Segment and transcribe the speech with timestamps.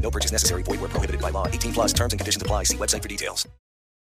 [0.00, 0.62] No purchase necessary.
[0.62, 1.46] Void where prohibited by law.
[1.46, 2.64] 18 plus terms and conditions apply.
[2.64, 3.46] See website for details.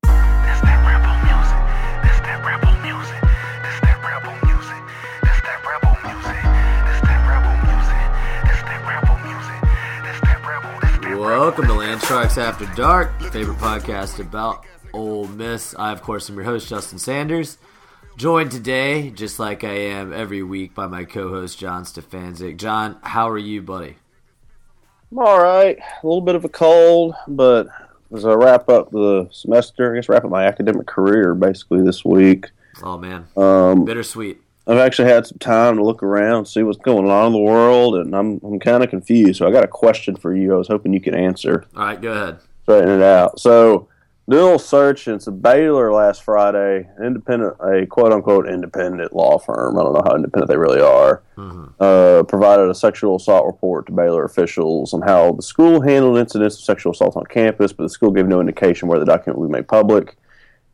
[0.03, 1.63] That's that rebel music.
[2.03, 3.23] That's that rebel music.
[3.63, 4.83] That's that rebel music.
[5.23, 6.37] That's that rebel music.
[6.83, 8.01] That's that rebel music.
[8.45, 9.59] That's that rebel music.
[10.03, 10.73] That's that rebel.
[10.81, 15.75] That's that Welcome to Landsharks After Dark, favorite podcast about Ole Miss.
[15.79, 17.59] I, of course, am your host, Justin Sanders.
[18.17, 22.57] Joined today, just like I am every week, by my co-host John Stefanzik.
[22.57, 23.97] John, how are you, buddy?
[25.13, 25.79] I'm all right.
[25.79, 27.69] A little bit of a cold, but
[28.15, 32.05] as I wrap up the semester, I guess wrap up my academic career basically this
[32.05, 32.51] week.
[32.83, 34.41] Oh man, Um, bittersweet.
[34.67, 37.95] I've actually had some time to look around, see what's going on in the world,
[37.97, 39.39] and I'm I'm kind of confused.
[39.39, 40.53] So I got a question for you.
[40.55, 42.39] I was hoping you could answer, All right, go ahead.
[42.65, 43.39] straighten it out.
[43.41, 43.89] So
[44.29, 49.15] doing a little search, and it's a Baylor last Friday, independent, a quote unquote independent
[49.15, 49.79] law firm.
[49.79, 51.23] I don't know how independent they really are.
[51.81, 56.57] Uh, provided a sexual assault report to Baylor officials on how the school handled incidents
[56.57, 59.49] of sexual assault on campus, but the school gave no indication where the document would
[59.49, 60.17] be made public.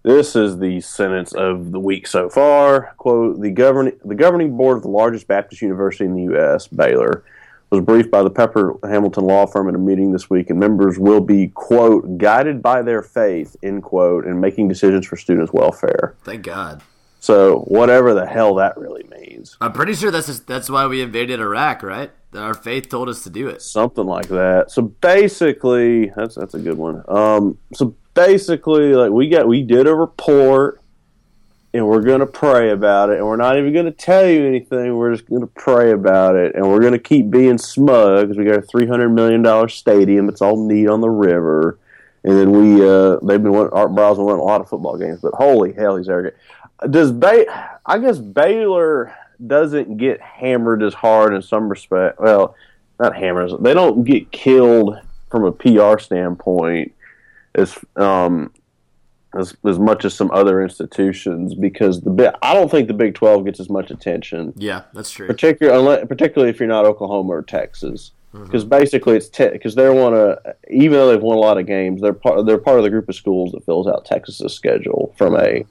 [0.03, 2.95] This is the sentence of the week so far.
[2.97, 7.25] Quote, the governing, the governing board of the largest Baptist university in the U.S., Baylor,
[7.73, 10.99] was briefed by the Pepper Hamilton law firm at a meeting this week, and members
[10.99, 16.15] will be, quote, guided by their faith, end quote, in making decisions for students' welfare.
[16.23, 16.83] Thank God.
[17.19, 19.57] So, whatever the hell that really means.
[19.61, 22.11] I'm pretty sure that's that's why we invaded Iraq, right?
[22.35, 23.63] Our faith told us to do it.
[23.63, 24.71] something like that.
[24.71, 27.03] So basically, that's that's a good one.
[27.09, 30.82] Um, so basically, like we got we did a report,
[31.75, 34.97] and we're gonna pray about it, and we're not even gonna tell you anything.
[34.97, 38.59] We're just gonna pray about it, and we're gonna keep being smug because we got
[38.59, 40.29] a three hundred million dollar stadium.
[40.29, 41.79] It's all neat on the river,
[42.25, 45.21] and then we uh, they've been won- Art Browson won a lot of football games,
[45.23, 46.35] but holy hell, he's arrogant.
[46.91, 47.47] Does Bay?
[47.87, 49.15] I guess Baylor
[49.47, 52.21] doesn't get hammered as hard in some respect.
[52.21, 52.55] Well,
[53.01, 53.53] not hammers.
[53.61, 54.99] They don't get killed
[55.31, 56.93] from a PR standpoint
[57.55, 58.53] as um
[59.39, 63.45] as as much as some other institutions because the I don't think the Big Twelve
[63.45, 65.27] gets as much attention, Yeah, that's true.
[65.27, 68.13] particularly particularly if you're not Oklahoma or Texas.
[68.35, 72.01] Because basically, it's because they want to even though they've won a lot of games,
[72.01, 75.37] they're part they're part of the group of schools that fills out Texas's schedule from
[75.37, 75.67] a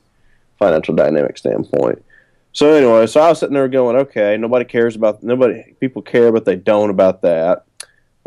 [0.60, 2.06] financial dynamic standpoint.
[2.54, 5.74] So anyway, so I was sitting there going, okay, nobody cares about nobody.
[5.80, 7.66] People care, but they don't about that.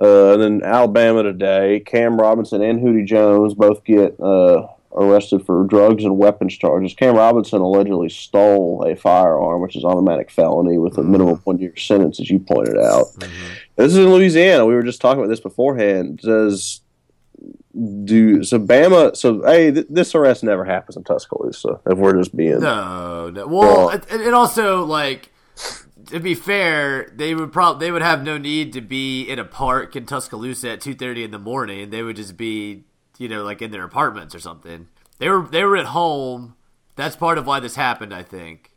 [0.03, 5.65] Uh, and then Alabama today, Cam Robinson and Hootie Jones both get uh, arrested for
[5.65, 6.95] drugs and weapons charges.
[6.95, 11.13] Cam Robinson allegedly stole a firearm, which is automatic felony with a mm-hmm.
[11.13, 13.07] minimum one year sentence, as you pointed out.
[13.19, 13.53] Mm-hmm.
[13.77, 14.67] This is in Louisiana.
[14.67, 16.19] We were just talking about this beforehand.
[16.19, 16.81] Does
[18.05, 19.17] do so Bama?
[19.17, 21.81] So hey, th- this arrest never happens in Tuscaloosa.
[21.87, 23.47] If we're just being No, no.
[23.47, 25.31] Well, Well- and also like
[26.07, 29.45] to be fair, they would probably they would have no need to be in a
[29.45, 31.91] park in Tuscaloosa at two thirty in the morning.
[31.91, 32.85] They would just be,
[33.19, 34.89] you know, like in their apartments or something.
[35.19, 36.55] They were they were at home.
[36.97, 38.71] That's part of why this happened, I think.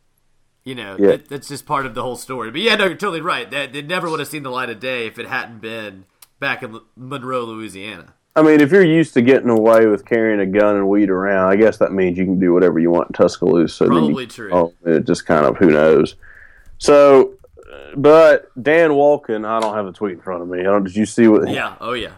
[0.64, 1.08] You know, Yeah.
[1.12, 2.50] that, that's just part of the whole story.
[2.50, 3.50] But yeah, no, you're totally right.
[3.50, 6.04] That they never would have seen the light of day if it hadn't been
[6.40, 8.14] back in Monroe, Louisiana.
[8.36, 11.48] I mean, if you're used to getting away with carrying a gun and weed around,
[11.50, 13.84] I guess that means you can do whatever you want in Tuscaloosa.
[13.84, 14.50] Then Probably you- true.
[14.52, 16.14] Oh, it just kind of who knows.
[16.78, 17.34] So,
[17.96, 20.60] but Dan Wolken, I don't have a tweet in front of me.
[20.60, 20.84] I don't.
[20.84, 21.48] Did you see what?
[21.48, 21.74] Yeah.
[21.80, 22.12] Oh yeah.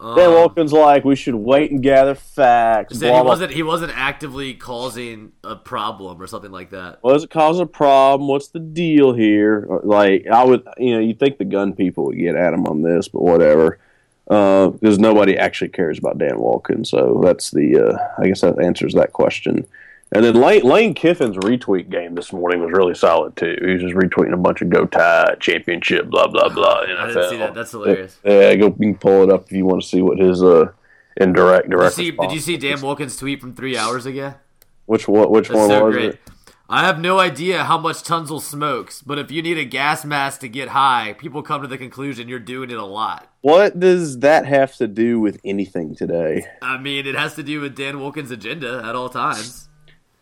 [0.00, 2.98] Dan Wolken's like, we should wait and gather facts.
[2.98, 7.02] Blah, he wasn't he wasn't actively causing a problem or something like that.
[7.02, 8.28] Was it causing a problem?
[8.28, 9.66] What's the deal here?
[9.82, 12.82] Like, I would, you know, you think the gun people would get at him on
[12.82, 13.80] this, but whatever.
[14.26, 17.88] Because nobody actually cares about Dan Wolken, so that's the.
[17.88, 19.66] Uh, I guess that answers that question.
[20.10, 23.56] And then Lane, Lane Kiffin's retweet game this morning was really solid too.
[23.60, 26.84] He was just retweeting a bunch of "Go Tide," championship, blah blah blah.
[26.86, 26.98] NFL.
[26.98, 27.54] I didn't see that.
[27.54, 28.18] That's hilarious.
[28.24, 28.66] Yeah, go.
[28.66, 30.72] You can pull it up if you want to see what his uh
[31.18, 31.94] indirect Did you direct.
[31.94, 32.56] see, did you see.
[32.56, 34.34] Dan Wilkins' tweet from three hours ago?
[34.86, 35.30] Which one?
[35.30, 36.08] Which That's one so was great.
[36.14, 36.20] it?
[36.70, 40.40] I have no idea how much Tunsil smokes, but if you need a gas mask
[40.40, 43.26] to get high, people come to the conclusion you're doing it a lot.
[43.40, 46.44] What does that have to do with anything today?
[46.60, 49.67] I mean, it has to do with Dan Wilkins' agenda at all times.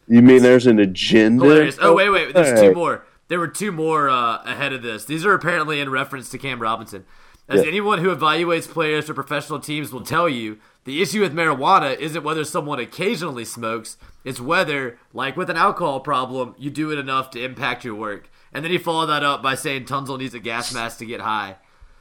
[0.09, 1.45] You mean there's an agenda?
[1.45, 1.79] Hilarious.
[1.81, 2.35] Oh, wait, wait.
[2.35, 3.05] There's two more.
[3.29, 5.05] There were two more uh, ahead of this.
[5.05, 7.05] These are apparently in reference to Cam Robinson.
[7.49, 7.69] As Yeah.
[7.69, 12.23] anyone who evaluates players for professional teams will tell you, The issue with marijuana isn't
[12.23, 17.29] whether someone occasionally smokes, it's whether, like with an alcohol problem, you do it enough
[17.33, 18.31] to impact your work.
[18.53, 21.23] And then he followed that up by saying Tunsil needs a gas mask to get
[21.23, 21.57] high.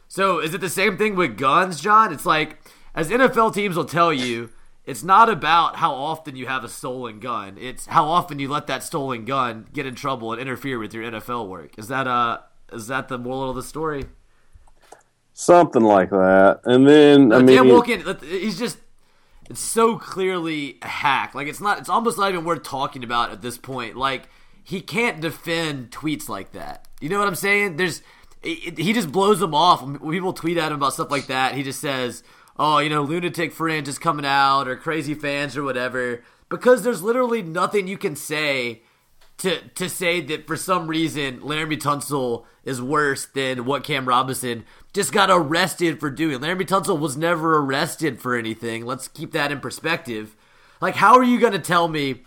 [0.07, 2.13] So is it the same thing with guns, John?
[2.13, 2.59] It's like,
[2.93, 4.51] as NFL teams will tell you,
[4.85, 7.57] it's not about how often you have a stolen gun.
[7.59, 11.03] It's how often you let that stolen gun get in trouble and interfere with your
[11.03, 11.77] NFL work.
[11.77, 12.39] Is that uh
[12.71, 14.05] is that the moral of the story?
[15.33, 16.61] Something like that.
[16.63, 18.77] And then I mean, Dan Wolken, he's just
[19.49, 21.35] it's so clearly a hack.
[21.35, 23.95] Like it's not it's almost not even worth talking about at this point.
[23.95, 24.29] Like
[24.63, 26.87] he can't defend tweets like that.
[27.01, 27.77] You know what I'm saying?
[27.77, 28.01] There's
[28.43, 31.55] he just blows them off when people tweet at him about stuff like that.
[31.55, 32.23] He just says,
[32.57, 37.01] "Oh, you know, lunatic fringe is coming out or crazy fans or whatever." Because there's
[37.01, 38.81] literally nothing you can say
[39.37, 44.63] to to say that for some reason Laremy Tunsil is worse than what Cam Robinson
[44.93, 46.39] just got arrested for doing.
[46.39, 48.85] Laremy Tunsil was never arrested for anything.
[48.85, 50.35] Let's keep that in perspective.
[50.81, 52.23] Like, how are you going to tell me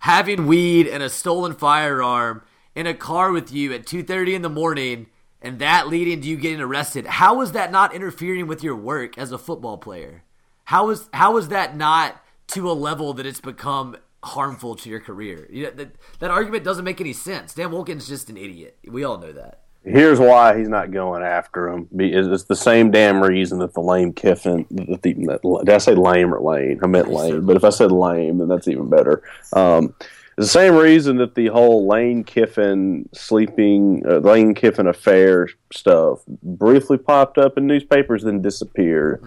[0.00, 2.42] having weed and a stolen firearm
[2.74, 5.06] in a car with you at 2.30 in the morning
[5.44, 9.16] and that leading to you getting arrested how is that not interfering with your work
[9.18, 10.24] as a football player
[10.64, 15.00] how is how is that not to a level that it's become harmful to your
[15.00, 18.76] career you know, that, that argument doesn't make any sense dan wolken's just an idiot
[18.88, 21.88] we all know that here's why he's not going after him.
[21.92, 24.66] It's the same damn reason that the lame Kiffin.
[24.70, 26.80] That the, that, did I say lame or lane?
[26.82, 27.46] I meant lame.
[27.46, 29.22] But if I said lame, then that's even better.
[29.52, 29.94] Um,
[30.36, 36.24] it's the same reason that the whole Lane Kiffin sleeping, uh, Lane Kiffin affair stuff
[36.42, 39.22] briefly popped up in newspapers, then disappeared.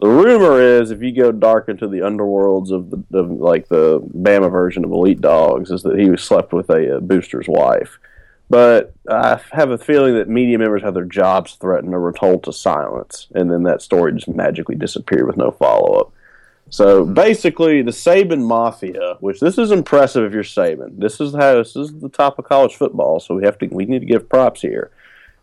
[0.00, 4.00] The rumor is, if you go dark into the underworlds of the, of like the
[4.00, 7.98] Bama version of Elite Dogs, is that he was slept with a, uh booster's wife.
[8.50, 12.44] But I have a feeling that media members have their jobs threatened or were told
[12.44, 16.12] to silence, and then that story just magically disappeared with no follow up.
[16.72, 20.98] So basically, the Saban Mafia, which this is impressive if you're Saban.
[20.98, 23.84] This is how this is the top of college football, so we have to we
[23.84, 24.90] need to give props here.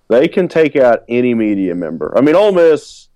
[0.08, 2.18] They can take out any media member.
[2.18, 3.10] I mean, Ole Miss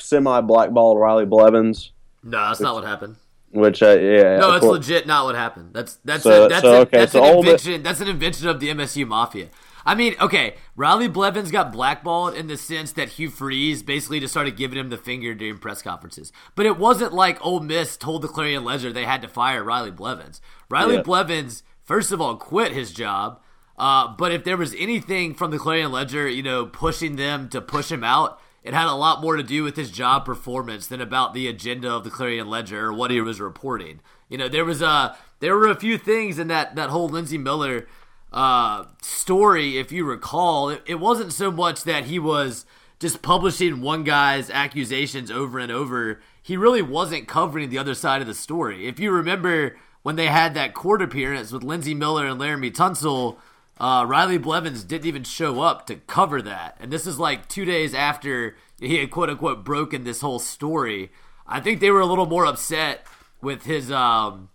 [0.00, 1.92] semi blackballed Riley Blevins,
[2.22, 3.16] no that's not what happened
[3.50, 6.72] which uh, yeah, no that's legit not what happened that's that's So- a, that's, so,
[6.72, 9.48] a, okay, that's so an Ole Miss- invention that's an invention of the msu mafia
[9.84, 14.32] I mean, okay, Riley Blevins got blackballed in the sense that Hugh Freeze basically just
[14.32, 16.32] started giving him the finger during press conferences.
[16.54, 19.90] But it wasn't like Ole Miss told the Clarion Ledger they had to fire Riley
[19.90, 20.40] Blevins.
[20.68, 21.02] Riley Yeah.
[21.02, 23.40] Blevins, first of all, quit his job.
[23.76, 27.60] Uh, but if there was anything from the Clarion Ledger, you know, pushing them to
[27.60, 31.00] push him out, it had a lot more to do with his job performance than
[31.00, 34.00] about the agenda of the Clarion Ledger or what he was reporting.
[34.28, 37.38] You know, there was a there were a few things in that that whole Lindsey
[37.38, 37.88] Miller
[38.32, 40.70] uh, story, if you recall.
[40.70, 42.66] It, it wasn't so much that he was
[42.98, 46.20] just publishing one guy's accusations over and over.
[46.42, 48.86] He really wasn't covering the other side of the story.
[48.86, 53.36] If you remember when they had that court appearance with Lindsey Miller and Laremy Tunsil,
[53.78, 56.76] uh, Riley Blevins didn't even show up to cover that.
[56.80, 61.10] And this is like two days after he had quote unquote broken this whole story.
[61.46, 63.06] I think they were a little more upset
[63.40, 64.48] with his um,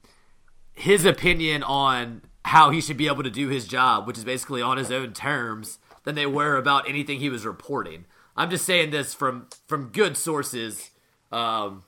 [0.74, 4.62] his opinion on how he should be able to do his job, which is basically
[4.62, 8.06] on his own terms, than they were about anything he was reporting.
[8.38, 10.92] I'm just saying this from from good sources
[11.32, 11.84] um,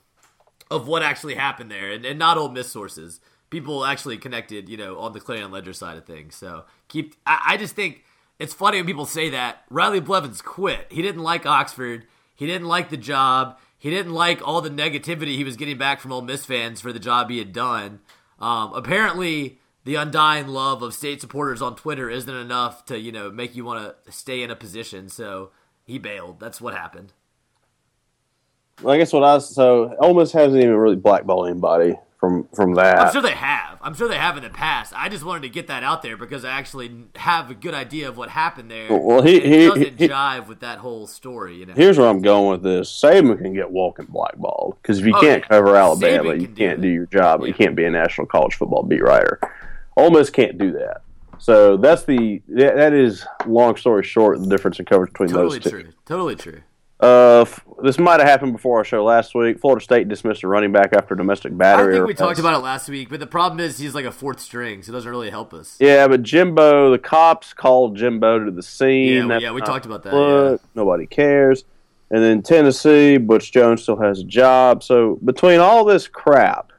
[0.70, 3.20] of what actually happened there, and, and not Ole Miss sources.
[3.48, 6.36] People actually connected, you know, on the Clarion Ledger side of things.
[6.36, 7.14] So keep.
[7.26, 8.04] I, I just think
[8.38, 10.86] it's funny when people say that Riley Blevins quit.
[10.90, 12.06] He didn't like Oxford.
[12.34, 13.58] He didn't like the job.
[13.78, 16.92] He didn't like all the negativity he was getting back from Ole Miss fans for
[16.92, 18.00] the job he had done.
[18.38, 19.58] Um, apparently,
[19.90, 23.64] the undying love of state supporters on Twitter isn't enough to you know make you
[23.64, 25.08] want to stay in a position.
[25.08, 25.50] So
[25.84, 26.38] he bailed.
[26.38, 27.12] That's what happened.
[28.86, 33.00] I guess what I so Miss hasn't even really blackballed anybody from from that.
[33.00, 33.78] I'm sure they have.
[33.82, 34.92] I'm sure they have in the past.
[34.96, 38.08] I just wanted to get that out there because I actually have a good idea
[38.08, 38.96] of what happened there.
[38.96, 41.56] Well, he- he- doesn't he- jive with that whole story.
[41.56, 41.74] You know.
[41.74, 45.20] Here's where I'm going with this: Saban can get Wolken blackballed because if you Oh,
[45.20, 45.48] can't yeah.
[45.48, 46.86] cover Alabama, Saban you can do can't that.
[46.86, 47.44] do your job.
[47.44, 49.40] You can't be a national college football beat writer.
[50.00, 51.02] Ole Miss can't do that.
[51.38, 55.58] So that's the that, that is long story short the difference in coverage between totally
[55.58, 55.70] those two.
[55.70, 55.92] Totally true.
[56.06, 56.60] Totally true.
[57.00, 57.46] Uh,
[57.82, 59.58] this might have happened before our show last week.
[59.58, 61.94] Florida State dismissed a running back after domestic battery.
[61.94, 64.12] I think we talked about it last week, but the problem is he's like a
[64.12, 65.78] fourth string, so it doesn't really help us.
[65.80, 69.28] Yeah, but Jimbo, the cops called Jimbo to the scene.
[69.30, 71.64] Yeah, we- yeah, we talked about that, what- Nobody cares.
[72.10, 74.82] And then Tennessee, Butch Jones still has a job.
[74.82, 76.69] So between all this crap,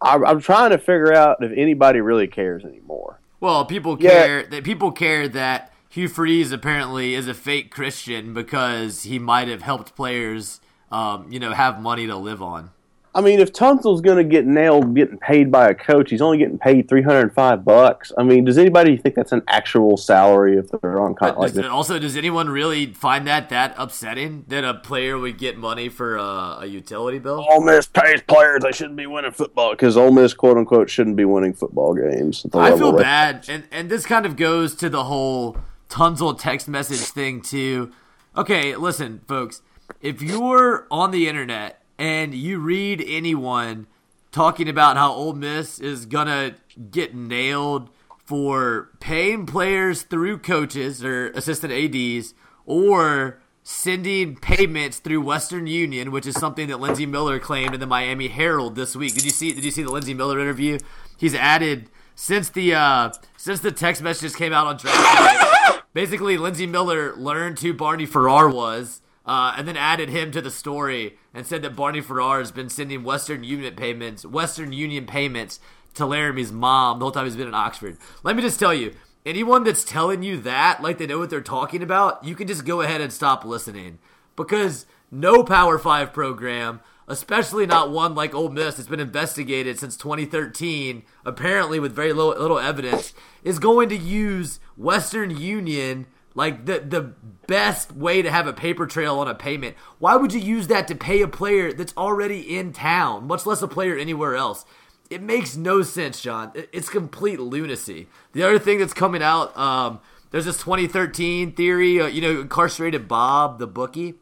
[0.00, 3.18] I, I'm trying to figure out if anybody really cares anymore.
[3.40, 4.10] Well, people Yeah.
[4.10, 9.48] care that people care that Hugh Freeze apparently is a fake Christian because he might
[9.48, 10.60] have helped players
[10.90, 12.70] um, you know, have money to live on.
[13.18, 16.38] I mean, if Tunsil's going to get nailed getting paid by a coach, he's only
[16.38, 18.12] getting paid three hundred and five bucks.
[18.16, 21.52] I mean, does anybody think that's an actual salary if they're on But con- like
[21.52, 21.66] this?
[21.66, 26.14] also, does anyone really find that that upsetting that a player would get money for
[26.16, 27.44] a, a utility bill?
[27.50, 31.16] Ole Miss pays players; they shouldn't be winning football because Ole Miss, quote unquote, shouldn't
[31.16, 32.46] be winning football games.
[32.54, 35.56] I feel they- bad, and and this kind of goes to the whole
[35.90, 37.90] Tunsil text message thing too.
[38.36, 39.60] Okay, listen, folks,
[40.00, 43.86] if you're on the internet and you read anyone
[44.30, 46.54] talking about how Ole Miss is gonna
[46.90, 47.90] get nailed
[48.24, 52.34] for paying players through coaches or assistant ads,
[52.66, 57.86] or sending payments through Western Union, which is something that Lindsey Miller claimed in the
[57.86, 59.14] Miami Herald this week.
[59.14, 59.52] Did you see?
[59.52, 60.78] Did you see the Lindsey Miller interview?
[61.16, 65.84] He's added since the uh, since the text messages came out on draft.
[65.94, 70.50] Basically, Lindsey Miller learned who Barney Farrar was, uh, and then added him to the
[70.50, 75.60] story and said that Barney Farrar has been sending Western Union payments, Western Union payments
[75.94, 77.98] to Laremy's mom the whole time he's been in Oxford.
[78.22, 78.94] Let me just tell you,
[79.26, 82.64] anyone that's telling you that, like they know what they're talking about, you can just
[82.64, 83.98] go ahead and stop listening.
[84.34, 89.98] Because no Power 5 program, especially not one like Ole Miss that's been investigated since
[89.98, 93.12] 2013, apparently with very little evidence,
[93.44, 96.06] is going to use Western Union
[96.38, 97.14] like the the
[97.48, 99.74] best way to have a paper trail on a payment.
[99.98, 103.60] Why would you use that to pay a player that's already in town, much less
[103.60, 104.64] a player anywhere else?
[105.10, 106.52] It makes no sense, John.
[106.54, 108.06] It's complete lunacy.
[108.34, 112.00] The other thing that's coming out, um, there's this 2013 theory.
[112.00, 114.14] Uh, you know, incarcerated Bob, the bookie.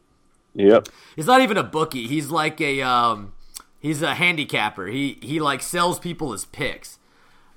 [0.55, 0.87] Yep.
[1.15, 2.07] He's not even a bookie.
[2.07, 3.33] He's like a um,
[3.79, 4.87] he's a handicapper.
[4.87, 6.97] He he like sells people his picks.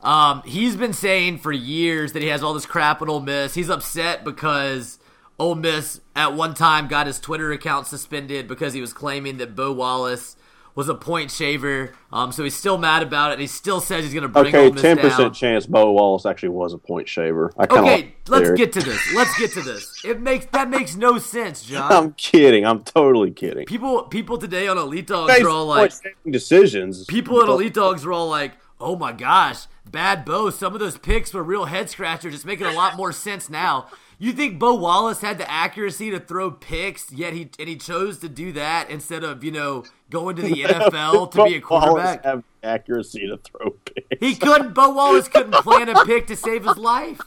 [0.02, 3.54] Um, he's been saying for years that he has all this crap at Ole Miss.
[3.54, 4.98] He's upset because
[5.38, 9.54] Ole Miss at one time got his Twitter account suspended because he was claiming that
[9.54, 10.36] Bo Wallace
[10.74, 11.92] was a point shaver.
[12.12, 13.34] Um, so he's still mad about it.
[13.34, 15.10] And he still says he's going to bring Okay, Ole Miss ten down.
[15.10, 17.52] percent chance Bo Wallace actually was a point shaver.
[17.58, 18.56] I Okay, like let's theory.
[18.56, 19.14] get to this.
[19.14, 20.02] Let's get to this.
[20.04, 21.92] It makes that makes no sense, John.
[21.92, 22.64] I'm kidding.
[22.64, 23.66] I'm totally kidding.
[23.66, 25.92] People people today on Elite Dogs Based are all like
[26.30, 27.04] decisions.
[27.04, 30.50] people at Elite Dogs were all like, "Oh my gosh, bad Bo!
[30.50, 32.34] Some of those picks were real head scratchers.
[32.34, 33.88] It's making a lot more sense now."
[34.22, 38.18] You think Bo Wallace had the accuracy to throw picks, yet he and he chose
[38.18, 41.68] to do that instead of you know going to the NFL to be a Bo
[41.70, 42.24] Wallace quarterback.
[42.24, 44.20] have accuracy to throw picks.
[44.20, 44.74] He couldn't.
[44.74, 47.18] Bo Wallace couldn't plan a pick to save his life.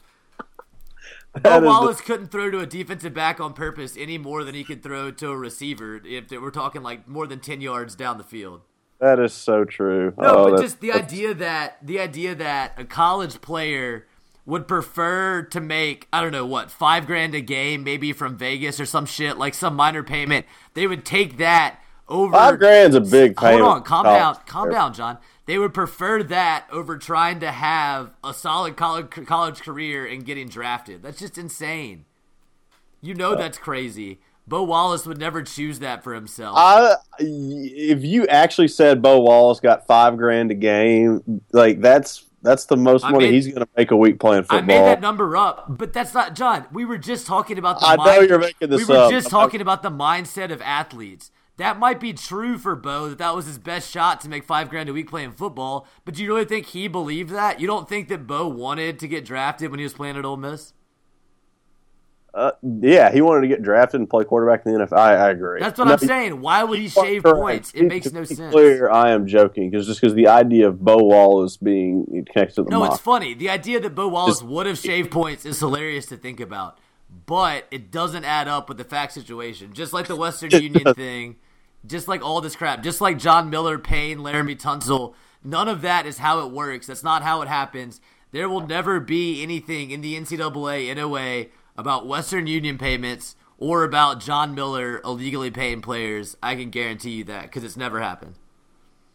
[1.33, 4.53] Bo That the- Wallace couldn't throw to a defensive back on purpose any more than
[4.53, 5.99] he could throw to a receiver.
[6.05, 8.61] If we're talking like more than ten yards down the field.
[9.03, 10.13] That is so true.
[10.17, 14.07] No, Oh, but just the idea that the idea that a college player
[14.45, 18.79] would prefer to make I don't know what five grand a game, maybe from Vegas
[18.79, 20.45] or some shit like some minor payment.
[20.73, 24.93] They would take that over Five grand's a big Hold on, calm down, calm down,
[24.93, 25.17] John.
[25.47, 30.47] They would prefer that over trying to have a solid college college career and getting
[30.47, 31.03] drafted.
[31.03, 32.05] That's just insane.
[33.01, 34.21] You know that's crazy.
[34.47, 36.55] Bo Wallace would never choose that for himself.
[36.57, 42.65] I, if you actually said Bo Wallace got five grand a game, like that's that's
[42.65, 44.59] the most I money made- he's going to make a week playing football.
[44.59, 46.65] I made that number up, but that's not John.
[46.73, 49.11] We were just talking about the I know you're making this We were up.
[49.11, 51.31] just talking about the mindset of athletes.
[51.57, 54.69] That might be true for Bo that that was his best shot to make five
[54.69, 55.87] grand a week playing football.
[56.03, 57.61] But do you really think he believed that?
[57.61, 60.35] You don't think that Bo wanted to get drafted when he was playing at Ole
[60.35, 60.73] Miss?
[62.33, 64.97] Uh, yeah, he wanted to get drafted and play quarterback in the NFL.
[64.97, 65.59] I, I agree.
[65.59, 66.41] That's what No, I'm saying.
[66.41, 67.37] Why would he shave correct.
[67.37, 67.71] points?
[67.75, 68.51] It makes no sense.
[68.51, 72.63] Clear, I am joking because just because the idea of Bo Wallace being connected to
[72.63, 72.93] the No, mob.
[72.93, 73.35] it's funny.
[73.35, 76.79] The idea that Bo Wallace would have shaved points is hilarious to think about,
[77.27, 79.73] but it doesn't add up with the fact situation.
[79.73, 81.35] Just like the Western Union thing,
[81.85, 85.13] just like all this crap, just like John Miller Payne, Laremy Tunsil,
[85.43, 86.87] none of that is how it works.
[86.87, 88.01] That's not how it happens.
[88.31, 91.45] There will never be anything in the NCAA, in a NOA,
[91.77, 96.35] about Western Union payments or about John Miller illegally paying players.
[96.43, 98.35] I can guarantee you that because it's never happened.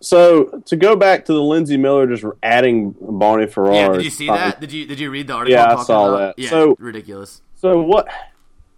[0.00, 3.72] So to go back to the Lindsey Miller just adding Barney Farrar.
[3.74, 4.56] Yeah, did you see that?
[4.56, 5.58] Uh, did you did you read the article?
[5.58, 6.36] Yeah, I saw about?
[6.36, 6.42] that.
[6.42, 7.42] Yeah, So- ridiculous.
[7.56, 8.06] So what?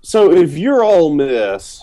[0.03, 1.83] So if you're Ole Miss,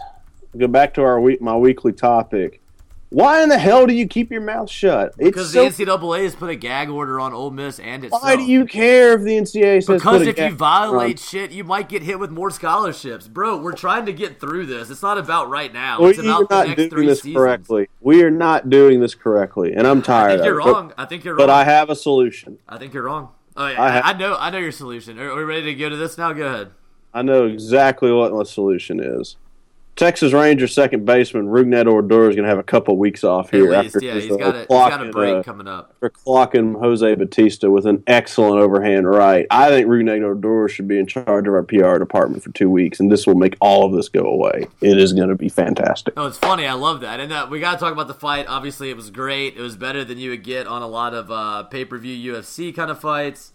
[0.57, 2.61] go back to our week, my weekly topic.
[3.09, 5.13] Why in the hell do you keep your mouth shut?
[5.17, 8.21] It's Because so, the NCAA has put a gag order on Ole Miss and itself.
[8.21, 11.51] why do you care if the NCAA says Because put a if you violate shit,
[11.51, 13.57] you might get hit with more scholarships, bro.
[13.61, 14.89] We're trying to get through this.
[14.89, 16.01] It's not about right now.
[16.01, 17.37] we It's are about the not next doing three this seasons.
[17.37, 17.87] correctly.
[18.01, 20.43] We are not doing this correctly, and I'm I tired.
[20.43, 20.63] you're it.
[20.65, 20.93] But- wrong.
[20.97, 21.49] I think you're But.
[21.49, 22.57] I have a solution.
[22.67, 23.29] I think you're wrong.
[23.55, 24.35] Oh, yeah, I have- I know.
[24.37, 25.17] I know your solution.
[25.17, 26.33] Are, are we ready to go to this now?
[26.33, 26.71] Go ahead.
[27.13, 29.37] I know exactly what my solution is.
[29.97, 33.53] Texas Rangers second baseman Rougned Odor is going to have a couple weeks off At
[33.55, 35.95] here least, after yeah, he's got a, he's got a break uh, coming up.
[35.99, 39.47] for clocking Jose Bautista with an excellent overhand right.
[39.49, 42.99] I think Rougned Odor should be in charge of our PR department for two weeks,
[42.99, 44.67] and this will make all of this go away.
[44.81, 46.15] It is going to be fantastic.
[46.15, 46.67] No, it's funny.
[46.67, 48.45] I love that, and uh, we got to talk about the fight.
[48.47, 49.57] Obviously, it was great.
[49.57, 52.33] It was better than you would get on a lot of uh, pay per view
[52.33, 53.51] UFC kind of fights.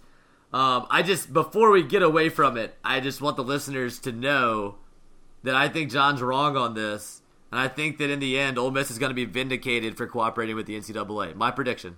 [0.52, 4.10] Um, I just before we get away from it, I just want the listeners to
[4.10, 4.76] know
[5.42, 8.70] that I think John's wrong on this, and I think that in the end, Ole
[8.70, 11.34] Miss is going to be vindicated for cooperating with the NCAA.
[11.34, 11.96] My prediction.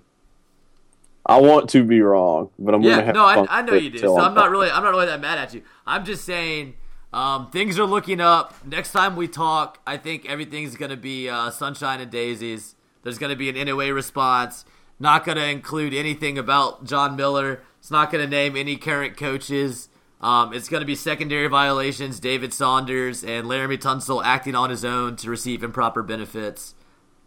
[1.27, 3.75] I want to be wrong, but I'm going to Yeah, have no, I, I know
[3.75, 3.99] you do.
[3.99, 5.63] So I'm I'm not really, I'm not really that mad at you.
[5.87, 6.75] I'm just saying,
[7.13, 8.55] um, things are looking up.
[8.67, 12.75] Next time we talk, I think everything's going to be uh, sunshine and daisies.
[13.03, 14.65] There's going to be an NOA response.
[14.99, 17.63] Not going to include anything about John Miller.
[17.79, 19.89] It's not going to name any current coaches.
[20.25, 22.19] Um, it's going to be secondary violations.
[22.19, 26.75] David Saunders and Laremy Tunsil acting on his own to receive improper benefits.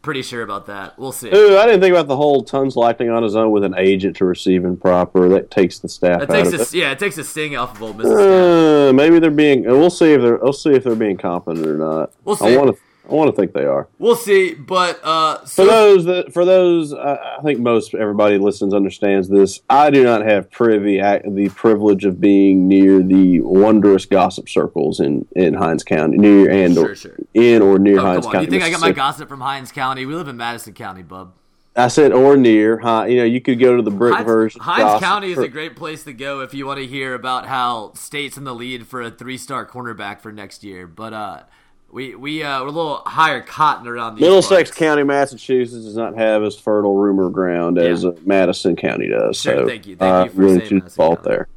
[0.01, 0.97] Pretty sure about that.
[0.97, 1.27] We'll see.
[1.27, 4.15] Ooh, I didn't think about the whole Tunsil acting on his own with an agent
[4.17, 5.29] to receive improper.
[5.29, 6.73] That takes the staff out takes of a, it.
[6.73, 8.89] yeah, it takes a sting off of Ole Miss's staff.
[8.89, 9.63] Uh, maybe they're being.
[9.63, 10.37] We'll see if they're.
[10.37, 12.13] We'll see if they're being competent or not.
[12.23, 12.81] We'll I want to.
[13.09, 13.87] I want to think they are.
[13.99, 18.37] We'll see, but uh, For so those that, for those, I I think most everybody
[18.37, 19.61] listens understands this.
[19.69, 25.25] I do not have privy the privilege of being near the wondrous gossip circles in
[25.35, 27.17] in Hinds County, near and Sure, or sure.
[27.33, 28.25] in or near Oh, Hinds.
[28.27, 28.45] County.
[28.45, 30.05] You think I got my gossip from Hinds County?
[30.05, 31.33] We live in Madison County, bub.
[31.75, 32.79] I said or near.
[32.79, 33.05] Huh?
[33.07, 34.61] You know, you could go to the brick Hinds, version.
[34.61, 37.45] Hinds gossip County is a great place to go if you want to hear about
[37.45, 40.87] how state's in the lead for a three-star cornerback for next year.
[40.87, 41.43] But uh,
[41.91, 44.79] we we uh, we're a little higher cotton around these Middlesex parts.
[44.79, 48.09] County, Massachusetts, does not have as fertile rumor ground as Yeah.
[48.09, 49.37] uh, Madison County does.
[49.39, 49.95] Sure, so, thank you.
[49.95, 51.47] Thank you uh, for really Madison fault there.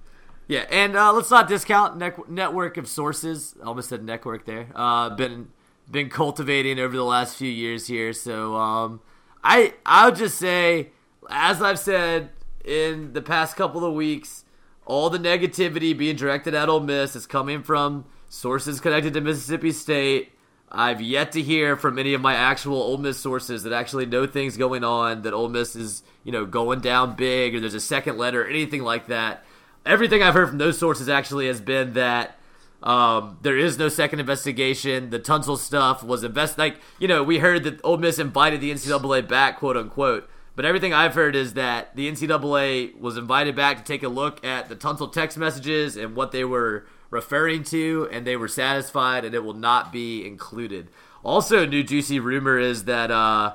[0.49, 3.54] Yeah, and uh, let's not discount net- network of sources.
[3.62, 4.68] I almost said network there.
[4.75, 5.49] Uh, been
[5.90, 8.12] been cultivating over the last few years here.
[8.12, 9.00] So um,
[9.42, 10.90] I I'll just say,
[11.28, 12.30] as I've said
[12.64, 14.45] in the past couple of weeks,
[14.86, 19.73] all the negativity being directed at Ole Miss is coming from sources connected to Mississippi
[19.73, 20.32] State.
[20.73, 24.25] I've yet to hear from any of my actual Ole Miss sources that actually know
[24.25, 27.80] things going on, that Ole Miss is, you know, going down big, or there's a
[27.80, 29.45] second letter, or anything like that.
[29.84, 32.38] Everything I've heard from those sources actually has been that
[32.84, 35.10] um, there is no second investigation.
[35.10, 38.71] The Tunsil stuff was invest like you know we heard that Ole Miss invited the
[38.71, 40.30] NCAA back, quote unquote.
[40.54, 44.45] But everything I've heard is that the NCAA was invited back to take a look
[44.45, 49.25] at the Tunsil text messages and what they were referring to, and they were satisfied,
[49.25, 50.88] and it will not be included.
[51.23, 53.54] Also, a new juicy rumor is that uh,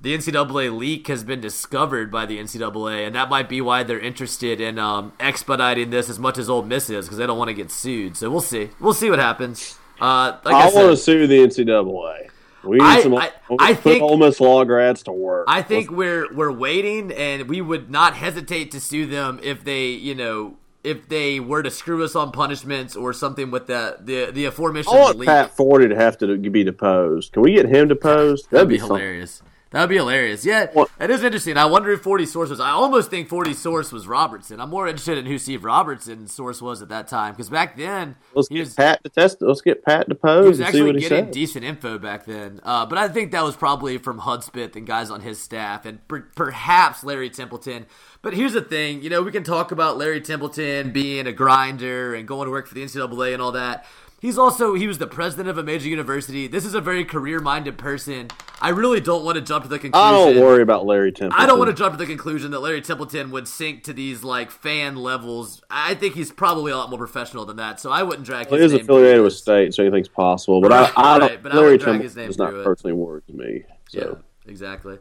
[0.00, 4.00] the NCAA leak has been discovered by the NCAA, and that might be why they're
[4.00, 7.48] interested in um, expediting this as much as Ole Miss is, because they don't want
[7.48, 8.16] to get sued.
[8.16, 8.70] So we'll see.
[8.80, 9.78] We'll see what happens.
[10.00, 12.28] Uh, like I, I, want to sue the NCAA.
[12.64, 13.14] We need I- some.
[13.14, 15.44] I- I put think- Ole Miss law grads to work.
[15.48, 19.88] I think we're we're waiting, and we would not hesitate to sue them if they,
[19.88, 24.30] you know, if they were to screw us on punishments or something with the the
[24.32, 25.24] the aforementioned I want.
[25.24, 27.32] Pat Forde to have to be deposed.
[27.32, 28.50] Can we get him deposed?
[28.50, 28.96] That'd be something.
[28.96, 29.42] hilarious.
[29.72, 30.44] That'd be hilarious.
[30.44, 30.66] Yeah,
[31.00, 31.56] it is interesting.
[31.56, 32.60] I wonder if 40 source was.
[32.60, 34.60] I almost think 40 source was Robertson.
[34.60, 38.16] I'm more interested in who Steve Robertson's source was at that time because back then
[38.34, 39.38] Let's he get was, Pat to test.
[39.40, 42.60] Let's get Pat he deposed was and see actually he getting decent info back then.
[42.62, 46.06] Uh, but I think that was probably from Hudspeth and guys on his staff and
[46.06, 47.86] per- perhaps Larry Templeton.
[48.20, 52.14] But here's the thing, you know, we can talk about Larry Templeton being a grinder
[52.14, 53.86] and going to work for the NCAA and all that.
[54.22, 56.46] He's also he was the president of a major university.
[56.46, 58.28] This is a very career-minded person.
[58.60, 60.06] I really don't want to jump to the conclusion.
[60.06, 61.42] I don't worry about Larry Templeton.
[61.42, 64.22] I don't want to jump to the conclusion that Larry Templeton would sink to these
[64.22, 65.60] like fan levels.
[65.68, 68.54] I think he's probably a lot more professional than that, so I wouldn't drag He
[68.54, 70.60] his is name affiliated with state, so anything's possible.
[70.60, 71.28] But Right, I, I don't.
[71.28, 73.64] right, but I Larry his Templeton name does not personally worry to me.
[73.88, 74.20] So.
[74.46, 74.98] Yeah, exactly.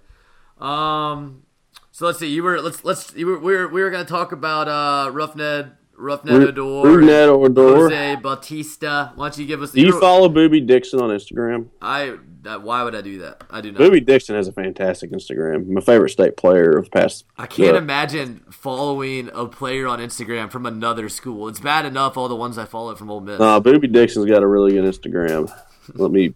[0.60, 1.43] Um,
[1.91, 2.27] so let's see.
[2.27, 5.67] You were let's let's you were we were we were gonna talk about uh Roughneck
[5.97, 7.75] Roughneck Odor, Odor.
[7.75, 9.12] Jose Bautista.
[9.15, 9.71] Why don't you give us?
[9.71, 11.67] Do you follow Boobie Dixon on Instagram?
[11.82, 12.17] I.
[12.43, 13.43] Why would I do that?
[13.51, 13.82] I do not.
[13.82, 15.67] Boobie Dixon has a fantastic Instagram.
[15.67, 17.25] My favorite state player of the past.
[17.38, 21.47] I can't uh, imagine following a player on Instagram from another school.
[21.47, 23.39] It's bad enough all the ones I follow from Ole Miss.
[23.39, 25.54] Uh, Boobie Dixon's got a really good Instagram.
[25.93, 26.34] Let me.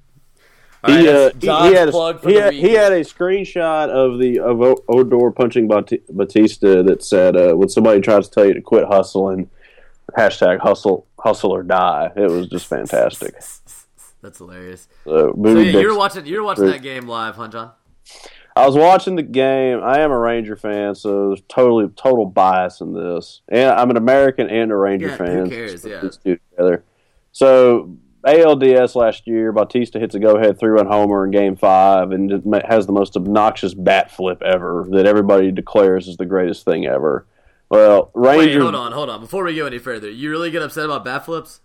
[0.87, 4.39] All right, he, uh, he, had a, he, had, he had a screenshot of the
[4.39, 8.61] of O- Odor punching Bautista that said, uh, "When somebody tries to tell you to
[8.61, 9.49] quit hustling,
[10.17, 13.33] hashtag hustle hustle or die." It was just fantastic.
[14.21, 14.87] That's hilarious.
[15.05, 17.71] So, So yeah, you're watching you were watching that game live, huh, John?
[18.55, 19.81] I was watching the game.
[19.83, 23.41] I am a Ranger fan, so there's totally total bias in this.
[23.49, 25.49] And I'm an American and a Ranger Yeah, who fan.
[25.49, 25.81] cares?
[25.81, 26.01] so Yeah.
[26.01, 26.83] These two together.
[27.33, 32.31] So ALDS last year, Bautista hits a go-ahead three-run homer in Game Five, and
[32.67, 37.27] has the most obnoxious bat flip ever that everybody declares is the greatest thing ever.
[37.69, 38.55] Well, Rangers.
[38.55, 39.21] Wait, hold on, hold on.
[39.21, 41.61] Before we go any further, you really get upset about bat flips?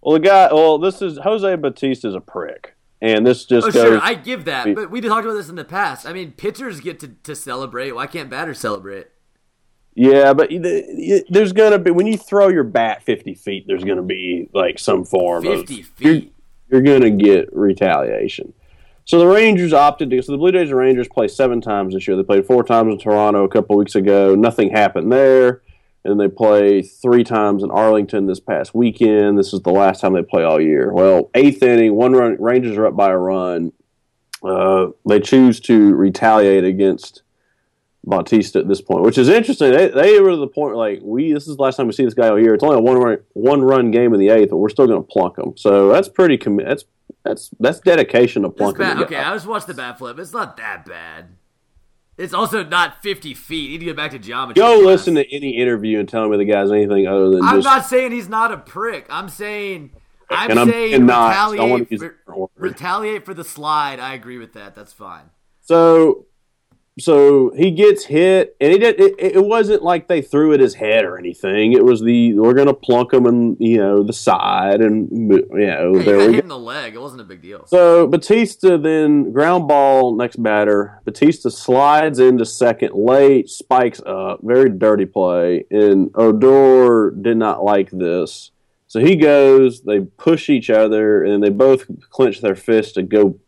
[0.00, 0.52] Well, the guy.
[0.52, 3.82] Well, this is Jose Bautista's a prick, and this just Oh, goes.
[3.82, 6.06] sure, I give that, but we talked about this in the past.
[6.06, 7.92] I mean, pitchers get to, to celebrate.
[7.92, 9.08] Why can't batters celebrate?
[9.98, 10.50] Yeah, but
[11.28, 15.04] there's gonna be when you throw your bat 50 feet, there's gonna be like some
[15.04, 16.32] form of 50 feet.
[16.70, 18.54] You're, you're gonna get retaliation.
[19.04, 20.22] So the Rangers opted to.
[20.22, 22.16] So the Blue Jays and Rangers play seven times this year.
[22.16, 24.36] They played four times in Toronto a couple weeks ago.
[24.36, 25.62] Nothing happened there.
[26.04, 29.36] And they play three times in Arlington this past weekend.
[29.36, 30.92] This is the last time they play all year.
[30.92, 32.36] Well, eighth inning, one run.
[32.38, 33.72] Rangers are up by a run.
[34.44, 37.22] Uh, they choose to retaliate against
[38.08, 39.72] Bautista at this point, which is interesting.
[39.72, 41.32] They, they were to the point like we.
[41.32, 42.54] This is the last time we see this guy all year.
[42.54, 45.02] It's only a one run one run game in the eighth, but we're still going
[45.02, 45.56] to plunk him.
[45.56, 46.84] So that's pretty commi- That's
[47.24, 48.78] that's that's dedication to plunking.
[48.78, 49.16] bat, okay.
[49.16, 50.18] I just watched the bat flip.
[50.18, 51.26] It's not that bad.
[52.16, 53.70] It's also not 50 feet.
[53.70, 54.60] You need to get back to geometry.
[54.60, 54.86] Go class.
[54.86, 57.64] listen to any interview and tell me the guy's anything other than I'm just.
[57.64, 59.06] not saying he's not a prick.
[59.08, 59.92] I'm saying
[60.30, 61.52] I'm I'm saying saying not.
[61.52, 64.00] Retaliate, for, retaliate for the slide.
[64.00, 64.74] I agree with that.
[64.74, 65.30] That's fine.
[65.60, 66.26] So,
[67.00, 68.98] so he gets hit, and he did.
[69.00, 71.72] It, it wasn't like they threw at his head or anything.
[71.72, 75.46] It was the we're going to plunk him in, you know, the side, and you
[75.50, 76.38] know, Yeah, there we hit go.
[76.38, 76.94] in the leg.
[76.94, 77.66] It wasn't a big deal.
[77.66, 81.00] So Bautista then ground ball next batter.
[81.04, 87.90] Bautista slides into second late, spikes up, very dirty play, and Odor did not like
[87.90, 88.50] this.
[88.90, 93.38] So he goes, they push each other, and they both clench their fists to go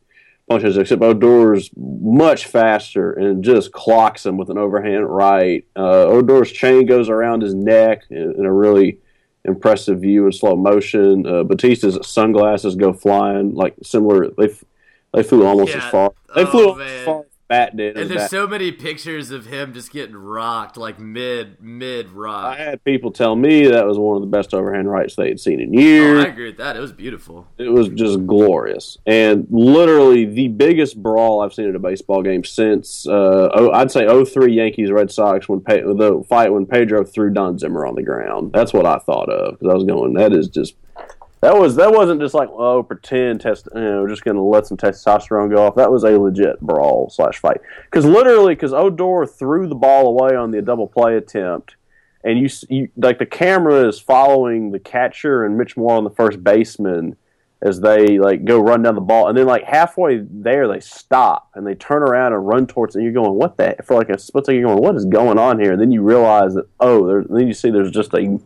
[0.61, 5.65] except Odor's much faster and just clocks him with an overhand right.
[5.77, 8.99] Uh, Odor's chain goes around his neck in, in a really
[9.45, 11.25] impressive view in slow motion.
[11.27, 14.29] Uh, Bautista's sunglasses go flying like similar.
[14.37, 14.65] They f-
[15.15, 15.85] they flew almost Yeah.
[15.85, 16.13] as far.
[16.35, 17.99] They Oh, flew as far as Bat did.
[17.99, 22.57] And there's so many pictures of him just getting rocked, like mid mid rock.
[22.59, 25.41] I had people tell me that was one of the best overhand rights they had
[25.41, 26.25] seen in Oh, years.
[26.25, 26.77] I agree with that.
[26.77, 27.47] It was beautiful.
[27.59, 32.45] It was just glorious and literally the biggest brawl I've seen at a baseball game
[32.45, 37.05] since uh, oh, I'd say 03 Yankees Red Sox when Pe- the fight when Pedro
[37.05, 38.53] threw Don Zimmer on the ground.
[38.53, 40.75] That's what I thought of because I was going that is just
[41.41, 44.77] that was that wasn't just like oh pretend test you know just to let some
[44.77, 45.75] testosterone go off.
[45.75, 50.37] That was a legit brawl slash fight because literally because Odor threw the ball away
[50.37, 51.77] on the double play attempt
[52.25, 56.43] and you, you like the camera is following the catcher and Mitch Moreland the first
[56.45, 57.17] baseman
[57.63, 61.51] as they like go run down the ball, and then like halfway there they stop
[61.55, 64.19] and they turn around and run towards, and you're going, "What the?" For like a
[64.19, 67.07] split second, you're going, "What is going on here?" And then you realize that oh,
[67.07, 68.39] there, then you see there's just a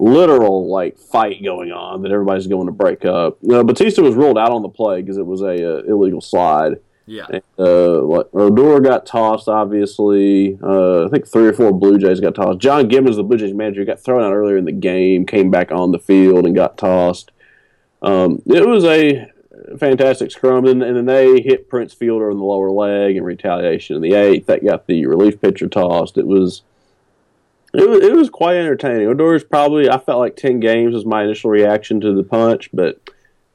[0.00, 3.38] literal like fight going on that everybody's going to break up.
[3.42, 6.20] You know, Bautista was ruled out on the play because it was a uh, illegal
[6.20, 6.78] slide.
[7.06, 7.26] Yeah.
[7.58, 10.58] Uh, what Odor got tossed, obviously.
[10.62, 12.60] Uh, I think three or four Blue Jays got tossed.
[12.60, 15.72] John Gibbons, the Blue Jays manager, got thrown out earlier in the game, came back
[15.72, 17.32] on the field and got tossed.
[18.02, 19.30] Um, it was a
[19.78, 23.96] fantastic scrum, and, and then they hit Prince Fielder in the lower leg in retaliation
[23.96, 24.46] in the eighth.
[24.46, 26.16] That got the relief pitcher tossed.
[26.18, 26.62] It was.
[27.74, 29.08] It was, it was quite entertaining.
[29.08, 33.00] Odor's probably, I felt like 10 games was my initial reaction to the punch, but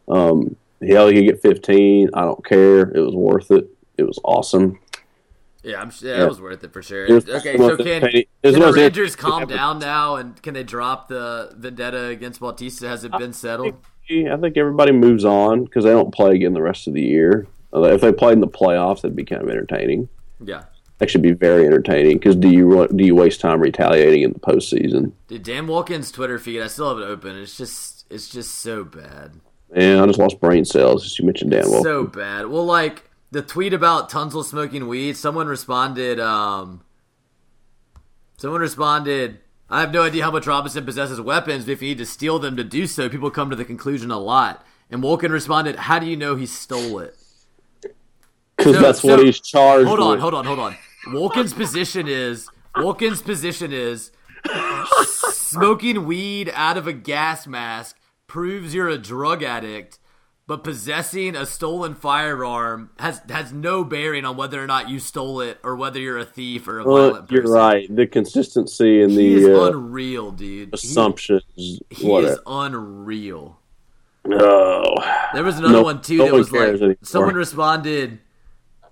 [0.07, 2.09] um, hell, he could get 15.
[2.13, 2.89] I don't care.
[2.89, 3.69] It was worth it.
[3.97, 4.79] It was awesome.
[5.63, 6.21] Yeah, I'm sure yeah, Yeah.
[6.21, 7.05] that was worth it for sure.
[7.05, 11.09] It Okay, so can, it can the Rangers calm down now and can they drop
[11.09, 12.87] the vendetta against Bautista?
[12.87, 13.75] Has it been settled?
[14.09, 17.47] I think everybody moves on because they don't play again the rest of the year.
[17.73, 20.07] If they played in the playoffs, it'd be kind of entertaining.
[20.43, 20.63] Yeah.
[20.99, 24.39] That should be very entertaining because do you do you waste time retaliating in the
[24.39, 25.11] postseason?
[25.27, 27.37] Dude, Dan Wilkins' Twitter feed, I still have it open.
[27.37, 29.33] It's just it's just so bad.
[29.73, 31.83] And I just lost brain cells as you mentioned Dan Wilkins.
[31.83, 32.47] So bad.
[32.47, 36.19] Well, like the tweet about Tunsil smoking weed, someone responded.
[36.19, 36.81] um
[38.37, 39.39] Someone responded.
[39.69, 42.39] I have no idea how much Robinson possesses weapons, but if you need to steal
[42.39, 44.65] them to do so, people come to the conclusion a lot.
[44.89, 47.15] And Wilkin responded, "How do you know he stole it?"
[48.57, 50.19] Because So- that's so- what he's charged Hold on, with.
[50.21, 50.75] hold on, hold on.
[51.13, 54.11] Wilkins' position is Wilkins' position is
[55.05, 59.99] smoking weed out of a gas mask proves you're a drug addict,
[60.45, 65.41] but possessing a stolen firearm has has no bearing on whether or not you stole
[65.41, 67.93] it or whether you're a thief or a Well, violent you're right.
[67.93, 70.73] The consistency and He is the uh, unreal, dude.
[70.73, 71.43] Assumptions.
[71.55, 73.59] He, is unreal.
[74.25, 74.93] No.
[75.33, 76.95] There was another No- one too no that was like anymore.
[77.01, 78.19] someone responded.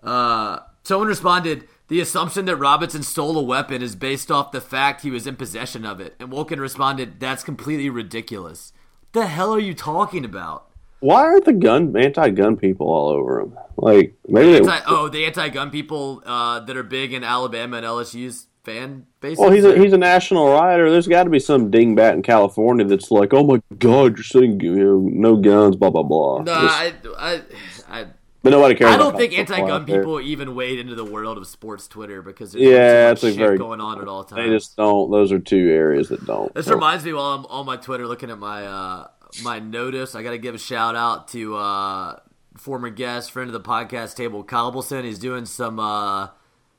[0.03, 1.67] Uh, someone responded.
[1.87, 5.35] The assumption that Robinson stole a weapon is based off the fact he was in
[5.35, 8.73] possession of it, and Wilkin responded, "That's completely ridiculous.
[9.11, 10.67] What the hell are you talking about?
[10.99, 13.57] Why aren't the gun anti-gun people all over him?
[13.77, 14.57] Like maybe they.
[14.57, 19.37] Anti- oh, the anti-gun people uh, that are big in Alabama and LSU's fan base.
[19.37, 20.89] well, he's a he's a national rioter.
[20.89, 24.59] There's got to be some dingbat in California that's like, oh my god, you're saying
[24.59, 26.41] you know, no guns, blah blah blah.
[26.41, 27.41] No, Just- I, I,
[27.87, 28.05] I,
[28.45, 28.93] but nobody cares.
[28.93, 32.63] I don't think anti-gun people even wade into the world of sports Twitter because there's
[32.63, 34.41] Yeah, too it's much shit very- going on at all times.
[34.47, 35.11] They just don't.
[35.11, 36.53] Those are two areas that don't.
[36.53, 39.07] This reminds me while I'm on my Twitter looking at my uh,
[39.43, 42.19] my notice, I got to give a shout out to uh,
[42.55, 45.03] former guest, friend of the podcast table, Cobbleson.
[45.03, 46.29] He's doing some uh,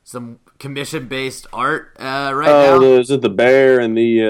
[0.05, 2.79] some commission based art uh, right Oh, now.
[2.79, 4.23] the, is it the bear and the?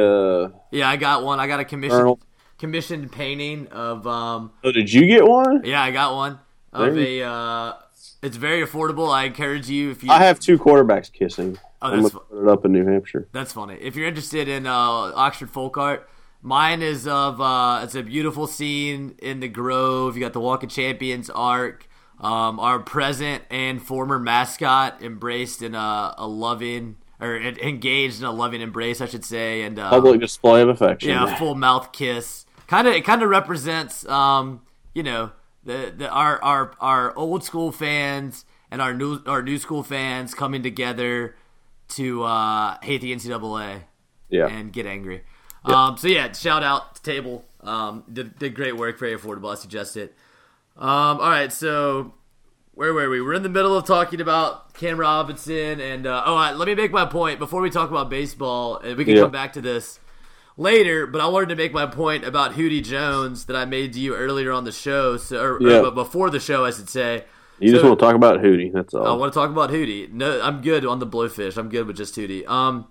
[0.53, 1.39] uh yeah, I got one.
[1.39, 2.19] I got a commission Colonel.
[2.59, 5.63] commissioned painting of um, Oh, did you get one?
[5.65, 6.41] yeah, I got one
[6.83, 7.23] of a.
[7.23, 7.73] Uh,
[8.23, 9.13] it's very affordable.
[9.13, 10.11] I encourage you if you.
[10.11, 11.59] I have two quarterbacks kissing.
[11.83, 13.29] Oh, I'm that's gonna put it up in New Hampshire.
[13.33, 13.77] That's funny.
[13.81, 16.09] If you're interested in uh, Oxford folk art,
[16.43, 20.17] mine is of uh, it's a beautiful scene in the Grove.
[20.17, 21.89] You got the Walk of Champions arc.
[22.19, 28.33] Um, our present and former mascot embraced in a, a loving or engaged in a
[28.33, 31.11] loving embrace, I should say, and uh, Public display of affection.
[31.11, 32.47] yeah, a full mouth kiss.
[32.69, 34.63] Kind of, it kind of represents, um,
[34.95, 35.33] you know,
[35.67, 40.33] the, the our our our old school fans and our new our new school fans
[40.35, 41.37] coming together
[41.89, 43.83] to uh, hate the NCAA
[44.29, 44.47] yeah.
[44.47, 45.23] and get angry.
[45.65, 47.45] Um, so yeah, shout out to Table.
[47.61, 49.51] Um, did, did great work, very affordable.
[49.53, 50.15] I suggest it.
[50.77, 52.15] Um, all right, so
[52.75, 53.21] where were we?
[53.21, 56.69] We're in the middle of talking about Cam Robinson, and uh, oh, all right, let
[56.69, 59.23] me make my point before we talk about baseball, and we can Yeah.
[59.23, 59.99] come back to this
[60.57, 61.07] later.
[61.07, 64.15] But I wanted to make my point about Hootie Jones that I made to you
[64.15, 67.25] earlier on the show, so or, or before the show, I should say.
[67.59, 68.71] You just want to talk about Hootie.
[68.73, 69.07] That's all.
[69.07, 70.13] I want to talk about Hootie.
[70.13, 71.57] No, I'm good on the blowfish.
[71.57, 72.47] I'm good with just Hootie.
[72.47, 72.89] Um,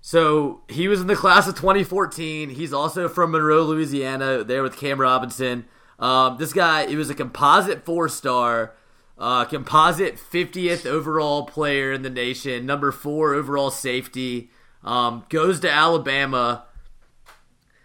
[0.00, 2.50] so he was in the class of 2014.
[2.50, 4.42] He's also from Monroe, Louisiana.
[4.42, 5.66] There with Cam Robinson.
[6.00, 8.74] Um, this guy, he was a composite four star,
[9.16, 14.50] uh, composite 50th overall player in the nation, number four overall safety.
[14.82, 16.64] Um, goes to Alabama.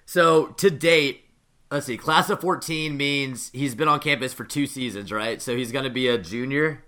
[0.08, 1.26] So to date,
[1.70, 5.42] let's see, class of 14 means he's been on campus for two seasons, right?
[5.42, 6.86] So he's going to be a junior,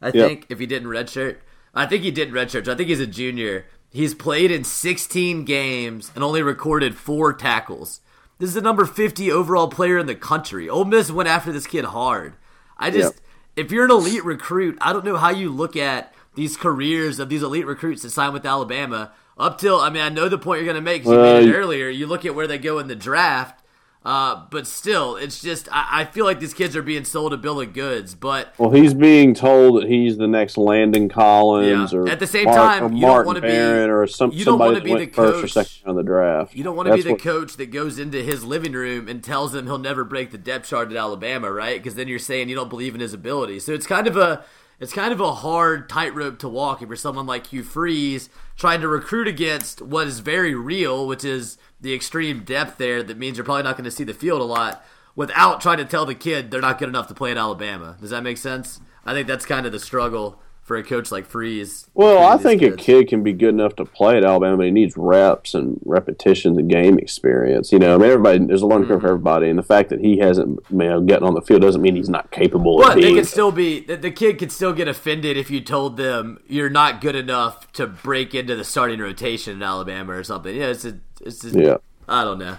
[0.00, 0.14] I Yep.
[0.14, 1.38] think, if he didn't redshirt.
[1.74, 2.66] I think he did redshirt.
[2.66, 3.66] So I think he's a junior.
[3.90, 8.00] He's played in 16 games and only recorded four tackles.
[8.38, 10.68] This is the number 50 overall player in the country.
[10.68, 12.34] Ole Miss went after this kid hard.
[12.78, 13.20] I just,
[13.56, 17.28] if you're an elite recruit, I don't know how you look at these careers of
[17.28, 19.12] these elite recruits that sign with Alabama.
[19.42, 21.04] Up till, I mean, I know the point you're going to make.
[21.04, 21.88] you made it earlier.
[21.88, 23.58] You look at where they go in the draft.
[24.04, 27.36] Uh, but still, it's just I, I feel like these kids are being sold a
[27.36, 28.16] bill of goods.
[28.16, 31.98] But well, he's being told that he's the next Landon Collins Yeah.
[32.00, 33.48] or At the same Mark- time, or you don't Martin wanna be-
[33.92, 35.52] or some you don't wanna be the first or coach.
[35.52, 36.52] second on the draft.
[36.56, 39.22] You don't want to be the what- coach that goes into his living room and
[39.22, 41.78] tells him he'll never break the depth chart at Alabama, right?
[41.80, 43.60] Because then you're saying you don't believe in his ability.
[43.60, 44.42] So it's kind of a
[44.82, 48.80] it's kind of a hard tightrope to walk if you're someone like Hugh Freeze trying
[48.80, 53.00] to recruit against what is very real, which is the extreme depth there.
[53.00, 55.84] That means you're probably not going to see the field a lot without trying to
[55.84, 57.96] tell the kid they're not good enough to play at Alabama.
[58.00, 58.80] Does that make sense?
[59.06, 61.88] I think that's kind of the struggle for a coach like Freeze.
[61.92, 64.70] Well, I think a kid can be good enough to play at Alabama, but he
[64.70, 67.72] needs reps and repetitions and game experience.
[67.72, 68.92] You know, I mean, everybody there's a learning Mm-hmm.
[68.92, 71.62] curve for everybody, and the fact that he hasn't, you know, getting on the field
[71.62, 74.72] doesn't mean he's not capable But they could still be the, the kid could still
[74.72, 79.00] get offended if you told them you're not good enough to break into the starting
[79.00, 80.54] rotation in Alabama or something.
[80.54, 81.76] Yeah, it's a, it's a, yeah.
[82.08, 82.58] I don't know.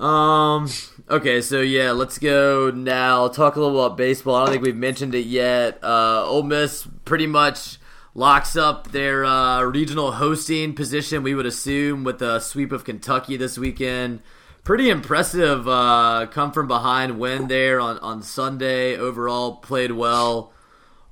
[0.00, 0.68] Um.
[1.10, 3.28] Okay, so yeah, let's go now.
[3.28, 4.36] Talk a little about baseball.
[4.36, 5.82] I don't think we've mentioned it yet.
[5.82, 7.78] Uh, Ole Miss pretty much
[8.14, 11.22] locks up their uh, regional hosting position.
[11.22, 14.20] We would assume with the sweep of Kentucky this weekend.
[14.64, 15.68] Pretty impressive.
[15.68, 18.96] Uh, come from behind win there on on Sunday.
[18.96, 20.52] Overall, played well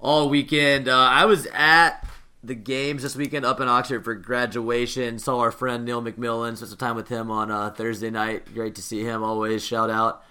[0.01, 0.89] all weekend.
[0.89, 2.08] Uh, I was at
[2.49, 5.19] the games this weekend up in Oxford for graduation.
[5.19, 6.57] Saw our friend Neil McMillan.
[6.57, 8.53] Spent some time with him on uh, Thursday night.
[8.55, 9.23] Great to see him.
[9.23, 10.25] Always shout out.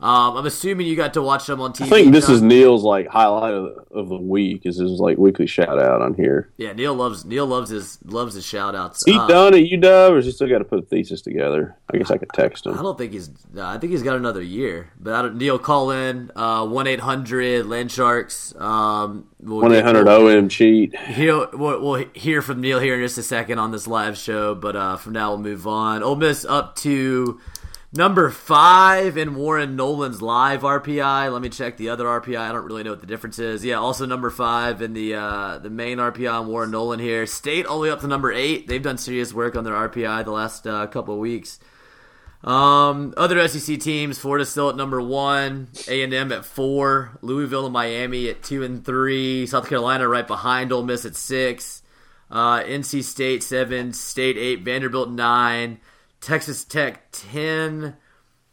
[0.00, 1.84] Um, I'm assuming you got to watch them on TV.
[1.86, 5.16] I think this is Neil's like highlight of the, of the week is his like
[5.16, 6.50] weekly shout out on here.
[6.56, 6.72] yeah.
[6.72, 9.04] Neil loves Neil loves his loves his shout outs.
[9.06, 11.76] He done at UW, or has he still got to put a thesis together?
[11.92, 12.76] I guess I could text him.
[12.76, 13.30] I don't think he's.
[13.56, 14.90] I think he's got another year.
[14.98, 18.60] But I don't, Neil, call in uh, one eight hundred Landsharks.
[18.60, 20.96] Um, One eight hundred OM cheat.
[20.98, 24.54] He'll, we'll, we'll hear from Neil here in just a second on this live show,
[24.54, 26.02] but uh, from now we'll move on.
[26.02, 27.40] Ole Miss up to
[27.92, 31.32] number five in Warren Nolan's live RPI.
[31.32, 32.38] Let me check the other RPI.
[32.38, 33.64] I don't really know what the difference is.
[33.64, 37.26] Yeah, also number five in the uh, the main RPI on Warren Nolan here.
[37.26, 38.66] State all the way up to number eight.
[38.66, 41.58] They've done serious work on their RPI the last uh, couple of weeks.
[42.44, 47.66] Um, other SEC teams: Florida still at number one, A and M at four, Louisville
[47.66, 51.82] and Miami at two and three, South Carolina right behind Ole Miss at six,
[52.32, 55.78] uh, NC State seven, State eight, Vanderbilt nine,
[56.22, 57.96] Texas Tech ten,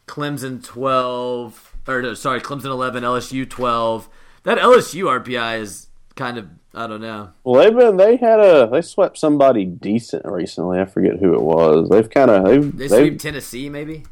[0.08, 4.10] Clemson twelve, or no, sorry, Clemson eleven, LSU twelve.
[4.44, 7.30] That LSU RPI is kind of I don't know.
[7.44, 10.80] Well, they've been they had a they swept somebody decent recently.
[10.80, 11.90] I forget who it was.
[11.90, 14.04] They've kind of they've, They they've Tennessee maybe.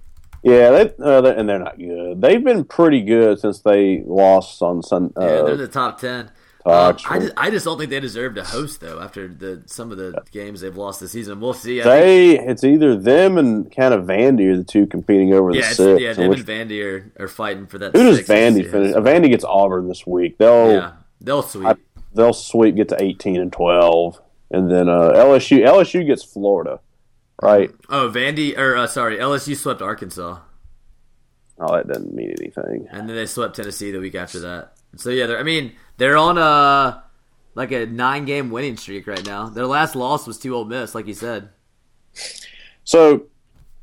[0.43, 2.21] yeah they uh, they and they're not good.
[2.21, 5.13] They've been pretty good since they lost on Sun.
[5.17, 6.29] Uh, Yeah, they're in the top ten.
[6.67, 8.99] To Um, I, just, I just don't think they deserve to host though.
[8.99, 11.81] After the some of the games they've lost this season, we'll see.
[11.81, 15.51] I think- they it's either them and kind of Vandy are the two competing over
[15.51, 16.01] the yeah, it's, six.
[16.01, 17.95] yeah, them which- and Vandy are, are fighting for that.
[17.95, 18.21] who does.
[18.21, 18.95] Vandy finish?
[18.95, 20.37] Uh, Vandy gets Auburn this week.
[20.37, 21.67] They'll Yeah, they'll sweep.
[21.67, 21.75] I-
[22.13, 24.19] they'll sweep get to eighteen and twelve,
[24.51, 26.79] and then uh, LSU LSU gets Florida,
[27.41, 27.69] right?
[27.89, 30.39] oh, Vandy or uh, sorry, LSU swept Arkansas,
[31.59, 32.87] Oh, that doesn't mean anything.
[32.91, 34.73] and then they swept Tennessee the week after that.
[34.95, 37.03] So yeah, they're, I mean they're on a
[37.55, 39.49] like a nine game winning streak right now.
[39.49, 41.49] Their last loss was to Ole Miss, like you said.
[42.83, 43.25] So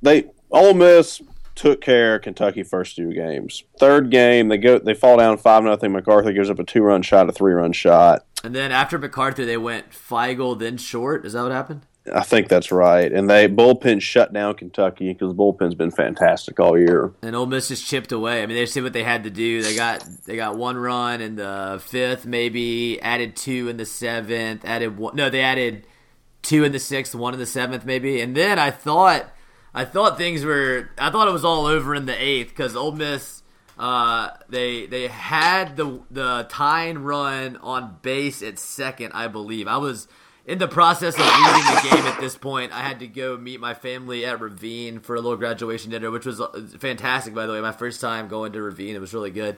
[0.02, 1.20] they Ole Miss
[1.54, 3.62] took care of Kentucky first two games.
[3.78, 5.92] Third game they go they fall down five nothing.
[5.92, 8.24] McArthur gives up a two run shot, a three run shot.
[8.42, 11.24] And then after McArthur, they went Feigl then Short.
[11.24, 11.86] Is that what happened?
[12.12, 13.10] I think that's right.
[13.10, 17.14] And they bullpen shut down Kentucky because bullpen's been fantastic all year.
[17.22, 18.42] And Ole Miss just chipped away.
[18.42, 19.62] I mean, they did what they had to do.
[19.62, 24.64] They got they got one run in the fifth, maybe added two in the seventh,
[24.64, 25.16] added one.
[25.16, 25.86] No, they added
[26.42, 28.20] two in the sixth, one in the seventh, maybe.
[28.20, 29.32] And then I thought
[29.74, 30.90] I thought things were.
[30.98, 33.40] I thought it was all over in the eighth because Ole Miss.
[33.76, 39.66] Uh, they they had the the tying run on base at second, I believe.
[39.66, 40.06] I was
[40.46, 42.72] in the process of leaving the game at this point.
[42.72, 46.26] I had to go meet my family at Ravine for a little graduation dinner, which
[46.26, 47.60] was uh, fantastic, by the way.
[47.60, 49.56] My first time going to Ravine, it was really good.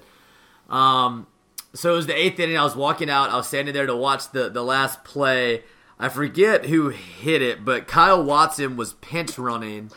[0.68, 1.27] Um,
[1.75, 2.57] so it was the eighth inning.
[2.57, 3.31] I was walking out.
[3.31, 5.64] I was standing there to watch the the last play.
[5.99, 9.90] I forget who hit it, but Kyle Watson was pinch running,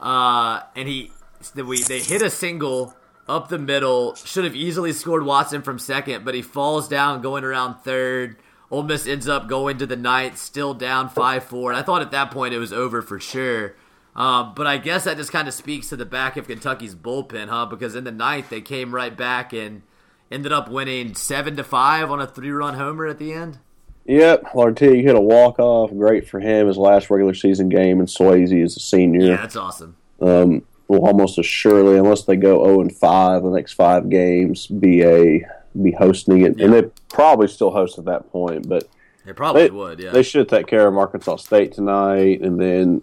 [0.00, 1.12] uh, and he
[1.54, 2.94] we they hit a single
[3.28, 4.14] up the middle.
[4.14, 8.36] Should have easily scored Watson from second, but he falls down going around third.
[8.70, 11.70] Ole Miss ends up going to the ninth, still down five four.
[11.70, 13.74] And I thought at that point it was over for sure.
[14.14, 17.48] Um, but I guess that just kind of speaks to the back of Kentucky's bullpen,
[17.48, 17.66] huh?
[17.66, 19.82] Because in the ninth they came right back and
[20.30, 23.58] ended up winning seven to five on a three run homer at the end.
[24.06, 25.90] Yep, Lartigue hit a walk off.
[25.90, 26.66] Great for him.
[26.66, 29.20] His last regular season game in Swayze as a senior.
[29.20, 29.96] Yeah, that's awesome.
[30.20, 35.02] um, will almost assuredly, unless they go zero and five the next five games, be
[35.04, 35.46] a
[35.80, 38.68] be hosting it, and they probably still host at that point.
[38.68, 38.88] But
[39.24, 40.10] They probably they, would, yeah.
[40.10, 43.02] they should take care of Arkansas State tonight, and then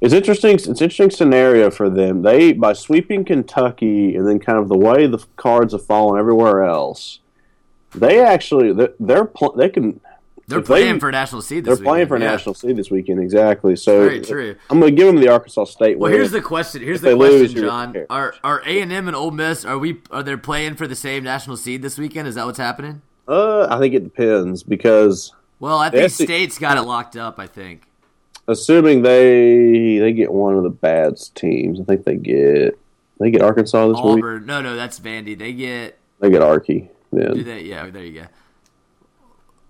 [0.00, 0.54] it's interesting.
[0.54, 2.22] It's an interesting scenario for them.
[2.22, 6.64] They by sweeping Kentucky, and then kind of the way the cards have fallen everywhere
[6.64, 7.20] else.
[7.94, 10.00] They actually they're, they're pl- they can
[10.46, 12.30] They're if they- playing for a national seed they're this playing weekend, for a yeah.
[12.32, 13.76] national seed this weekend exactly.
[13.76, 14.56] So Very true.
[14.70, 15.98] I'm going to give them the Arkansas State.
[15.98, 16.82] Well, here's the question.
[16.82, 17.96] Here's If the question, lose, John.
[18.10, 20.96] Are are A and M and Ole Miss are we are they playing for the
[20.96, 22.28] same national seed this weekend?
[22.28, 23.00] Is that what's happening?
[23.26, 27.38] Uh, I think it depends because Well, I think the- State's got it locked up.
[27.38, 27.88] I think.
[28.46, 32.78] assuming they they get one of the bad teams, I think they get
[33.18, 34.22] they get Arkansas this week.
[34.44, 35.38] No, no, that's Vandy.
[35.38, 35.98] They get.
[36.20, 37.44] They get Arky then.
[37.44, 37.62] they?
[37.62, 38.26] Yeah, there you go.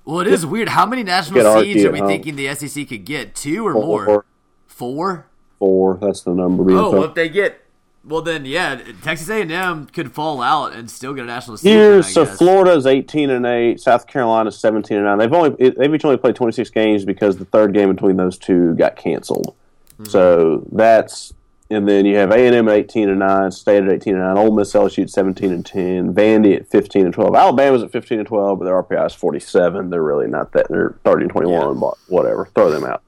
[0.05, 0.69] Well, it is weird.
[0.69, 3.35] How many national seeds are we thinking the SEC could get?
[3.35, 4.05] Two or Four.
[4.05, 4.25] more?
[4.67, 5.27] Four.
[5.59, 6.71] Four, that's the number.
[6.73, 7.63] Oh, well, if they get,
[8.05, 11.57] well then yeah, Texas A and M could fall out and still get a national
[11.57, 11.73] seed.
[11.73, 12.27] Here's so.
[12.27, 15.19] Florida's 18 and 8, South Carolina's 17 and 9.
[15.19, 18.75] They've only they've each only played 26 games because the third game between those two
[18.75, 19.55] got canceled.
[19.95, 20.11] Mm-hmm.
[20.11, 21.33] So that's
[21.71, 24.55] and then you have A&M at 18 and 9, State at 18 and 9, Ole
[24.55, 27.35] Miss LSU at 17 and 10, Vandy at 15 and 12.
[27.35, 29.91] Alabama's at 15 and 12, but their RPI is 47.
[29.91, 30.69] They're really not that.
[30.69, 32.47] They're 30 and 21, but whatever.
[32.55, 33.03] Throw them out.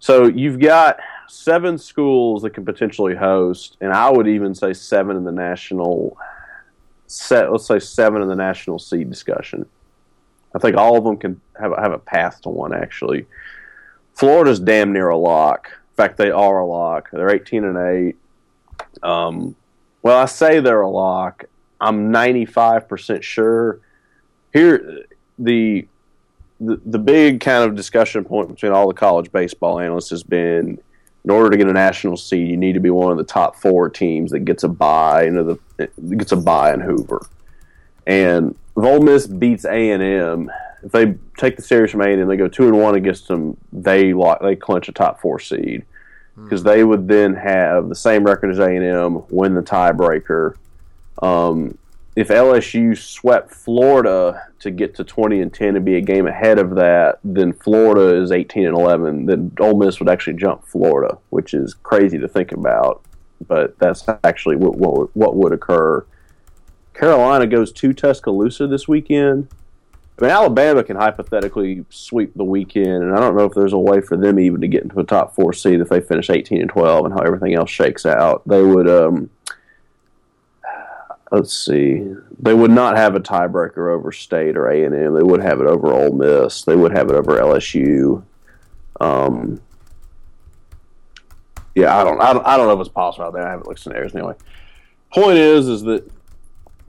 [0.00, 0.98] So you've got
[1.28, 6.16] seven schools that can potentially host, and I would even say seven in the national
[7.06, 7.50] set.
[7.50, 9.66] Let's say seven in the national seed discussion.
[10.54, 12.72] I think all of them can have have a path to one.
[12.72, 13.26] Actually,
[14.14, 15.70] Florida's damn near a lock.
[15.98, 17.10] Fact, they are a lock.
[17.10, 18.16] They're eighteen and eight.
[19.02, 19.56] Um,
[20.02, 21.44] well, I say they're a lock.
[21.80, 23.80] I'm ninety five percent sure.
[24.52, 25.04] Here,
[25.38, 25.88] the
[26.60, 30.78] the, the big kind of discussion point between all the college baseball analysts has been
[31.24, 33.56] in order to get a national seed, you need to be one of the top
[33.56, 37.26] four teams that gets a buy into the gets a buy in Hoover.
[38.06, 40.50] And Ole Miss beats A and M,
[40.82, 43.56] if they take the series from A and they go two and one against them.
[43.72, 45.84] They lock, they clinch a top four seed.
[46.44, 50.54] because they would then have the same record as A and M, win the tiebreaker.
[51.20, 51.76] Um,
[52.14, 56.58] if LSU swept Florida to get to twenty and ten and be a game ahead
[56.58, 59.26] of that, then Florida is eighteen and eleven.
[59.26, 63.02] Then Ole Miss would actually jump Florida, which is crazy to think about,
[63.46, 66.04] but that's actually what what, what would occur.
[66.94, 69.48] Carolina goes to Tuscaloosa this weekend.
[70.18, 73.78] I mean, Alabama can hypothetically sweep the weekend, and I don't know if there's a
[73.78, 76.60] way for them even to get into a top four seed if they finish 18
[76.60, 78.42] and 12 and how everything else shakes out.
[78.46, 79.30] They would, um,
[81.30, 82.04] let's see,
[82.40, 85.14] they would not have a tiebreaker over State or A and M.
[85.14, 86.62] They would have it over Ole Miss.
[86.64, 88.24] They would have it over LSU.
[89.00, 89.60] Um,
[91.76, 93.46] yeah, I don't, I don't, I don't know if it's possible out there.
[93.46, 94.34] I haven't looked scenarios anyway.
[95.12, 96.10] Point is, is that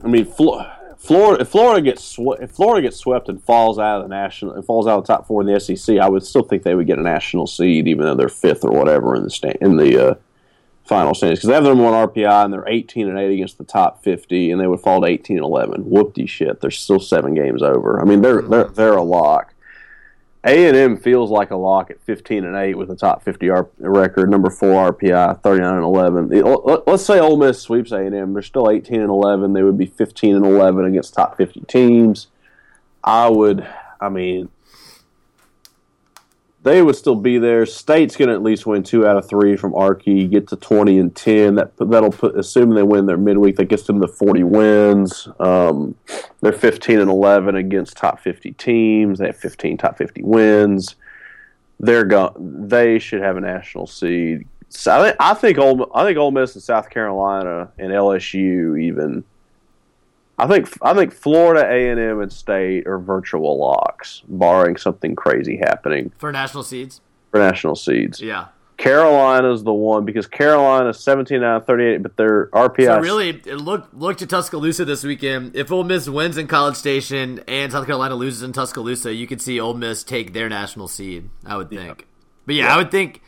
[0.02, 0.79] I mean, Florida.
[1.00, 4.52] Florida, if Florida gets swe- if Florida gets swept and falls out of the national,
[4.52, 6.74] and falls out of the top four in the SEC, I would still think they
[6.74, 9.78] would get a national seed, even though they're fifth or whatever in the stand, in
[9.78, 10.14] the uh,
[10.84, 13.56] final standings, because they have the number one RPI and they're eighteen and eight against
[13.56, 15.84] the top fifty, and they would fall to eighteen and eleven.
[15.84, 16.60] Whoopty shit!
[16.60, 17.98] They're still seven games over.
[17.98, 19.54] I mean, they're they're they're a lock.
[20.44, 23.50] A and M feels like a lock at fifteen and eight with a top fifty
[23.50, 26.28] R- record, number four RPI, thirty nine and eleven.
[26.30, 29.52] Let- Let's say Ole Miss sweeps A and M, they're still eighteen and eleven.
[29.52, 32.28] They would be fifteen and eleven against top fifty teams.
[33.04, 33.66] I would,
[34.00, 34.48] I mean,
[36.62, 37.64] they would still be there.
[37.64, 40.98] State's going to at least win two out of three from Archie, get to twenty
[40.98, 41.54] and ten.
[41.54, 45.26] That that'll put, assuming they win their midweek, that gets them to forty wins.
[45.38, 45.94] Um,
[46.40, 49.18] they're fifteen and eleven against top fifty teams.
[49.18, 50.96] They have fifteen top fifty wins.
[51.78, 54.46] They're go- They should have a national seed.
[54.68, 58.80] So I, think I think Ole, I think Ole Miss and South Carolina and LSU
[58.80, 59.24] even.
[60.40, 65.14] I think I think Florida A and M and State are virtual locks, barring something
[65.14, 67.00] crazy happening for national seeds.
[67.30, 68.20] for national seeds.
[68.20, 68.46] Yeah.
[68.78, 72.86] Carolina's the one because Carolina's 17 out of 38, but their RPI.
[72.86, 75.54] So really, look look to Tuscaloosa this weekend.
[75.54, 79.42] If Ole Miss wins in College Station and South Carolina loses in Tuscaloosa, you could
[79.42, 81.28] see Ole Miss take their national seed.
[81.44, 82.06] I would think.
[82.46, 83.20] But yeah, I would think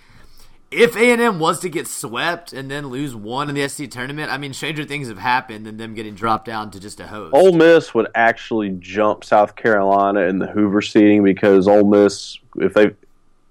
[0.72, 3.90] if A and M was to get swept and then lose one in the SC
[3.90, 7.06] tournament, I mean, stranger things have happened than them getting dropped down to just a
[7.06, 7.34] host.
[7.34, 12.74] Ole Miss would actually jump South Carolina in the Hoover seeding because Ole Miss, if
[12.74, 12.90] they,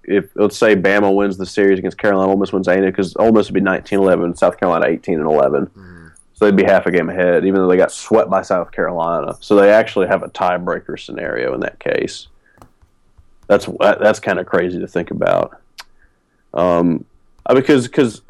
[0.04, 3.32] if let's say Bama wins the series against Carolina, Ole Miss wins A&M because Ole
[3.32, 5.70] Miss would be 19-11, South Carolina 18 and 11,
[6.34, 9.36] so they'd be half a game ahead, even though they got swept by South Carolina.
[9.40, 12.26] So they actually have a tiebreaker scenario in that case.
[13.46, 15.60] That's that's kind of crazy to think about.
[16.54, 17.04] Um,
[17.46, 18.22] uh, because because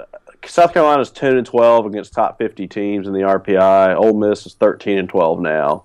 [0.46, 3.96] South Carolina's ten and twelve against top fifty teams in the RPI.
[3.96, 5.84] Ole Miss is thirteen and twelve now.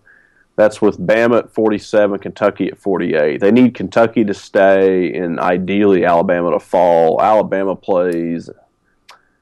[0.56, 3.40] That's with Bama at forty seven, Kentucky at forty eight.
[3.40, 7.22] They need Kentucky to stay, and ideally Alabama to fall.
[7.22, 8.50] Alabama plays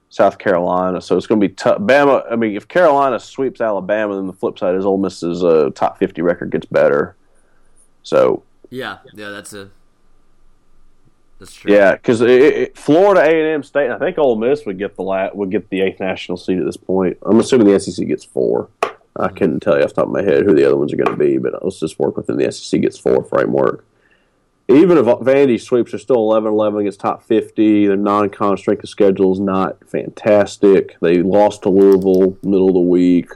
[0.09, 1.79] South Carolina, so it's going to be tough.
[1.79, 2.29] Bama.
[2.29, 5.97] I mean, if Carolina sweeps Alabama, then the flip side is Ole Miss's uh, top
[5.97, 7.15] fifty record gets better.
[8.03, 9.69] So yeah, yeah, that's a
[11.39, 11.73] that's true.
[11.73, 12.19] Yeah, because
[12.75, 15.51] Florida A and M State, and I think Ole Miss would get the la- would
[15.51, 17.17] get the eighth national seed at this point.
[17.23, 18.69] I'm assuming the SEC gets four.
[19.17, 20.97] I couldn't tell you off the top of my head who the other ones are
[20.97, 23.85] going to be, but let's just work within the SEC gets four framework.
[24.67, 27.85] Even if Vandy sweeps, they're still 11-11 against top 50.
[27.87, 30.97] Their non-con strength of schedule is not fantastic.
[31.01, 33.29] They lost to Louisville middle of the week,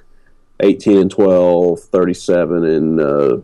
[0.59, 3.37] 18 and 12, 37 and uh,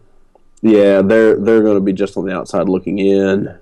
[0.62, 3.56] yeah, they're they're going to be just on the outside looking in.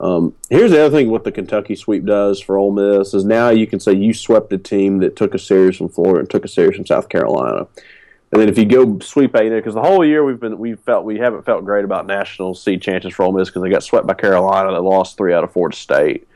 [0.00, 3.50] Um, here's the other thing: what the Kentucky sweep does for Ole Miss is now
[3.50, 6.44] you can say you swept a team that took a series from Florida and took
[6.44, 7.66] a series from South Carolina,
[8.32, 11.04] and then if you go sweep eight, because the whole year we've been we felt
[11.04, 14.06] we haven't felt great about national seed chances for Ole Miss because they got swept
[14.06, 16.26] by Carolina, they lost three out of four to State.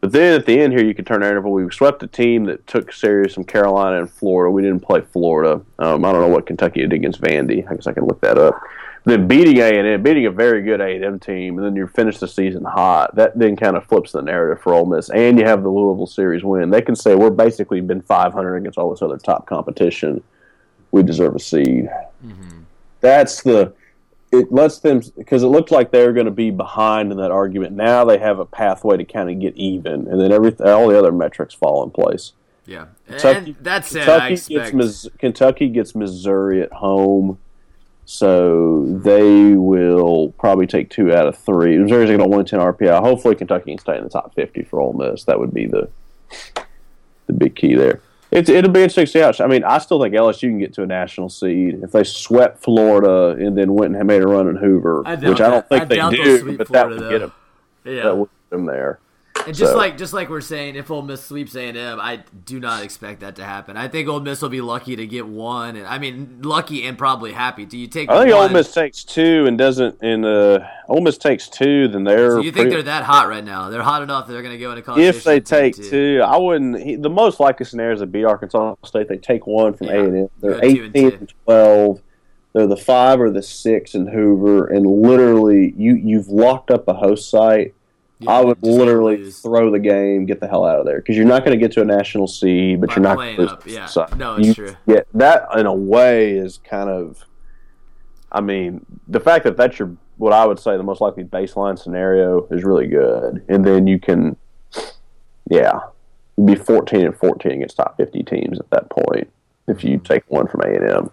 [0.00, 1.44] But then at the end here, you can turn narrative.
[1.44, 4.50] We swept a team that took series from Carolina and Florida.
[4.50, 5.62] We didn't play Florida.
[5.78, 7.68] Um, I don't know what Kentucky did against Vandy.
[7.68, 8.60] I guess I can look that up
[9.06, 11.76] then beating A and M, beating a very good A and M team, and then
[11.76, 13.14] you finish the season hot.
[13.14, 16.08] That then kind of flips the narrative for Ole Miss, and you have the Louisville
[16.08, 16.70] series win.
[16.70, 20.24] They can say we're basically been 500 against all this other top competition.
[20.90, 21.88] We deserve a seed.
[22.24, 22.62] Mm-hmm.
[23.00, 23.72] That's the.
[24.32, 27.30] It lets them because it looked like they were going to be behind in that
[27.30, 27.76] argument.
[27.76, 30.98] Now they have a pathway to kind of get even, and then every all the
[30.98, 32.32] other metrics fall in place.
[32.66, 34.04] Yeah, Kentucky, and that's it.
[34.04, 37.38] Kentucky gets Kentucky gets Missouri at home,
[38.06, 41.76] so they will probably take two out of three.
[41.76, 43.00] Missouri's going to win ten RPI.
[43.00, 45.24] Hopefully, Kentucky can stay in the top fifty for Ole Miss.
[45.24, 45.88] That would be the
[47.26, 48.00] the big key there.
[48.30, 49.44] It's, it'll be interesting to see how.
[49.44, 52.62] I mean, I still think LSU can get to a national seed if they swept
[52.62, 55.68] Florida and then went and made a run in Hoover, I which I don't that.
[55.68, 56.56] think I they do.
[56.56, 57.32] But that Florida, would get them.
[57.84, 58.98] yeah, That would get them there.
[59.46, 62.00] And just So- like just like we're saying, if Ole Miss sweeps A and M,
[62.00, 63.76] I do not expect that to happen.
[63.76, 66.98] I think Ole Miss will be lucky to get one, and I mean lucky and
[66.98, 67.64] probably happy.
[67.64, 68.10] Do you take?
[68.10, 68.48] I think one?
[68.48, 69.98] Ole Miss takes two and doesn't.
[70.02, 72.32] And uh, Ole Miss takes two, then they're.
[72.32, 73.70] So you think pretty- they're that hot right now?
[73.70, 75.02] They're hot enough that they're going to go into college.
[75.02, 76.82] if they take two, I wouldn't.
[76.82, 79.08] He, the most likely scenario is to beat Arkansas State.
[79.08, 79.92] They take one from Yeah.
[79.94, 80.28] A and M.
[80.40, 80.64] They're two and
[80.96, 81.16] eighteen two.
[81.18, 82.02] and twelve.
[82.52, 86.94] They're the five or the six in Hoover, and literally, you you've locked up a
[86.94, 87.74] host site.
[88.18, 89.40] Yeah, I would literally lose.
[89.40, 91.72] throw the game, get the hell out of there, because you're not going to get
[91.72, 93.86] to a national seed, but By you're not playing going to yeah.
[93.86, 94.16] side.
[94.16, 94.76] No, it's You- true.
[94.86, 97.24] Yeah, that in a way is kind of.
[98.32, 101.78] I mean, the fact that that's your what I would say the most likely baseline
[101.78, 104.36] scenario is really good, and then you can,
[105.50, 105.80] yeah,
[106.36, 109.30] you'd be fourteen and fourteen against top fifty teams at that point
[109.68, 110.04] if you mm-hmm.
[110.04, 111.10] take one from A and M.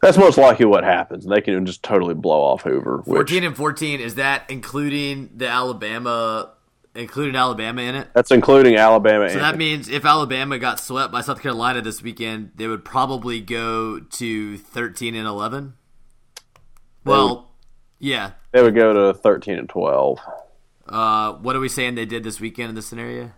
[0.00, 1.26] That's most likely what happens.
[1.26, 2.98] They can just totally blow off Hoover.
[2.98, 6.52] Which, Fourteen and fourteen is that including the Alabama,
[6.94, 8.08] including Alabama in it?
[8.14, 9.28] that's including Alabama.
[9.28, 13.40] So that means if Alabama got swept by South Carolina this weekend, they would probably
[13.40, 15.74] go to thirteen and eleven.
[17.04, 17.50] Well,
[17.98, 18.32] yeah.
[18.52, 20.20] they would go to thirteen and twelve.
[20.88, 23.32] Uh, what are we saying they did this weekend in this scenario?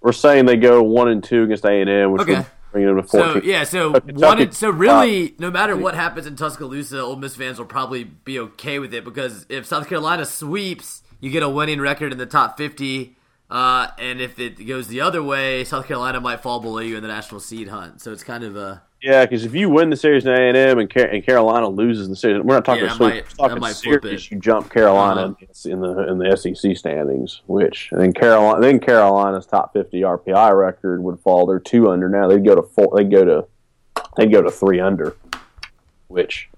[0.00, 2.36] We're saying they go one and two against A and M, which Okay.
[2.36, 4.52] would to So yeah, so one.
[4.52, 8.78] So really, no matter what happens in Tuscaloosa, Ole Miss fans will probably be okay
[8.78, 12.56] with it because if South Carolina sweeps, you get a winning record in the top
[12.56, 13.16] fifty.
[13.50, 17.02] Uh, and if it goes the other way, South Carolina might fall below you in
[17.02, 18.00] the national seed hunt.
[18.00, 20.56] So it's kind of a Yeah, because if you win the series in A and
[20.56, 23.64] M and Car- and Carolina loses the series, we're not talking Yeah, sweep, might- talking
[23.72, 24.30] series.
[24.30, 25.70] You jump Carolina Uh-huh.
[25.70, 30.50] in the in the SEC standings, which and then Carolina then Carolina's top fifty RPI
[30.50, 31.46] record would fall.
[31.46, 32.28] They're two under now.
[32.28, 32.92] They'd go to four.
[32.94, 33.46] They'd go to
[34.18, 35.14] they'd go to three under,
[36.08, 36.50] which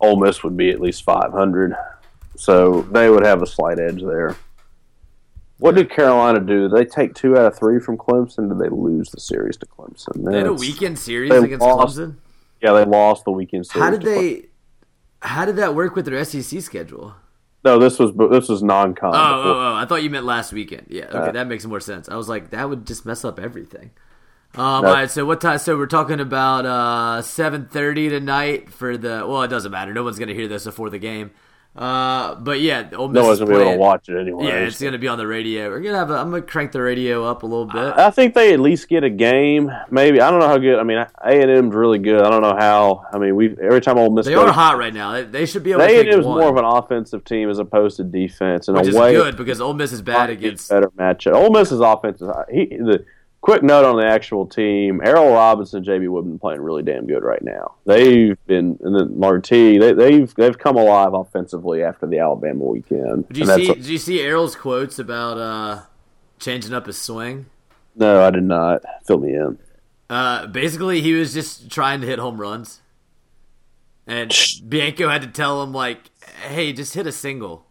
[0.00, 1.76] Ole Miss would be at least five hundred.
[2.36, 4.34] So they would have a slight edge there.
[5.58, 6.68] What did Carolina do?
[6.68, 8.48] Did they take two out of three from Clemson?
[8.48, 10.24] Did they lose the series to Clemson?
[10.30, 12.16] they had a weekend series against lost Clemson.
[12.62, 13.84] Yeah, they lost the weekend series.
[13.84, 14.42] How did to Clemson.
[14.42, 14.48] they?
[15.20, 17.14] How did that work with their SEC schedule?
[17.64, 19.12] No, this was this was non-con.
[19.14, 19.74] Oh, oh, oh!
[19.74, 20.86] I thought you meant last weekend.
[20.90, 22.08] Yeah, okay, that makes more sense.
[22.08, 23.90] I was like, that would just mess up everything.
[24.54, 24.88] Um, No.
[24.88, 25.58] all right, so what time?
[25.58, 29.24] So we're talking about uh, seven thirty tonight for the.
[29.26, 29.92] Well, it doesn't matter.
[29.92, 31.32] No one's gonna hear this before the game.
[31.78, 34.46] Uh, but yeah, Ole Miss No one's gonna be able to watch it anyway.
[34.46, 35.70] Yeah, it's gonna be on the radio.
[35.70, 36.10] We're gonna have.
[36.10, 37.96] A, I'm gonna crank the radio up a little bit.
[37.96, 39.70] I think they at least get a game.
[39.88, 40.80] Maybe I don't know how good.
[40.80, 42.20] I mean, A and M's really good.
[42.20, 43.04] I don't know how.
[43.12, 45.12] I mean, we every time Ole Miss they goes, are hot right now.
[45.12, 47.98] They, they should be able A and M's more of an offensive team as opposed
[47.98, 48.66] to defense.
[48.66, 50.68] In which a is way, good because Ole Miss is bad might be a against.
[50.68, 51.34] better matchup.
[51.34, 53.04] Ole Miss's offense is he, the
[53.48, 55.00] quick note on the actual team.
[55.02, 57.76] Errol Robinson, JB Woodman playing really damn good right now.
[57.86, 59.78] They've been and then Marti.
[59.78, 63.26] They, they've they've come alive offensively after the Alabama weekend.
[63.28, 63.70] Did you see?
[63.70, 65.80] a- did you see Errol's quotes about uh,
[66.38, 67.46] changing up his swing?
[67.96, 68.82] no, I did not.
[69.06, 69.58] Fill me in.
[70.10, 72.82] Uh, basically, he was just trying to hit home runs,
[74.06, 74.30] and
[74.68, 76.10] Bianco had to tell him like,
[76.46, 77.64] "Hey, just hit a single."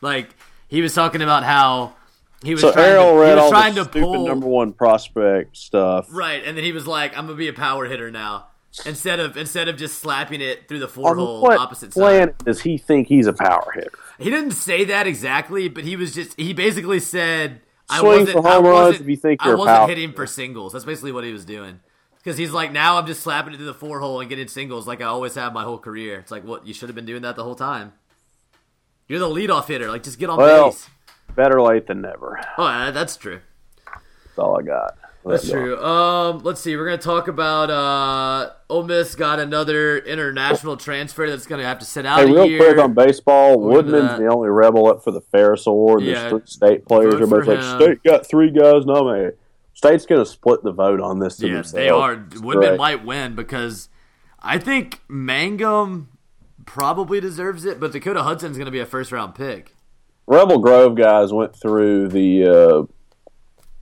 [0.00, 0.36] Like
[0.68, 1.94] he was talking about how
[2.42, 4.72] he was So trying Errol to, read all trying the to stupid pull number one
[4.72, 6.08] prospect stuff.
[6.10, 8.46] right, and then he was like, "I'm gonna be a power hitter now."
[8.86, 12.38] Instead of instead of just slapping it through the four On hole what opposite side,
[12.38, 13.90] does he think he's a power hitter?
[14.18, 18.30] he didn't say that exactly, but he was just he basically said, "I Swing wasn't,
[18.30, 20.84] for home I runs wasn't, if you think you're a wasn't hitting for singles." That's
[20.84, 21.80] basically what he was doing.
[22.22, 24.86] Because he's like, now I'm just slapping it through the four hole and getting singles
[24.86, 26.18] like I always have my whole career.
[26.18, 26.66] It's like, what?
[26.66, 27.94] You should have been doing that the whole time.
[29.08, 29.88] You're the leadoff hitter.
[29.90, 30.88] Like, just get on Well, base.
[31.34, 32.40] Better late than never.
[32.58, 33.40] Oh, yeah, that's true.
[33.86, 34.96] That's all I got.
[35.24, 35.78] That's true.
[35.84, 36.74] Um, let's see.
[36.76, 41.84] We're gonna talk about uh, Ole Miss got another international transfer that's gonna have to
[41.84, 42.58] sit out Hey, real year.
[42.58, 46.02] quick on baseball, We'll Woodman's the only rebel up for the Ferriss Award.
[46.04, 46.14] Yeah.
[46.14, 47.14] There's three state players.
[47.14, 47.86] Vote for Everybody's like, him.
[47.86, 49.36] state got three guys nominated.
[49.74, 51.72] State's going to split the vote on this to yeah, themselves.
[51.74, 52.26] they are.
[52.42, 53.88] Woodman might win because
[54.38, 56.08] I think Mangum
[56.66, 59.74] probably deserves it, but Dakota Hudson's gonna be a first round pick.
[60.30, 62.46] Rebel Grove guys went through the.
[62.46, 62.82] Uh,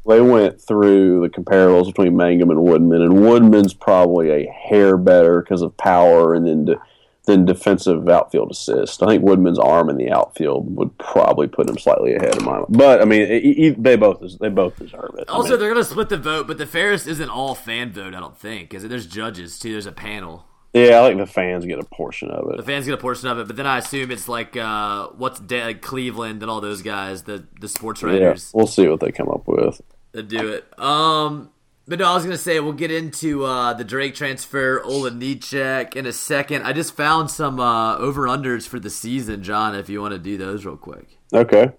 [0.09, 5.43] they went through the comparables between Mangum and Woodman, and Woodman's probably a hair better
[5.43, 6.81] because of power and then de-
[7.27, 9.03] than defensive outfield assist.
[9.03, 12.65] I think Woodman's arm in the outfield would probably put him slightly ahead of mine.
[12.71, 15.27] But I mean, they both they both deserve it.
[15.29, 18.15] I Also, mean, they're gonna split the vote, but the Ferriss isn't all fan vote.
[18.15, 19.73] I don't think because there's judges too.
[19.73, 20.47] There's a panel.
[20.87, 22.57] Yeah, I like the fans get a portion of it.
[22.59, 25.41] The fans get a portion of it, but then I assume it's like uh, what's
[25.41, 29.01] de- like Cleveland and all those guys, the the sports Yeah, writers we'll see what
[29.01, 29.81] they come up with.
[30.13, 30.79] that do it.
[30.79, 31.51] Um,
[31.87, 36.07] but no, I was gonna say we'll get into uh, the Drake transfer, Olejniczak in
[36.07, 36.63] a second.
[36.65, 39.75] I just found some uh, over unders for the season, John.
[39.75, 41.19] If you want to do those real quick.
[41.33, 41.71] Okay.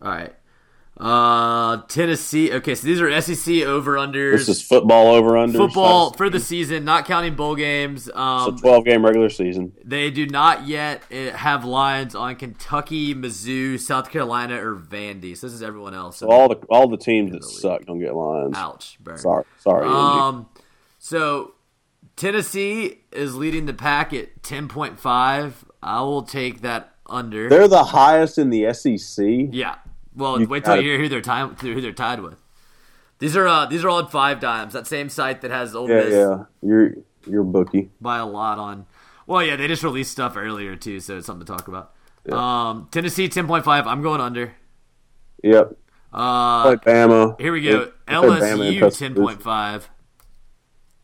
[0.00, 0.32] All right.
[1.00, 2.52] Uh, Tennessee.
[2.52, 4.32] Okay, so these are SEC over unders.
[4.32, 5.56] This is football over under.
[5.56, 8.10] football for the season, not counting bowl games.
[8.14, 9.72] Um, So 12 game regular season.
[9.84, 15.36] they do not yet uh, have lines on Kentucky, Mizzou, South Carolina, or Vandy.
[15.36, 16.16] So this is everyone else.
[16.18, 18.54] So all the all the teams that suck don't get lines.
[18.56, 18.98] Ouch.
[19.00, 19.18] Burn.
[19.18, 19.84] Sorry, sorry.
[19.86, 19.94] Angie.
[19.96, 20.48] Um,
[20.98, 21.54] so
[22.16, 25.64] Tennessee is leading the pack at ten point five.
[25.80, 27.48] I will take that under.
[27.48, 29.24] They're the highest in the SEC.
[29.52, 29.76] yeah.
[30.18, 32.36] Well, You wait till you hear who they're time who they're tied with.
[33.20, 34.72] These are uh, these are all at five dimes.
[34.74, 36.44] That same site that has Ole Yeah, Miss yeah.
[36.62, 36.94] You're
[37.26, 37.90] you're bookie.
[38.00, 38.86] by a lot on.
[39.26, 41.92] Well, yeah, they just released stuff earlier too, so it's something to talk about.
[42.32, 43.86] Um, Tennessee ten point five.
[43.86, 44.54] I'm going under.
[45.42, 45.76] Yep.
[46.12, 47.40] Uh, Bama.
[47.40, 47.86] here we go.
[48.06, 49.88] Play LSU ten point five.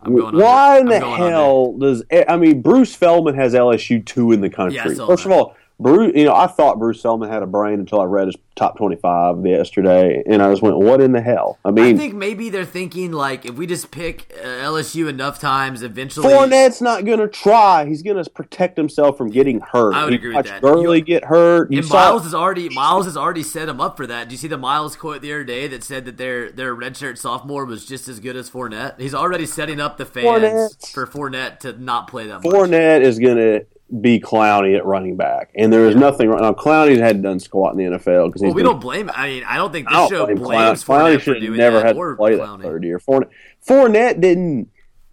[0.01, 0.45] I'm going under.
[0.45, 1.31] Why in the going under.
[1.31, 4.77] hell does I mean Bruce Feldman has LSU two in the country?
[4.77, 5.27] Yeah, First that.
[5.27, 8.29] of all, Bruce, you know, I thought Bruce Feldman had a brain until I read
[8.29, 11.97] his top twenty five yesterday, and I just went, "What in the hell?" I mean,
[11.97, 16.29] I think maybe they're thinking like if we just pick uh, LSU enough times, eventually.
[16.29, 17.87] Fournette's not going to try.
[17.87, 19.95] He's going to protect himself from getting hurt.
[19.95, 20.63] I would He agree with that.
[20.63, 21.73] Gurley get hurt.
[21.73, 24.29] You And saw Miles has already Miles has already set him up for that.
[24.29, 27.19] Do you see the Miles quote the other day that said that their their redshirt
[27.19, 29.01] sophomore was just as good as Fournette?
[29.01, 30.93] He's already setting up the fans Fournette.
[30.93, 32.53] for Fournette to not play that much.
[32.53, 33.67] Fournette is going to
[34.01, 36.41] be Clowney at running back, and there is nothing wrong.
[36.41, 39.11] Now Clowney hadn't done squat in the NFL because Well, we don't blame.
[39.15, 40.87] I mean, I don't think this I show don't blame blames Clowney.
[40.87, 42.59] Clowney Fournette for should have never had to play Clowney.
[42.59, 42.99] that third year.
[42.99, 43.31] Fournette,
[43.67, 44.69] Fournette didn't.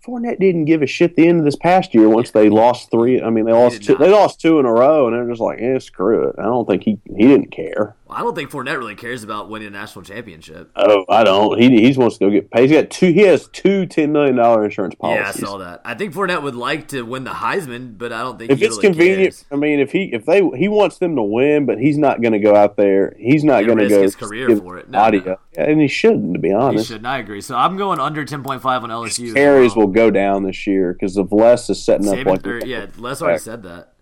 [0.05, 3.21] Fournette didn't give a shit the end of this past year once they lost three.
[3.21, 3.99] I mean, they lost two, not.
[3.99, 6.67] they lost two in a row, and they're just like, "Yeah, screw it." I don't
[6.67, 7.95] think he he didn't care.
[8.12, 10.70] Well, I don't think Fournette really cares about winning a national championship.
[10.76, 11.57] Oh, I don't.
[11.57, 12.70] He he wants to go get paid.
[12.70, 13.14] He's got two.
[13.14, 15.22] He has two ten million dollar insurance policies.
[15.41, 15.82] Yeah, I saw that.
[15.86, 18.66] I think Fournette would like to win the Heisman, but I don't think if he
[18.66, 19.45] it's really convenient, cares.
[19.49, 22.34] I mean, if he if they he wants them to win, but he's not going
[22.34, 23.16] to go out there.
[23.18, 24.89] He's not going to go his career for it.
[24.89, 25.38] No, no.
[25.53, 27.07] Yeah, and he shouldn't, to be honest, He shouldn't.
[27.07, 27.39] I agree.
[27.39, 29.28] So I'm going under 10.5 on LSU.
[29.30, 29.86] as Carries well.
[29.88, 32.47] will go down this year because of Les is setting up Saban, like.
[32.47, 33.93] or, yeah, Les already said that.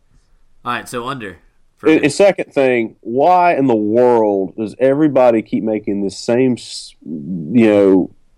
[0.66, 1.38] All right, so under.
[1.84, 6.58] And, and second thing, why in the world does everybody keep making this same,
[7.06, 7.68] you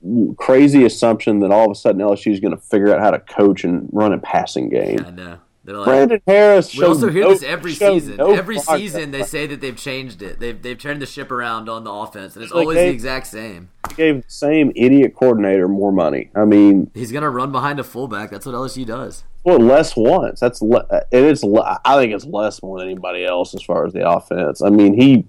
[0.03, 3.11] know, crazy assumption that all of a sudden LSU is going to figure out how
[3.11, 5.03] to coach and run a passing game?
[5.05, 5.37] I know.
[5.63, 6.75] They're like, Brandon Harris.
[6.75, 8.17] we also hear no- this every season.
[8.17, 10.39] no every season they say that they've changed it.
[10.39, 12.93] They've they've turned the ship around on the offense, and it's Like always they- the
[12.93, 13.69] exact same.
[13.95, 16.31] Gave the same idiot coordinator more money.
[16.33, 18.31] I mean, He's gonna run behind a fullback.
[18.31, 19.23] That's what LSU does.
[19.43, 20.39] What Les wants.
[20.39, 21.43] That's le- and it's.
[21.43, 24.61] le- I think it's Les more than anybody else as far as the offense.
[24.61, 25.25] I mean, he.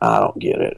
[0.00, 0.76] I don't get it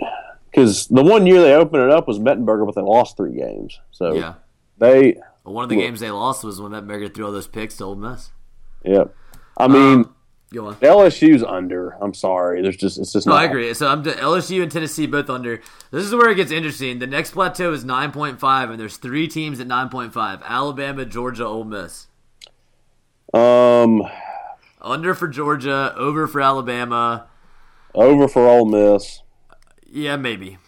[0.51, 3.79] because the one year they opened it up was Mettenberger, but they lost three games.
[3.91, 4.35] So Yeah.
[4.79, 5.17] they.
[5.45, 7.85] Well, one of the games they lost was when Mettenberger threw all those picks to
[7.85, 8.31] Ole Miss.
[8.85, 9.15] Yep.
[9.57, 10.15] I mean, Um,
[10.53, 10.75] Go on.
[10.77, 11.91] LSU's under.
[12.01, 12.61] I'm sorry.
[12.63, 13.43] There's just it's just No, not.
[13.43, 13.73] I agree.
[13.75, 15.61] So I'm LSU and Tennessee both under.
[15.93, 16.99] This is where it gets interesting.
[16.99, 22.07] The next plateau is 9.5, and there's three teams at 9.5: Alabama, Georgia, Ole Miss.
[23.35, 24.03] Um,
[24.81, 27.27] Under for Georgia, over for Alabama.
[27.95, 29.23] over for Ole Miss.
[29.87, 30.59] Yeah, maybe.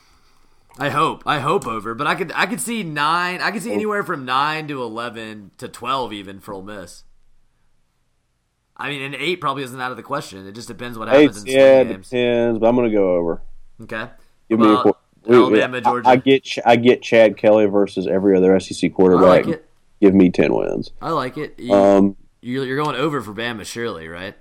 [0.78, 1.22] I hope.
[1.26, 2.32] I hope over, but I could.
[2.34, 3.40] I could see nine.
[3.40, 7.04] I could see anywhere from nine to eleven to twelve, even for Ole Miss.
[8.76, 10.46] I mean, an eight probably isn't out of the question.
[10.46, 12.08] It just depends what happens Eight, in yeah, it games.
[12.08, 13.42] depends, but I'm going to go over.
[13.82, 14.08] Okay.
[14.48, 14.82] Give me a
[15.30, 16.08] Alabama, I- Georgia.
[16.08, 19.26] I, get I get Chad Kelly versus every other SEC I quarterback.
[19.46, 19.68] like it.
[20.00, 20.90] Give me ten wins.
[21.02, 21.54] I like it.
[21.58, 24.36] You, Um, you're, you're going over for Bama, surely, right?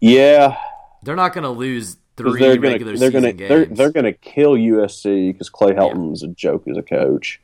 [0.00, 0.56] yeah,
[1.02, 3.48] They're not going to lose three they're regular going to they're season to games.
[3.48, 7.40] they're, they're going to kill USC because Clay Helton's a joke as a coach,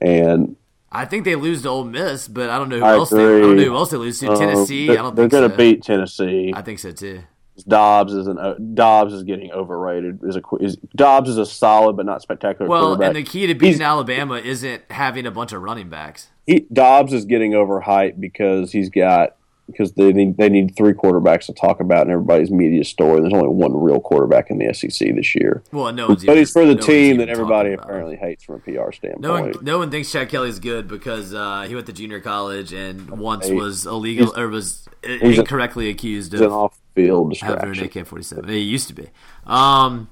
[0.00, 0.56] and
[0.92, 3.10] I think they lose to Ole Miss, but I don't know who I else.
[3.10, 4.30] They, I don't know who else they lose to.
[4.30, 4.90] um, Tennessee.
[4.90, 5.58] I don't think they're going to so.
[5.58, 6.52] beat Tennessee.
[6.54, 7.22] I think so too.
[7.64, 10.20] Dobbs is an uh, Dobbs is getting overrated.
[10.22, 13.54] Is a is, Dobbs is a solid but not spectacular Well, and the key to
[13.54, 16.28] beating He's- Alabama isn't having a bunch of running backs.
[16.46, 19.36] he, Dobbs is getting overhyped because he's got
[19.66, 23.20] because they need they need three quarterbacks to talk about in everybody's media story.
[23.20, 26.24] There's only one real quarterback in the SEC this year, Well, no one's.
[26.24, 27.90] but he's for the no team that everybody talking about him.
[27.90, 29.20] apparently hates from a PR standpoint.
[29.22, 32.72] No one, no one thinks Chad Kelly's good because uh, he went to junior college
[32.72, 36.52] and once was illegal he's- or was i- he's a- incorrectly accused He's an of
[36.52, 37.84] off-field having an.
[37.84, 38.48] AK-47.
[38.48, 39.08] He used to be.
[39.46, 40.08] Um.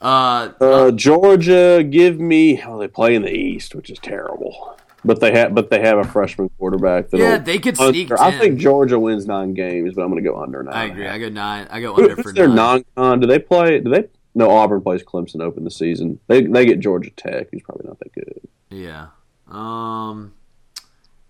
[0.00, 0.50] Uh.
[0.60, 2.62] Uh, Georgia, give me.
[2.62, 4.76] Oh, they play in the East, which is terrible.
[5.04, 7.06] But they have, but they have a freshman quarterback.
[7.12, 10.28] Yeah, they could sneak under- I think Georgia wins nine games, but I'm going to
[10.30, 10.74] go under nine.
[10.74, 11.06] I agree.
[11.06, 11.66] I go nine.
[11.70, 12.84] I go Who- under for their nine.
[12.96, 13.20] non-con?
[13.20, 13.80] Do they play?
[13.80, 14.04] Do they?
[14.34, 16.18] No, Auburn plays Clemson open the season.
[16.26, 18.40] They they get Georgia Tech, who's probably not that good.
[18.70, 19.08] Yeah.
[19.50, 20.32] Um.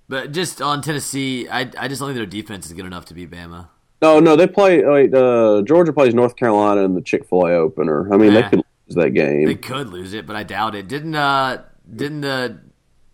[0.09, 3.15] But just on Tennessee, I I just don't think their defense is good enough to
[3.15, 3.69] beat Bama.
[4.03, 4.85] No, no, they play.
[4.85, 8.13] Wait, uh, Georgia plays North Carolina in the Chick Fil A opener.
[8.13, 9.47] I mean, they could lose that game.
[9.47, 10.89] They could lose it, but I doubt it.
[10.89, 11.63] Didn't uh
[11.95, 12.61] didn't the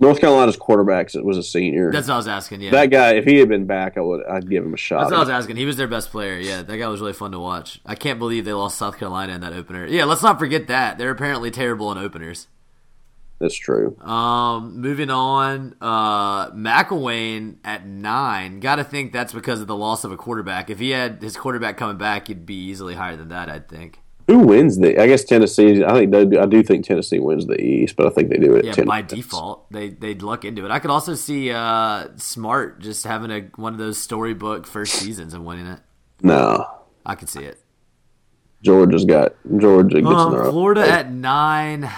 [0.00, 1.92] North Carolina's quarterback was a senior.
[1.92, 2.70] that's what I was asking, yeah.
[2.70, 4.24] that guy, if he had been back, I would.
[4.26, 5.00] I'd give him a shot.
[5.00, 5.56] That's what I was asking.
[5.56, 6.38] He was their best player.
[6.38, 7.80] Yeah, that guy was really fun to watch.
[7.84, 9.86] I can't believe they lost South Carolina in that opener.
[9.86, 10.96] Yeah, let's not forget that.
[10.96, 12.48] They're apparently terrible in openers.
[13.40, 13.98] That's true.
[14.00, 18.60] Um, moving on, uh, McElwain at nine.
[18.60, 20.68] Got to think that's because of the loss of a quarterback.
[20.68, 23.48] If he had his quarterback coming back, he'd be easily higher than that.
[23.48, 23.99] I'd think.
[24.30, 24.96] Who wins the?
[25.02, 25.82] I guess Tennessee.
[25.84, 28.36] I think they do, I do think Tennessee wins the East, but I think they
[28.36, 28.64] do it.
[28.64, 30.70] Yeah, 10 by default, they they'd luck into it.
[30.70, 35.34] I could also see uh, Smart just having a one of those storybook first seasons
[35.34, 35.80] and winning it.
[36.22, 36.64] No,
[37.04, 37.60] I could see it.
[38.62, 40.50] Georgia's got Georgia Um, own.
[40.52, 41.90] Florida at nine.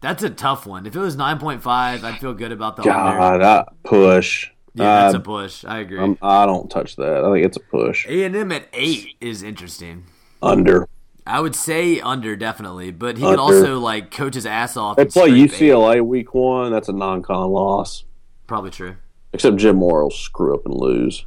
[0.00, 0.86] That's a tough one.
[0.86, 2.82] If it was nine point five, I'd feel good about the.
[2.84, 4.48] God, I push.
[4.74, 5.64] Yeah, that's Uh, a push.
[5.64, 5.98] I agree.
[5.98, 7.24] I'm, I don't touch that.
[7.24, 10.04] I think it's a push A and M at eight is interesting.
[10.40, 10.86] under.
[11.30, 13.56] I would say under definitely, but he could Under.
[13.56, 14.96] also like coach his ass off.
[14.96, 15.30] They play.
[15.30, 16.72] UCLA week one.
[16.72, 18.04] That's a non-con loss.
[18.46, 18.96] Probably true.
[19.32, 21.24] Except Jim Mora will screw up and lose.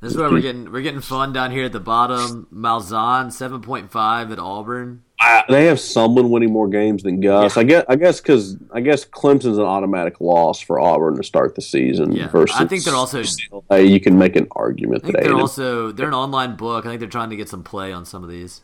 [0.00, 2.46] This is where we're getting we're getting fun down here at the bottom.
[2.54, 5.02] Malzahn seven point five at Auburn.
[5.18, 7.58] I, they have someone winning more games than Gus.
[7.58, 7.84] I guess.
[7.86, 12.12] I guess because I guess Clemson's an automatic loss for Auburn to start the season.
[12.12, 13.90] Yeah, versus I think they're also- UCLA.
[13.90, 16.86] You can make an argument I think that they're also they're an online book.
[16.86, 18.62] I think they're trying to get some play on some of these.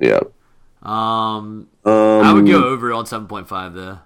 [0.00, 0.20] Yeah.
[0.82, 1.92] Um, Um,
[2.24, 3.98] I would go over on seven point five though.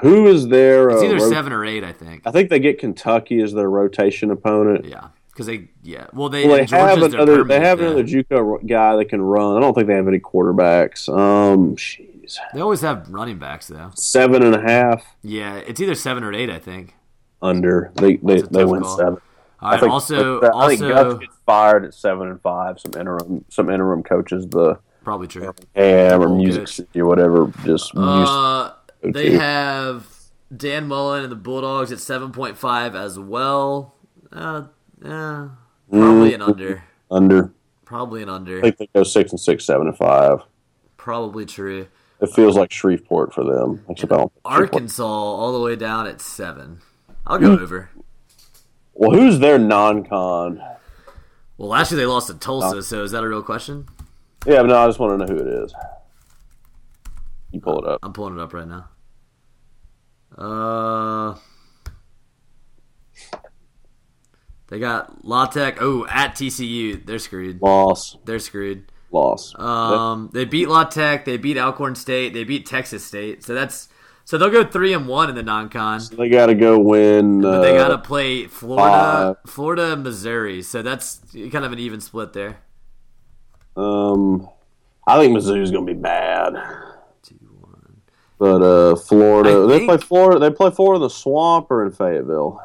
[0.00, 0.90] Who is their?
[0.90, 2.22] It's uh, either seven or eight, I think.
[2.26, 4.84] I think they get Kentucky as their rotation opponent.
[4.86, 6.06] Yeah, because they yeah.
[6.12, 7.44] Well, they Well, they have another.
[7.44, 7.84] They have guy.
[7.86, 9.56] another JUCO guy that can run.
[9.56, 11.08] I don't think they have any quarterbacks.
[11.08, 13.90] Um, jeez, They always have running backs though.
[13.94, 16.94] seven and a half Yeah, it's either seven or eight, I think.
[17.40, 17.92] under.
[17.94, 18.96] They they, they win call.
[18.96, 19.18] seven.
[19.62, 19.82] All right.
[19.84, 22.80] also, I think Gus also gets fired at seven and five.
[22.80, 25.54] Some interim, some interim coaches, the probably true.
[25.76, 26.68] Ham or Music.
[26.68, 29.38] City or whatever, just Uh, they to.
[29.38, 30.06] have
[30.56, 33.94] Dan Mullen and the Bulldogs at seven point five as well.
[34.32, 34.64] Uh,
[35.04, 35.48] uh,
[35.90, 36.82] probably an under.
[37.10, 37.52] under.
[37.84, 38.58] Probably an under.
[38.58, 40.40] I think they go six and six, seven and five.
[40.96, 41.86] Probably true.
[42.20, 43.84] It feels like Shreveport for them.
[43.88, 46.78] Except I don't think Shreveport- Arkansas all the way down at seven.
[47.26, 47.62] I'll go Hmm.
[47.62, 47.90] over.
[49.02, 50.62] Well, who's their non-con?
[51.58, 52.34] Well, last year they lost to.
[52.34, 53.88] Tulsa, so is that a real question?
[54.46, 55.74] Yeah, but no, I just want to know who it is.
[57.50, 57.98] You pull it up.
[58.04, 58.88] I'm pulling it up right now.
[60.38, 61.36] Uh,
[64.68, 65.78] they got La Tech.
[65.80, 67.60] Oh, at TCU, they're screwed.
[67.60, 68.84] Loss, They're screwed.
[69.10, 69.52] loss.
[69.58, 71.24] Um, they beat La Tech.
[71.24, 72.34] They beat Alcorn State.
[72.34, 73.42] They beat Texas State.
[73.42, 73.88] So that's
[74.24, 76.00] so they'll go three and one in the non-con.
[76.16, 77.40] they got to go win.
[77.40, 80.62] But they uh, got to play Florida, Florida, Missouri.
[80.62, 82.58] So that's kind of an even split there.
[83.76, 84.48] Um,
[85.06, 86.54] I think Mizzou's going to be bad.
[87.22, 88.00] Two one.
[88.38, 90.38] But uh, Florida, I they think- play Florida.
[90.40, 92.60] They play Florida in the swamp or in Fayetteville.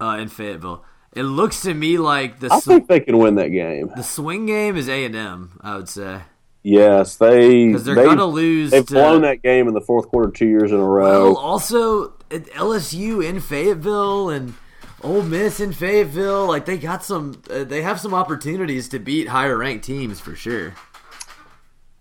[0.00, 0.82] Uh, in Fayetteville,
[1.12, 3.90] it looks to me like the I sw- think they can win that game.
[3.94, 5.58] the swing game is A and M.
[5.62, 6.22] I would say
[6.62, 8.70] Yes, they because they're they, gonna lose.
[8.70, 11.32] They've to, blown that game in the fourth quarter two years in a row.
[11.32, 14.54] Well, also LSU in Fayetteville and
[15.02, 17.40] Ole Miss in Fayetteville, like they got some.
[17.50, 20.74] Uh, they have some opportunities to beat higher ranked teams for sure.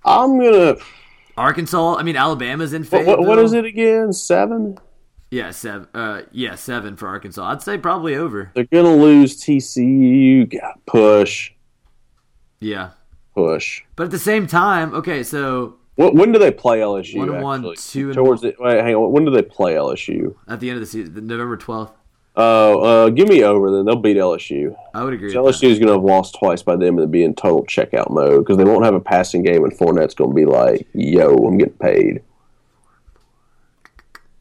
[0.03, 0.76] I'm gonna.
[1.38, 3.20] Arkansas, I mean Alabama's in Fayetteville.
[3.20, 4.12] what, what is it again?
[4.12, 4.78] Seven.
[5.32, 5.88] Yeah, seven.
[5.93, 7.49] Uh, yeah, seven for Arkansas.
[7.49, 8.51] I'd say probably over.
[8.55, 10.51] They're gonna lose TCU.
[10.51, 11.51] Got push,
[12.60, 12.89] Yeah,
[13.48, 13.82] push.
[13.96, 17.18] but at the same time, okay, so What, when do they play LSU?
[17.18, 18.14] One one, actually?
[18.14, 19.12] towards the, wait, hang on.
[19.12, 20.36] When do they play LSU?
[20.48, 21.94] at the end of the season, November twelfth,
[22.36, 23.70] Oh, uh, give me over.
[23.72, 24.74] Then they'll beat LSU.
[24.94, 25.34] I would agree.
[25.34, 25.66] So with that.
[25.66, 28.46] LSU is going to have lost twice by them and be in total checkout mode
[28.46, 31.58] because they won't have a passing game, and Fournette's going to be like, "Yo, I'm
[31.58, 32.22] getting paid."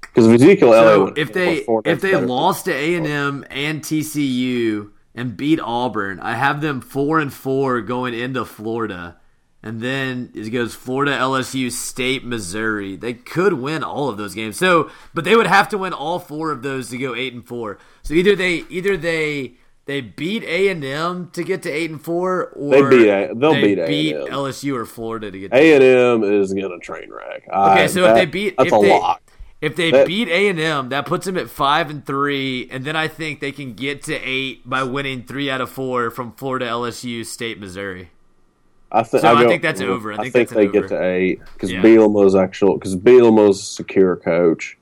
[0.01, 3.81] Because if Ezekiel So Elliott, if they if they lost to A and M and
[3.83, 9.17] TCU and beat Auburn, I have them four and four going into Florida,
[9.63, 12.95] and then it goes Florida, LSU, State, Missouri.
[12.97, 14.57] They could win all of those games.
[14.57, 17.45] So, but they would have to win all four of those to go eight and
[17.47, 17.79] four.
[18.03, 19.55] So either they either they
[19.87, 23.35] they beat A and M to get to eight and four, or They beat A-
[23.35, 24.15] they'll they beat.
[24.17, 25.51] LSU or Florida to get.
[25.51, 25.83] To A and
[26.23, 27.43] M is going to train wreck.
[27.53, 29.23] Okay, so that- if they beat, that's if a they, lock.
[29.61, 32.85] If they That- beat A and M, that puts them at five and three, and
[32.85, 36.33] then I think they can get to eight by winning three out of four from
[36.33, 38.11] Florida, LSU, State, Missouri.
[38.93, 40.13] I, th- So I go- think that's mm, over.
[40.13, 40.81] I I think think, they over.
[40.81, 41.83] get to eight because Yeah.
[41.83, 44.77] Bielema's actual because Bielema's a secure coach.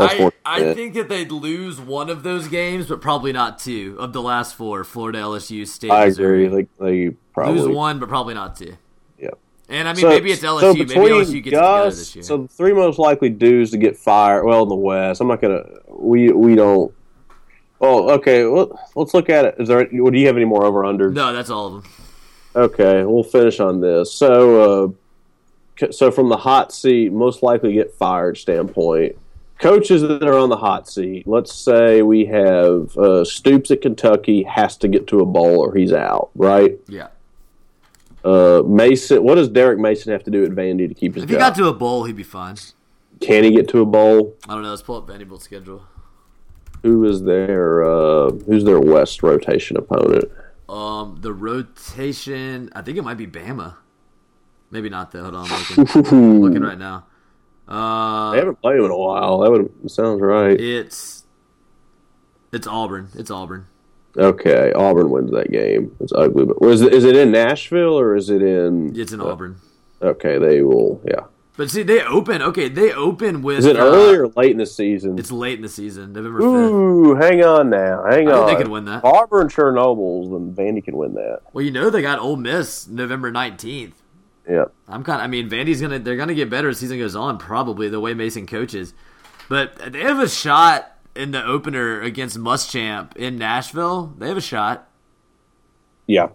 [0.00, 0.30] I.
[0.46, 4.22] I think that they'd lose one of those games, but probably not two of the
[4.22, 4.82] last four.
[4.84, 6.46] Florida, LSU, State, I Missouri.
[6.46, 6.56] agree.
[6.56, 8.76] Like they probably lose one, but probably not two.
[9.70, 10.60] And I mean, So- maybe it's LSU.
[10.60, 12.22] so maybe LSU gets it together this year.
[12.22, 14.44] So the three most likely dudes to get fired.
[14.44, 15.62] Well, in the West, I'm not gonna.
[15.88, 16.92] We we don't.
[17.80, 18.44] Oh, okay.
[18.44, 19.54] Well, let's look at it.
[19.58, 19.84] Is there?
[19.86, 21.10] Do you have any more over under?
[21.10, 21.82] no, that's all of them.
[22.56, 24.10] Okay, we'll finish on this.
[24.12, 24.94] So,
[25.82, 29.16] uh, so from the hot seat, most likely get fired standpoint,
[29.60, 31.28] coaches that are on the hot seat.
[31.28, 35.74] Let's say we have uh, Stoops at Kentucky has to get to a bowl or
[35.74, 36.78] he's out, right?
[36.88, 37.08] Yeah.
[38.24, 41.30] Uh, Mason, what does Derek Mason have to do at Vandy to keep his If
[41.30, 41.40] he job?
[41.40, 42.56] got to a bowl, he'd be fine.
[43.20, 44.36] Can he get to a bowl?
[44.48, 44.70] I don't know.
[44.70, 45.82] Let's pull up Vanderbilt's schedule.
[46.82, 50.30] Who is their uh, who's their West rotation opponent?
[50.68, 52.70] Um, the rotation.
[52.74, 53.76] I think it might be Bama.
[54.70, 55.22] Maybe not though.
[55.22, 57.06] Hold on, I'm looking, they looking right now.
[57.66, 59.38] Uh, they haven't played him in a while.
[59.40, 60.58] That would sounds right.
[60.58, 61.24] it's
[62.52, 63.08] it's Auburn.
[63.14, 63.66] It's Auburn.
[64.18, 65.94] Okay, Auburn wins that game.
[66.00, 68.98] It's ugly, but was it, is it in Nashville or is it in?
[68.98, 69.60] It's in uh, Auburn.
[70.02, 71.00] Okay, they will.
[71.06, 71.26] Yeah.
[71.56, 72.42] But see, they open.
[72.42, 73.58] Okay, they open with.
[73.58, 75.18] Is it uh, early or late in the season?
[75.18, 76.48] It's late in the season, November fifth.
[76.48, 78.04] Ooh, hang on now.
[78.04, 78.46] Hang I think on.
[78.46, 79.04] they could win that.
[79.04, 81.40] Auburn Chernobyl's, then Vandy can win that.
[81.52, 84.00] Well, you know they got Ole Miss November nineteenth.
[84.48, 84.66] Yeah.
[84.88, 85.20] I'm kind.
[85.20, 85.98] of I mean, Vandy's gonna.
[85.98, 87.38] They're gonna get better as season goes on.
[87.38, 88.94] Probably the way Mason coaches,
[89.48, 94.14] but they have a shot in the opener against Muschamp in Nashville.
[94.18, 94.88] They have a shot,
[96.06, 96.28] Yeah.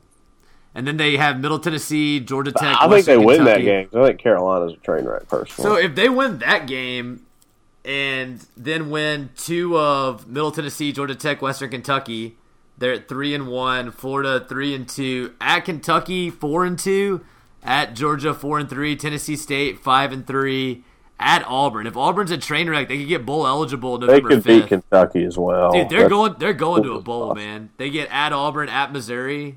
[0.76, 2.78] and then they have Middle Tennessee, Georgia Tech.
[2.80, 3.90] I think they win that game.
[3.96, 5.70] I think Carolina's a train wreck, personally.
[5.70, 7.26] So if they win that game,
[7.86, 12.38] and then win two of Middle Tennessee, Georgia Tech, Western Kentucky,
[12.78, 13.92] they're at three and one.
[13.92, 15.34] Florida three and two.
[15.42, 17.22] At Kentucky four and two.
[17.62, 18.96] At Georgia four and three.
[18.96, 20.84] Tennessee State five and three.
[21.20, 24.44] At Auburn, if Auburn's a train wreck, they could get bowl eligible they November could
[24.44, 24.68] beat.
[24.68, 25.72] Kentucky as well.
[25.72, 26.36] Dude, they're That's- going.
[26.38, 27.38] They're going to a bowl, tough.
[27.38, 27.70] man.
[27.78, 29.56] They get at Auburn, at Missouri.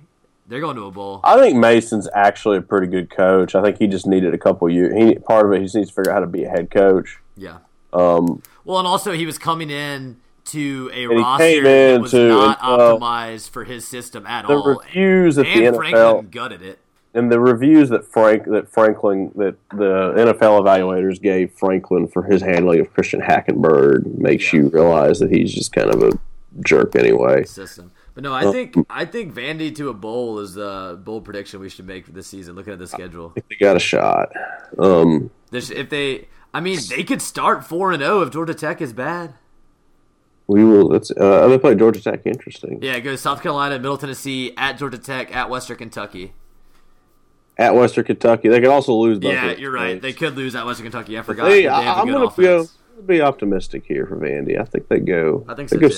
[0.49, 1.21] They're going to a bowl.
[1.25, 3.57] I think Mason's actually a pretty good coach.
[3.57, 4.95] I think he just needed a couple years.
[4.95, 6.71] He part of it, he just needs to figure out how to be a head
[6.71, 7.19] coach.
[7.37, 7.59] Yeah.
[7.93, 12.59] Um, Well, and also he was coming in to a roster that was into- not
[12.63, 14.65] and, uh, optimized for his system at the all.
[14.85, 16.79] reviews that the NFL Franklin gutted it.
[17.17, 22.43] And the reviews that Frank that Franklin that the NFL evaluators gave Franklin for his
[22.43, 24.61] handling of Christian Hackenberg makes Yeah.
[24.61, 26.19] you realize that he's just kind of a
[26.61, 27.45] jerk anyway.
[27.45, 31.61] System, but no, I think I think Vandy to a bowl is a bold prediction
[31.61, 32.55] we should make for this season.
[32.55, 34.31] Looking at the schedule, They got a shot.
[34.79, 38.93] Um, if they, I mean, they could start four and zero if Georgia Tech is
[38.93, 39.35] bad.
[40.47, 40.87] we will.
[40.89, 41.11] Let's.
[41.11, 42.21] Uh, they play Georgia Tech.
[42.27, 42.79] Interesting.
[42.83, 46.33] Yeah, it goes South Carolina, Middle Tennessee, at Georgia Tech, at Western Kentucky.
[47.59, 49.19] At Western Kentucky, they could also lose.
[49.19, 49.93] both Yeah, you're right.
[49.93, 50.03] games.
[50.03, 51.19] They could lose at Western Kentucky.
[51.19, 51.45] I forgot.
[51.49, 52.69] They, that they have a I, am going to go
[53.07, 54.61] be optimistic here for Vandy.
[54.61, 55.45] I think they go.
[55.49, 55.89] I think so go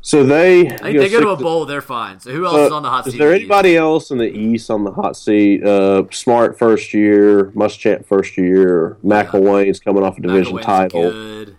[0.00, 0.66] So they.
[0.68, 1.66] I think they go to a bowl.
[1.66, 2.20] They're fine.
[2.20, 3.14] So who else is on the hot seat?
[3.14, 3.50] Is there in the East?
[3.50, 5.64] anybody else in the East on the hot seat?
[5.64, 11.10] Uh, Smart first year, Muschamp first year, McElwain's coming off a division McElwain's title.
[11.10, 11.56] Good.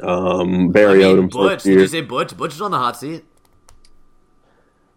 [0.00, 1.50] Um, I Barry mean, Odom's Butch.
[1.52, 1.80] first Did year.
[1.80, 2.36] you say Butch?
[2.36, 3.24] Butch is on the hot seat.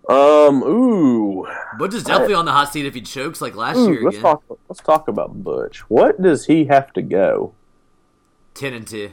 [0.09, 1.47] Um, ooh,
[1.77, 4.17] Butch is definitely on the hot seat if he chokes like last Ooh, year let's
[4.17, 4.21] again.
[4.23, 4.43] talk.
[4.67, 5.79] Let's talk about Butch.
[5.89, 7.53] What does he have to go?
[8.53, 9.11] Ten and two.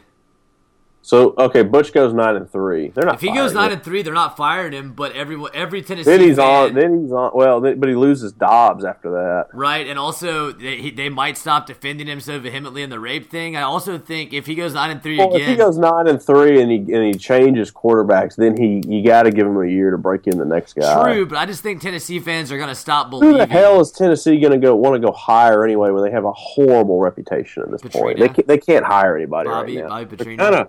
[1.09, 2.89] So okay, Butch goes nine and three.
[2.89, 3.15] They're not.
[3.15, 3.77] If he goes nine him.
[3.77, 4.93] and three, they're not firing him.
[4.93, 6.75] But every every Tennessee then he's fan, on.
[6.75, 7.31] Then he's on.
[7.33, 9.47] Well, but he loses Dobbs after that.
[9.55, 9.87] right?
[9.87, 13.57] And also they, he- they might stop defending him so vehemently in the rape thing.
[13.57, 16.23] I also think if he goes nine and three Well, if he goes nine and
[16.23, 19.67] three and he and he changes quarterbacks, then he you got to give him a
[19.67, 21.11] year to break in the next guy.
[21.15, 21.25] true.
[21.25, 23.33] But I just think Tennessee fans are going to stop believing.
[23.33, 26.11] Who the hell is Tennessee going to go want to go hire anyway when they
[26.11, 28.19] have a horrible reputation at this point?
[28.19, 30.05] They can't, they can't hire anybody Bobby- right now.
[30.05, 30.69] Bobby Petrino?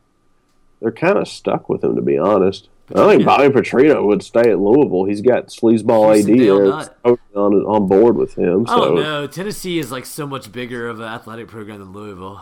[0.82, 2.70] They're kind of stuck with him to be honest.
[2.96, 5.06] I think Bobby Petrino would stay at Louisville.
[5.06, 8.66] He's got sleazeball He's AD there totally on on board with him.
[8.68, 9.28] I don't know.
[9.28, 12.42] Tennessee is like so much bigger of an athletic program than Louisville.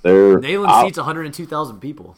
[0.00, 2.16] they're Neyland I- seats 102,000 people.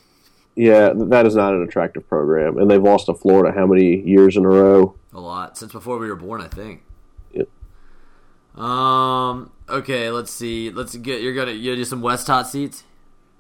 [0.55, 4.37] yeah, that is not an attractive program, and they've lost to Florida how many years
[4.37, 4.95] in a row?
[5.13, 6.83] A lot since before we were born, I think.
[7.33, 7.49] Yep.
[8.63, 9.51] Um.
[9.69, 10.11] Okay.
[10.11, 10.71] Let's see.
[10.71, 11.21] Let's get.
[11.21, 11.53] You're gonna.
[11.53, 12.85] You do some West hot seats.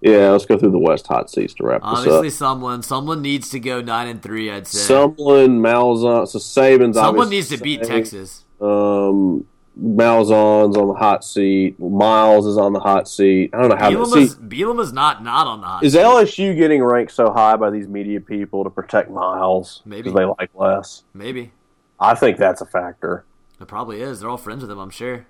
[0.06, 2.82] Yeah, let's go through the West hot seats to wrap Obviously, this someone.
[2.82, 4.50] Someone needs to go nine and three.
[4.50, 4.66] I'd up.
[4.66, 4.94] say.
[4.94, 8.02] Sumlin, Malzahn, so Saban's Someone needs to beat staying.
[8.02, 8.44] Texas.
[8.60, 9.46] Um,
[9.80, 11.78] Malzahn's on the hot seat.
[11.80, 13.50] Miles is on the hot seat.
[13.52, 14.12] I don't know how to see.
[14.12, 15.80] Bielema's, Bielema's not not on the hot.
[15.80, 15.86] Seat.
[15.88, 15.98] Is seat.
[15.98, 19.82] LSU getting ranked so high by these media people to protect Miles?
[19.84, 20.10] Maybe.
[20.10, 21.02] they like Les.
[21.12, 21.52] Maybe.
[21.98, 23.24] I think that's a factor.
[23.60, 24.20] It probably is.
[24.20, 24.78] They're all friends with him.
[24.78, 25.26] I'm sure.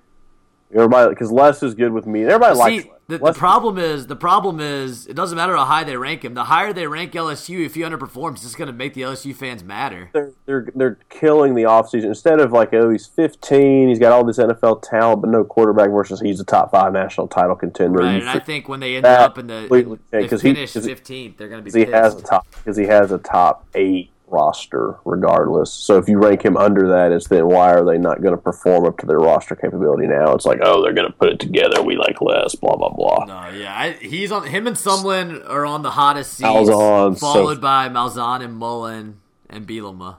[0.75, 2.25] Everybody, because Les is good with me.
[2.25, 2.93] Everybody See, likes Les.
[3.09, 6.35] The, the problem is the problem is it doesn't matter how high they rank him.
[6.35, 9.33] The higher they rank LSU, if he underperforms, it's just going to make the LSU
[9.33, 10.11] fans madder.
[10.13, 12.07] they're they're they're killing the offseason.
[12.07, 15.91] Instead of like, oh, he's 15, he's got all this NFL talent, but no quarterback
[15.91, 18.01] versus he's a top five national title contender.
[18.01, 20.43] Right, You and I think when they end up in the because they changed, 'cause
[20.43, 22.77] he- finish 'cause he- fifteenth, they're going to be because he has a top because
[22.77, 25.73] he has a top eight roster regardless.
[25.73, 28.41] So if you rank him under that, it's then why are they not going to
[28.41, 30.35] perform up to their roster capability now?
[30.35, 31.83] It's like, oh, they're going to put it together.
[31.83, 32.55] We like Les.
[32.57, 33.25] Blah blah blah.
[33.25, 34.47] No, yeah, I, he's on.
[34.47, 39.21] Him and Sumlin are on the hottest seats, Malzahn, so- followed by Malzahn and Mullen
[39.49, 40.17] and Bielema.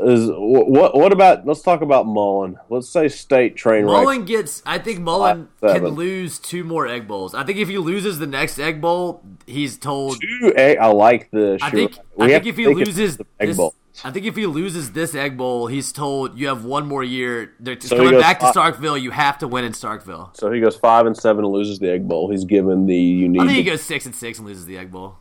[0.00, 1.46] Is what what about?
[1.46, 2.58] Let's talk about Mullen.
[2.68, 3.92] Let's say state train wreck.
[3.92, 4.60] Mullen gets.
[4.66, 7.32] I think Mullen Five, can lose two more egg bowls.
[7.32, 10.20] I think if he loses the next egg bowl, he's told.
[10.20, 11.62] Two egg, I like this.
[11.62, 11.96] I think.
[12.18, 13.72] I think if he loses egg this, bowl.
[14.02, 17.52] I think if he loses this egg bowl, he's told you have one more year.
[17.60, 19.00] They're So coming back to Starkville.
[19.00, 20.36] You have to win in Starkville.
[20.36, 22.28] So he goes five and seven and loses the egg bowl.
[22.32, 23.42] He's given the you need.
[23.42, 25.18] I think he goes six and six and loses the egg bowl.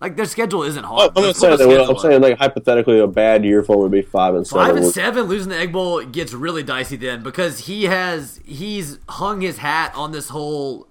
[0.00, 1.12] Like their schedule isn't Oh, hard.
[1.16, 1.88] I'm not saying that.
[1.88, 4.66] I'm saying like hypothetically a bad year for him would be five and seven.
[4.66, 8.98] Five and seven losing the egg bowl gets really dicey then because he has he's
[9.08, 10.86] hung his hat on this whole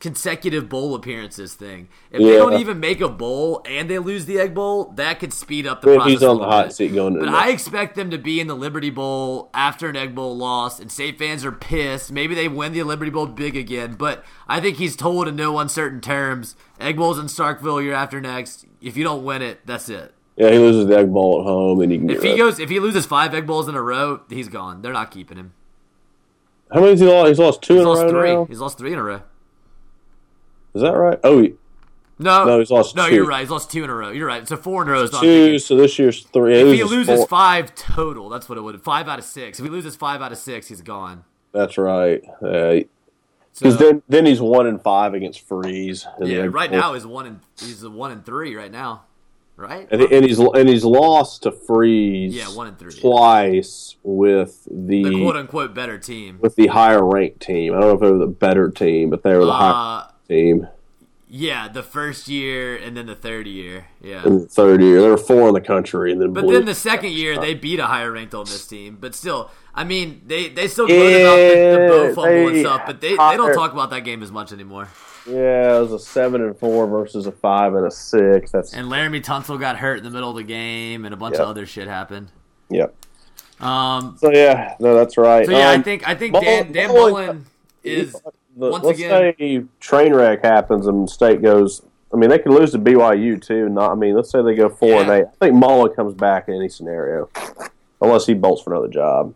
[0.00, 1.88] consecutive bowl appearances thing.
[2.10, 5.32] If they don't even make a bowl and they lose the egg bowl, that could
[5.32, 6.10] speed up the process.
[6.10, 6.74] he's on the hot bit.
[6.74, 9.94] seat going But I next- expect them to be in the Liberty Bowl after an
[9.96, 12.10] egg bowl loss, and state fans are pissed.
[12.10, 15.56] Maybe they win the Liberty Bowl big again, but I think he's told in no
[15.58, 18.66] uncertain terms: egg bowls in Starkville year after next.
[18.80, 20.14] If you don't win it, that's it.
[20.36, 22.16] Yeah, he loses the egg bowl at home, and he can get.
[22.18, 24.80] If he goes, if he loses five egg bowls in a row, he's gone.
[24.82, 25.52] They're not keeping him.
[26.72, 27.28] How many has he lost?
[27.28, 28.32] He's lost two He's in a lost row three.
[28.32, 28.44] now.
[28.46, 29.22] He's lost three in a row.
[30.74, 31.18] Is that right?
[31.24, 31.54] Oh, he,
[32.18, 33.14] No, No, he's lost No, two.
[33.16, 33.40] you're right.
[33.40, 34.10] He's lost two in a row.
[34.10, 34.46] You're right.
[34.46, 35.58] So four in a row is not two.
[35.58, 36.60] So this year's three.
[36.60, 37.26] If he loses four.
[37.26, 38.80] five total, that's what it would.
[38.82, 39.58] Five out of six.
[39.58, 41.24] If he loses five out of six, he's gone.
[41.52, 42.22] That's right.
[42.40, 42.76] Uh,
[43.58, 46.06] Because So, then then he's one and five against Freeze.
[46.22, 49.02] yeah, right now he's one and he's a one and three right now,
[49.56, 49.86] right?
[49.90, 52.34] And, and he's and he's lost to Freeze.
[52.34, 52.92] Yeah, one and three.
[52.92, 56.38] twice with the, the quote unquote better team.
[56.40, 57.74] with the higher ranked team.
[57.74, 60.10] I don't know if they were the better team, but they were the higher Uh,
[60.28, 60.68] team
[61.32, 63.86] yeah, the first year and then the third year.
[64.02, 64.24] Yeah.
[64.26, 65.00] in the third year.
[65.00, 67.78] There were four in the country, and then But then the second year they beat
[67.78, 68.98] a higher ranked Ole Miss team.
[69.00, 72.60] But still, I mean, they they still gloat about the, the Yeah, bow fumble and
[72.60, 74.88] stuff, but they, they don't talk about that game as much anymore.
[75.26, 78.50] yeah, it was a seven and four versus a five and a six.
[78.50, 81.34] That's And Laremy Tunsil got hurt in the middle of the game, and a bunch
[81.34, 81.42] Yep.
[81.42, 82.32] of other shit happened.
[82.68, 82.94] yep.
[83.60, 85.44] Um, So yeah, no, that's right.
[85.46, 87.46] so yeah, I Um, think I think Dan Dan Mullen- Mullen
[87.84, 88.16] is
[88.60, 91.82] the- once let's again- say train wreck happens and state goes.
[92.12, 93.68] I mean, they could lose to BYU too.
[93.68, 95.26] Not, I mean, let's say they go four and eight.
[95.40, 97.28] I think Mullen comes back in any scenario,
[98.00, 99.32] unless he bolts for another job.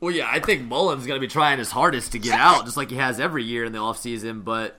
[0.00, 0.28] well, yeah.
[0.30, 2.96] I think Mullen's going to be trying his hardest to get out, just like he
[2.96, 4.44] has every year in the offseason.
[4.44, 4.78] But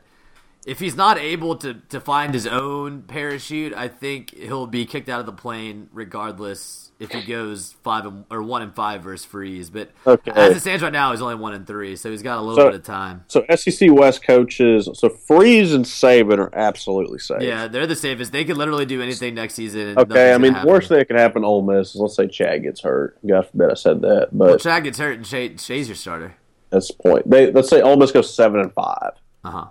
[0.67, 5.09] if he's not able to to find his own parachute, I think he'll be kicked
[5.09, 9.25] out of the plane regardless if he goes five and, or one and five versus
[9.25, 9.69] Freeze.
[9.69, 10.31] But Okay.
[10.35, 12.55] as it stands right now, he's only one and three, so he's got a little
[12.57, 13.23] So- bit of time.
[13.27, 17.41] So SEC West coaches, so Freeze and Saban are absolutely safe.
[17.41, 18.31] Yeah, they're the safest.
[18.33, 19.97] They could literally do anything next season.
[19.97, 22.63] Okay, I mean, worst thing that could happen to Ole Miss is let's say Chad
[22.63, 23.17] gets hurt.
[23.25, 26.35] God forbid I said that, Well, but Chad gets hurt and Shea, Shea's your starter.
[26.69, 27.29] that's the point.
[27.29, 29.11] They let's say Ole Miss goes seven and five.
[29.45, 29.65] Uh huh.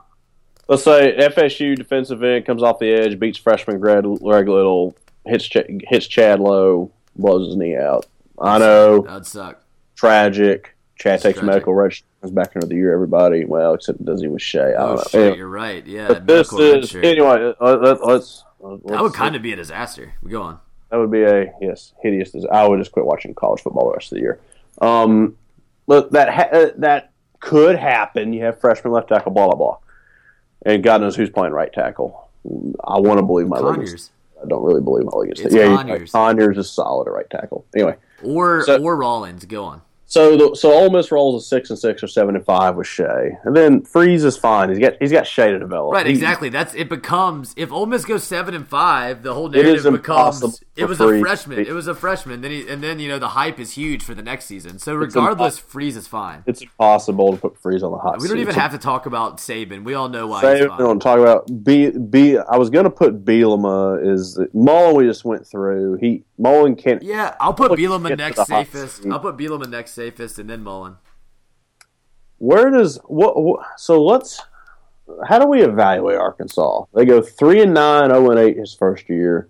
[0.66, 4.94] Let's say FSU defensive end comes off the edge, beats freshman Greg, Greg Little,
[5.26, 5.58] hits Ch-
[5.88, 8.06] hits Chad low, blows his knee out.
[8.40, 9.62] I know, That'd suck.
[9.96, 10.74] tragic.
[10.96, 11.42] Chad takes tragic.
[11.44, 12.92] medical red comes back into the year.
[12.92, 14.60] Everybody, well, except does he with Shea.
[14.60, 15.02] I Oh don't know.
[15.02, 15.86] shit, Anyway, you're right.
[15.86, 17.04] Yeah, but this is shirt.
[17.04, 17.52] anyway.
[17.60, 18.44] uh, Let, let's, let's
[18.86, 20.14] that would kind of be a disaster.
[20.22, 20.58] We go on.
[20.90, 22.30] That would be a yes hideous.
[22.32, 24.40] dis- I would just quit watching college football the rest of the year.
[24.80, 25.36] Um,
[25.86, 27.10] but that ha- uh, that
[27.40, 28.32] could happen.
[28.32, 29.78] You have freshman left tackle, blah blah blah,
[30.64, 32.28] and God knows who's playing right tackle.
[32.82, 33.58] I want to believe my.
[33.58, 34.10] Conyers
[34.42, 35.32] I don't really believe my league.
[35.38, 35.74] It's yeah.
[35.76, 36.12] Conyers.
[36.12, 37.64] Conyers is solid at right tackle.
[37.74, 39.44] Anyway, or So- or Rollins.
[39.44, 39.82] Go on.
[40.06, 42.86] so the, so Ole Miss rolls a six and six or seven and five with
[42.86, 44.68] Shea, and then Freeze is fine.
[44.70, 45.92] He's got he's got Shea to develop.
[45.92, 46.48] Right, He- exactly.
[46.48, 46.88] That's it.
[46.88, 51.00] Becomes if Ole Miss goes seven and five, the whole narrative becomes impossible it was
[51.00, 51.58] a freshman.
[51.58, 52.40] It was a freshman.
[52.40, 54.78] Then he, and then you know the hype is huge for the next season.
[54.78, 56.44] So regardless, Freeze is fine.
[56.46, 58.20] It's impossible to put Freeze on the hot.
[58.20, 58.42] We don't seat.
[58.42, 59.84] even have to talk about Saban.
[59.84, 61.90] We all know why he's we don't talk about B.
[61.90, 62.38] B.
[62.38, 64.06] I was going to put Bielema.
[64.06, 64.96] Is Mullen?
[64.96, 65.96] We just went through.
[65.96, 67.02] He Mullen can't.
[67.02, 69.06] Yeah, I'll put Bielema next safest.
[69.06, 70.96] I'll put Bielema next safest, and then Mullen.
[72.38, 73.66] Where does what, what?
[73.76, 74.40] So let's.
[75.26, 76.84] How do we evaluate Arkansas?
[76.94, 79.48] They go three and nine, zero and eight his first year.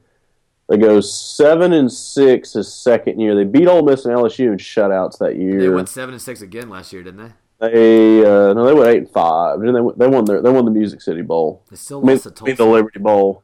[0.68, 3.34] They go seven and six his second year.
[3.34, 5.60] They beat Ole Miss and LSU in shutouts that year.
[5.60, 7.32] They went seven and six again last year, didn't they?
[7.70, 9.60] They uh, no, they went eight and five.
[9.60, 11.64] Then they won- they won their they won the Music City Bowl.
[11.70, 13.42] They still lost I mean, the Liberty Bowl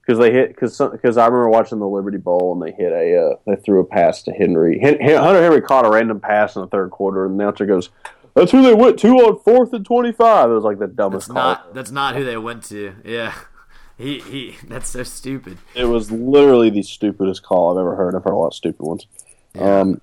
[0.00, 3.16] because they hit because because I remember watching the Liberty Bowl and they hit a
[3.32, 4.78] uh, they threw a pass to Henry.
[4.78, 7.66] Hen- Hen- Hunter Henry caught a random pass in the third quarter, and the announcer
[7.66, 7.90] goes,
[8.34, 10.48] "That's who they went to on fourth and 25.
[10.50, 11.74] It was like the dumbest That's not.
[11.74, 12.94] That's not who they went to.
[13.04, 13.34] Yeah.
[13.98, 14.56] He he.
[14.66, 15.58] That's so stupid.
[15.74, 18.14] It was literally the stupidest call I've ever heard.
[18.14, 19.06] I've heard a lot of stupid ones.
[19.58, 20.00] Um,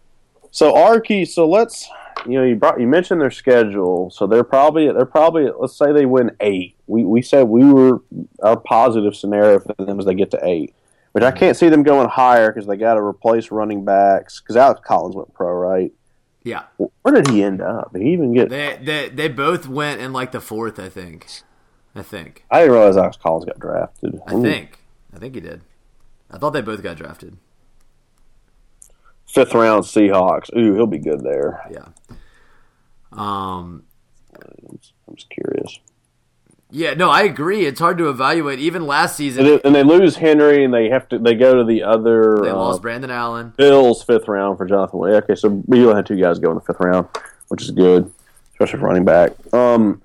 [0.52, 1.90] so Arky, so let's
[2.26, 5.92] you know you brought you mentioned their schedule, so they're probably they're probably let's say
[5.92, 6.76] they win eight.
[6.88, 8.02] We we said we were
[8.42, 10.74] our positive scenario for them is they get to eight,
[11.12, 14.56] which I can't see them going higher because they got to replace running backs because
[14.56, 15.92] Alex Collins went pro, right?
[16.44, 16.64] Yeah.
[16.78, 17.94] Where did he end up?
[17.94, 18.50] Did he even get?
[18.50, 20.80] They they they both went in like the fourth.
[20.80, 21.28] I think.
[21.96, 22.46] I think.
[22.52, 24.20] I didn't realize Alex Collins got drafted.
[24.28, 24.80] I think.
[25.14, 25.62] I think he did.
[26.32, 27.38] I thought they both got drafted.
[29.26, 30.56] fifth round Seahawks.
[30.56, 31.62] Ooh, he'll be good there.
[31.72, 31.88] Yeah.
[33.12, 33.84] Um.
[35.08, 35.80] I'm just curious.
[36.72, 36.94] Yeah.
[36.94, 37.66] No, I agree.
[37.66, 38.60] It's hard to evaluate.
[38.60, 41.18] Even last season, And, they- and they lose Henry, and they have to.
[41.18, 42.38] They go to the other.
[42.44, 43.54] they uh, lost Brandon Allen.
[43.58, 45.24] Bills fifth round for Jonathan Williams.
[45.24, 47.08] Okay, so we only had two guys go in the fifth round,
[47.48, 48.12] which is good,
[48.54, 49.32] especially for running back.
[49.54, 50.02] Um,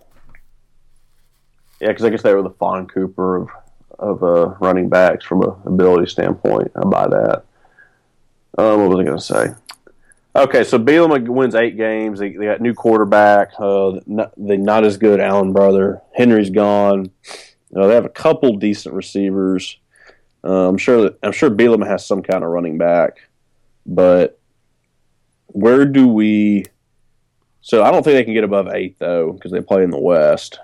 [1.85, 3.51] yeah, because I guess they were the Fawn Cooper of
[3.99, 6.73] of uh, running backs from a ability standpoint.
[6.75, 7.45] I buy that.
[8.57, 9.55] Um, what was I going to say?
[10.35, 12.19] Okay, so Bielema wins eight games.
[12.19, 13.53] They, they got new quarterback.
[13.59, 16.01] Uh, not, the not as good Allen brother.
[16.15, 17.11] Henry's gone.
[17.77, 19.79] Uh, they have a couple decent receivers.
[20.43, 23.19] Uh, I'm sure that I'm sure Bielema has some kind of running back,
[23.85, 24.41] but
[25.49, 26.65] where do we?
[27.61, 30.01] So I don't think they can get above eight though because they play in the
[30.01, 30.59] West,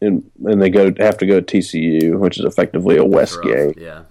[0.00, 3.74] and and they go have to go to TCU, which is effectively a West game.
[3.76, 4.02] Yeah.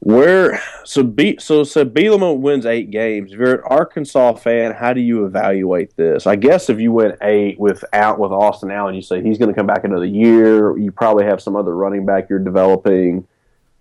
[0.00, 3.32] Where so B so so Bielema wins eight games.
[3.32, 6.26] If you're an Arkansas fan, how do you evaluate this?
[6.26, 9.54] I guess if you went eight without with Austin Allen, you say he's going to
[9.54, 10.76] come back another year.
[10.76, 13.26] You probably have some other running back you're developing.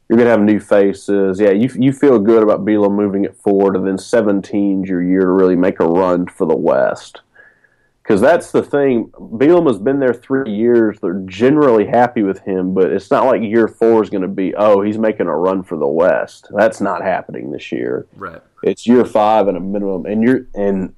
[0.08, 1.42] You're going to have new faces.
[1.42, 5.22] Yeah, you you feel good about Bielema moving it forward, and then 17's your year
[5.22, 7.20] to really make a run for the West.
[8.04, 9.10] Because that's the thing.
[9.18, 11.00] Bielema's been there three years.
[11.00, 14.54] They're generally happy with him, but it's not like year four is going to be,
[14.56, 16.48] oh, he's making a run for the West.
[16.54, 18.06] That's not happening this year.
[18.18, 18.42] Right.
[18.62, 20.06] It's year five and a minimum.
[20.06, 20.94] And you're and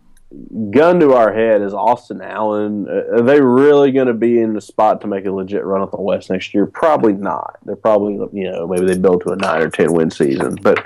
[0.72, 2.88] gun to our head is Austin Allen.
[2.90, 5.84] Uh, Are they really going to be in the spot to make a legit run
[5.84, 6.66] at the West next year?
[6.66, 7.60] Probably not.
[7.66, 10.86] They're probably you know maybe they build to a nine or ten win season, but.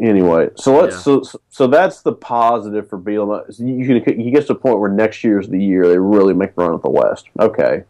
[0.00, 1.20] Anyway, so let's Yeah.
[1.22, 3.44] so so that's the positive for Bielema.
[3.58, 6.50] You can he gets to a point where next year's the year they really make
[6.50, 7.28] a run at the West.
[7.40, 7.84] Okay,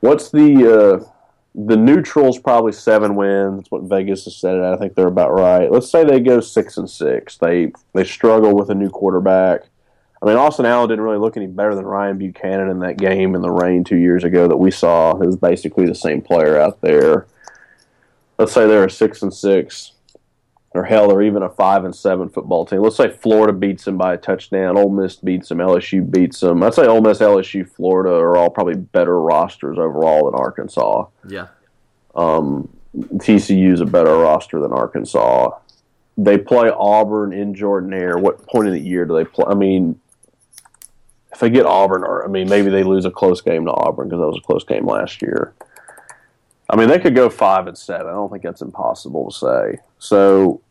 [0.00, 1.04] what's the uh,
[1.56, 2.38] the neutrals?
[2.38, 3.56] Probably seven wins.
[3.56, 4.62] That's what Vegas has said it.
[4.62, 5.70] I think they're about right.
[5.70, 7.38] Let's say they go six and six.
[7.38, 9.62] They they struggle with a new quarterback.
[10.22, 13.34] I mean, Austin Allen didn't really look any better than Ryan Buchanan in that game
[13.34, 15.12] in the rain two years ago that we saw.
[15.20, 17.26] It was basically the same player out there.
[18.38, 19.92] Let's say they're a six and six
[20.76, 22.80] or hell, or even a five and seven football team.
[22.80, 24.76] Let's say Florida beats them by a touchdown.
[24.76, 25.58] Ole Miss beats them.
[25.58, 26.62] LSU beats them.
[26.62, 31.06] I'd say Ole Miss, LSU, Florida are all probably better rosters overall than Arkansas.
[31.28, 31.48] Yeah.
[32.14, 35.50] Um, TCU is a better roster than Arkansas.
[36.16, 38.16] They play Auburn in Jordan-Hare.
[38.16, 39.44] What point in the year do they play?
[39.48, 40.00] I mean,
[41.32, 44.08] if they get Auburn, or I mean, maybe they lose a close game to Auburn
[44.08, 45.54] because that was a close game last year.
[46.68, 48.08] I mean, they could go five and seven.
[48.08, 49.78] I don't think that's impossible to say.
[49.98, 50.62] So,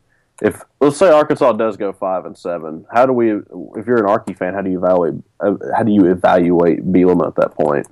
[0.41, 3.31] if let's say Arkansas does go five and seven, how do we?
[3.31, 5.14] If you're an Arky fan, how do you evaluate?
[5.39, 7.88] uh, How do you evaluate Bielema at that point?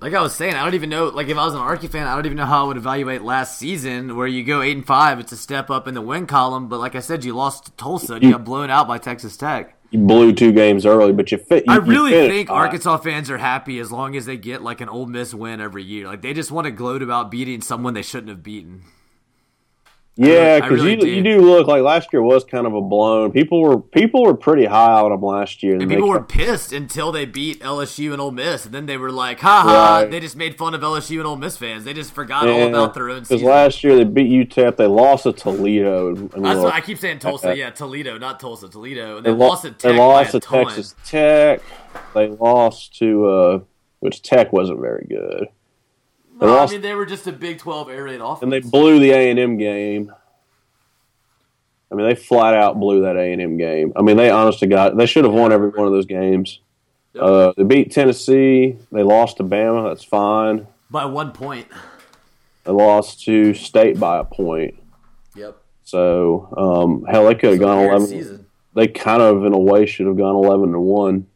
[0.00, 1.06] Like I was saying, I don't even know.
[1.08, 3.22] Like if I was an Arky fan, I don't even know how I would evaluate
[3.22, 5.18] last season, where you go eight and five.
[5.18, 7.72] It's a step up in the win column, but like I said, you lost to
[7.72, 9.74] Tulsa and you got blown out by Texas Tech.
[9.90, 11.64] You blew two games early, but you fit.
[11.66, 12.50] You, I really think.
[12.50, 15.82] Arkansas fans are happy as long as they get like an Ole Miss win every
[15.82, 16.06] year.
[16.06, 18.82] Like they just want to gloat about beating someone they shouldn't have beaten.
[20.20, 23.30] Yeah, because really you, you do look like last year was kind of a blown.
[23.30, 25.76] People were people were pretty high on them last year.
[25.76, 29.12] And people were pissed until they beat LSU and Ole Miss, and then they were
[29.12, 30.10] like, "Ha ha!" Right.
[30.10, 31.84] They just made fun of LSU and Ole Miss fans.
[31.84, 35.22] They just forgot all about their own Because last year they beat UTEP, they lost
[35.22, 36.08] to Toledo.
[36.08, 37.56] And, and That's I keep saying Tulsa.
[37.56, 38.68] Yeah, Toledo, not Tulsa.
[38.68, 39.18] Toledo.
[39.18, 40.64] And they, they, lost to Tech they lost to ton.
[40.66, 41.62] Texas Tech.
[42.14, 43.60] They lost to uh,
[44.00, 45.46] which Tech wasn't very good,
[46.38, 48.42] They No, lost- I mean they were just a Big Twelve air raid offense.
[48.42, 50.12] and they blew the A and M game.
[51.90, 53.92] I mean, they flat out blew that A and M game.
[53.96, 56.60] I mean, they honest to God, they should have won every one of those games.
[57.14, 57.22] Yep.
[57.24, 58.76] Uh, they beat Tennessee.
[58.92, 59.88] They lost to Bama.
[59.90, 60.66] That's fine.
[60.90, 61.66] by one point.
[62.64, 64.74] They lost to State by a point.
[65.34, 65.56] Yep.
[65.84, 68.06] So um, hell, they could have gone eleven.
[68.06, 68.46] season.
[68.74, 71.26] They kind of, in a way, should have gone eleven to one.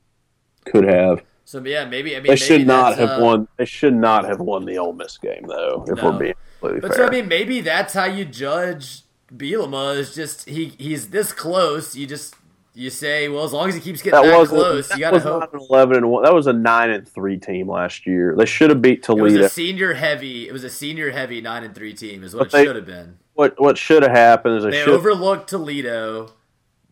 [0.66, 1.22] could have.
[1.52, 3.46] So yeah, maybe I mean They should not have uh, won.
[3.58, 5.84] They should not have won the Ole Miss game, though.
[5.86, 6.10] If No.
[6.10, 7.04] we're being completely But fair.
[7.04, 9.98] so I mean, maybe that's how you judge Bielema.
[9.98, 11.94] Is just he he's this close.
[11.94, 12.36] You just
[12.74, 15.02] you say, well, as long as he keeps getting that that, was close, that you
[15.02, 15.52] gotta was hope.
[15.52, 16.22] an eleven and one.
[16.24, 18.34] That was a nine and three team last year.
[18.34, 19.26] They should have beat Toledo.
[19.26, 20.48] It was a senior heavy.
[20.48, 22.24] It was a senior heavy nine and three team.
[22.24, 23.18] Is what But it they- should have been.
[23.34, 26.32] what what should have happened is they, They overlooked Toledo.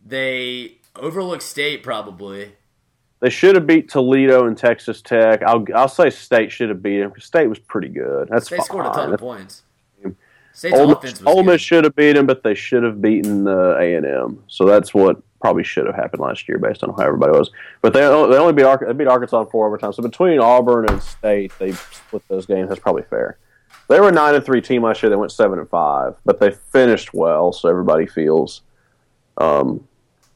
[0.05, 2.51] They overlooked State probably.
[3.21, 5.41] They should have beat Toledo and Texas Tech.
[5.43, 8.27] I'll I'll say State should have beat them because State was pretty good.
[8.29, 8.65] That's They fine.
[8.65, 9.63] scored a ton of points.
[10.53, 13.47] State's Ole, offense was Ole Miss should have beat them, but they should have beaten
[13.47, 14.43] uh, A and M.
[14.47, 17.49] So that's what probably should have happened last year, based on how everybody was.
[17.81, 19.93] But they they only beat they beat Arkansas in four overtime.
[19.93, 22.67] So between Auburn and State, they split those games.
[22.67, 23.37] That's probably fair.
[23.87, 25.09] They were a nine and three team last year.
[25.09, 27.53] They went seven and five, but they finished well.
[27.53, 28.61] So everybody feels,
[29.37, 29.87] um,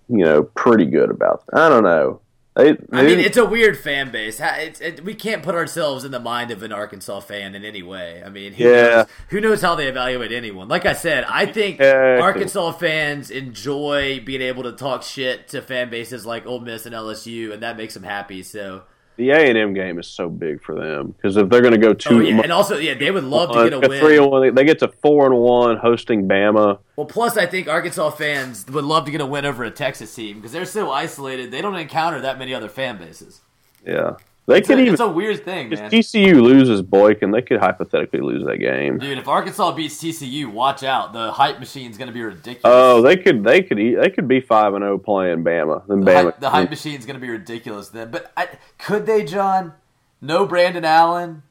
[0.08, 1.46] you know, pretty good about.
[1.48, 1.60] That.
[1.60, 2.22] I don't know.
[2.56, 4.40] They, they I mean, it's a weird fan base.
[4.42, 7.84] It's, it, we can't put ourselves in the mind of an Arkansas fan in any
[7.84, 8.24] way.
[8.26, 8.72] I mean, who, Yeah.
[8.72, 10.70] knows, who knows how they evaluate anyone?
[10.70, 12.20] Like I said, I think Yeah.
[12.22, 16.96] Arkansas fans enjoy being able to talk shit to fan bases like Ole Miss and
[16.96, 18.42] LSU, and that makes them happy.
[18.42, 18.84] So,
[19.18, 21.80] the A and M game is so big for them because if they're going to
[21.80, 24.00] go two oh yeah, and also yeah, they would love to Uh, get a win.
[24.00, 24.54] three and one.
[24.56, 26.80] They get to four and one hosting Bama.
[26.96, 30.14] Well, plus I think Arkansas fans would love to get a win over a Texas
[30.14, 31.52] team because they're so isolated.
[31.52, 33.42] They don't encounter that many other fan bases.
[33.86, 34.16] Yeah,
[34.48, 35.90] they It's a, could even it's a weird thing, if man.
[35.92, 39.00] TCU loses Boykin, they could hypothetically lose that game.
[39.00, 41.14] Dude, if Arkansas beats TCU, watch out.
[41.14, 42.62] The hype machine's going to be ridiculous.
[42.64, 45.86] Oh, they could they could eat, they could be five and zero playing Bama.
[45.88, 46.24] Then the, Bama.
[46.26, 48.12] hype, the hype machine's going to be ridiculous then.
[48.12, 49.74] But I, could they, John?
[50.22, 51.44] No Brandon Allen.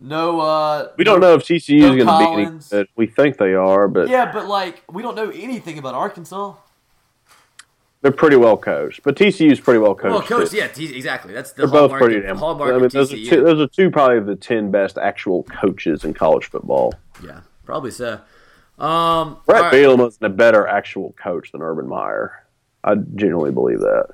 [0.00, 0.40] No.
[0.40, 2.06] uh we don't know if TCU no is going
[2.46, 2.88] to be any.
[2.96, 6.54] We think they are, but Yeah, but like we don't know anything about Arkansas.
[8.02, 9.02] They're pretty well coached.
[9.04, 10.12] But TCU's pretty well coached.
[10.30, 10.56] Well, coach, too.
[10.58, 11.32] yeah, T- exactly.
[11.32, 12.36] That's the They're both pretty of, damn.
[12.36, 13.42] hallmark I mean, of those are two.
[13.44, 16.92] Those are two probably the ten best actual coaches in college football.
[17.24, 18.20] yeah, probably so.
[18.78, 19.72] Um, Bret right.
[19.72, 22.44] Bielema is a better actual coach than Urban Meyer.
[22.82, 24.08] I genuinely believe that.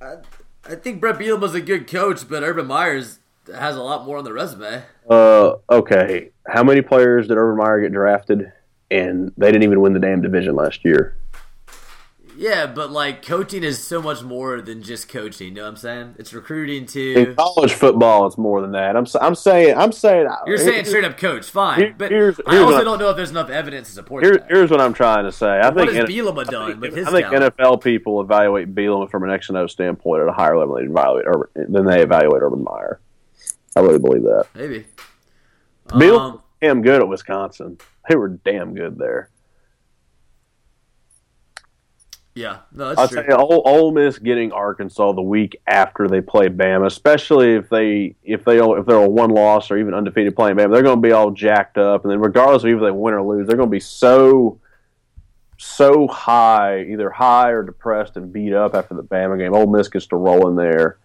[0.00, 3.18] I think Bret Bielema's a good coach, but Urban Myers
[3.54, 4.82] has a lot more on the resume.
[5.08, 6.30] Uh, okay.
[6.46, 8.52] How many players did Urban Meyer get drafted?
[8.90, 11.16] And they didn't even win the damn division last year.
[12.36, 15.48] Yeah, but like coaching is so much more than just coaching.
[15.48, 16.14] You know what I'm saying?
[16.18, 17.34] It's recruiting In too.
[17.36, 18.96] college football, it's more than that.
[18.96, 22.58] I'm, I'm saying, I'm saying, You're saying straight up coach, fine, Here- but here's- I
[22.58, 24.46] also don't know if there's enough evidence to support Here, that.
[24.48, 25.46] here's what I'm trying to say.
[25.48, 27.56] I what think has Bielema done I with think, his I think talent?
[27.56, 30.86] NFL people evaluate Bielema from an X and O standpoint at a higher level than
[30.86, 33.00] they evaluate Urban, than they evaluate Urban Meyer.
[33.76, 34.46] I really believe that.
[34.54, 34.86] Maybe.
[35.88, 37.78] Bielema Um, damn good at Wisconsin.
[38.08, 39.28] They were damn good there.
[42.34, 43.22] Yeah, no, that's I'll true.
[43.22, 47.68] tell you, Ole, Ole Miss getting Arkansas the week after they play Bama, especially if
[47.68, 51.02] they if they if they're a one loss or even undefeated playing Bama, they're going
[51.02, 53.56] to be all jacked up, and then regardless of if they win or lose, they're
[53.56, 54.58] going to be so
[55.58, 59.54] so high, either high or depressed and beat up after the Bama game.
[59.54, 60.98] Ole Miss gets to roll in there,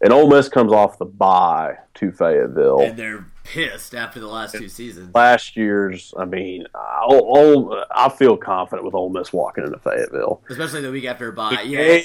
[0.00, 4.54] and Ole Miss comes off the bye to Fayetteville and they're pissed after the last
[4.54, 5.14] two seasons.
[5.14, 6.12] last year's.
[6.18, 10.42] I mean, I, I feel confident with Ole Miss walking into Fayetteville.
[10.48, 11.62] Especially the week after a bye.
[11.64, 12.02] Yeah,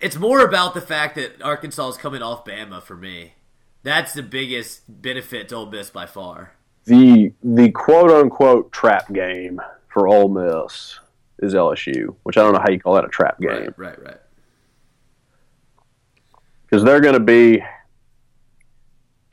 [0.00, 3.34] it's more about the fact that Arkansas is coming off Bama for me.
[3.82, 6.52] That's the biggest benefit to Ole Miss by far.
[6.84, 10.98] the the quote unquote trap game for Ole Miss
[11.40, 14.02] is LSU, which I don't know how you call that a trap game Right, right,
[14.04, 14.16] right.
[16.64, 17.62] because they're going to be.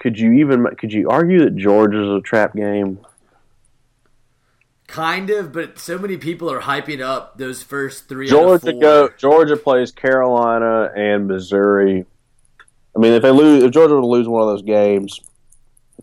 [0.04, 3.00] Could you even could you argue that Georgia's a trap game?
[4.86, 8.28] Kind of, but so many people are hyping up those first three.
[8.28, 12.06] Georgia go Georgia plays Carolina and Missouri.
[12.94, 15.22] I mean, if they lose, if Georgia were to lose one of those games,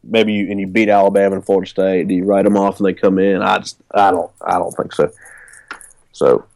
[0.03, 2.87] maybe you and you beat Alabama and Florida State, do you write them off and
[2.87, 3.43] they come in?
[3.43, 5.13] I just I don't I don't think so.
[6.13, 6.47] So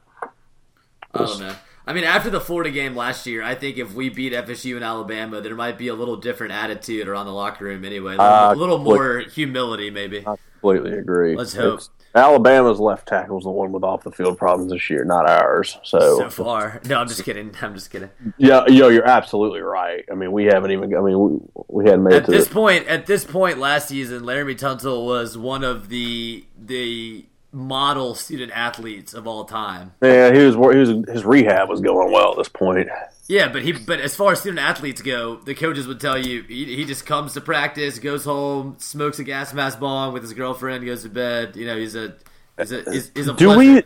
[1.13, 1.57] I don't know.
[1.87, 4.85] I mean, after the Florida game last year, I think if we beat FSU and
[4.85, 8.15] Alabama, there might be a little different attitude around the locker room anyway.
[8.15, 10.25] A little, Uh, a little more humility, maybe.
[10.27, 11.37] I completely agree.
[11.37, 11.75] Let's hope.
[11.75, 15.29] It's- Alabama's left tackle is the one with off the field problems this year, not
[15.29, 15.77] ours.
[15.83, 17.51] So, So far, no, I'm just kidding.
[17.61, 18.09] I'm just kidding.
[18.39, 20.05] yeah, yo, you're absolutely right.
[20.09, 20.95] I mean, we haven't even.
[20.97, 23.59] I mean, we, we hadn't made it At to this the, point, at this point
[23.59, 29.93] last season, Laremy Tunsil was one of the the model student athletes of all time.
[30.03, 30.55] Yeah, he was.
[30.55, 31.09] He was.
[31.09, 32.89] His rehab was going well at this point.
[33.29, 36.43] Yeah, but he but as far as student athletes go, the coaches would tell you
[36.43, 40.35] he, he just comes to practice, goes home, smokes a gas mask bong with his
[40.35, 41.57] girlfriend, goes to bed.
[41.57, 42.15] You know, he's a
[42.59, 43.59] he's a he's, he's a Do pleasure.
[43.59, 43.83] we?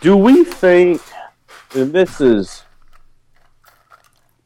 [0.00, 1.00] Do we think?
[1.74, 2.62] And this is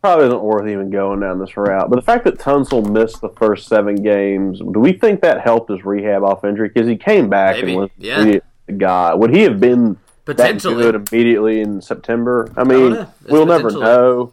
[0.07, 1.91] probably isn't worth even going down this route.
[1.91, 5.70] But the fact that Tunsil missed the first seven games, do we think that helped
[5.70, 6.69] his rehab off injury?
[6.69, 8.39] Because he came back Maybe, and was yeah.
[8.77, 9.15] guy.
[9.15, 10.83] Would he have been that Potentially.
[10.83, 12.53] good immediately in September?
[12.57, 12.93] I mean.
[12.93, 14.33] It's we'll never know.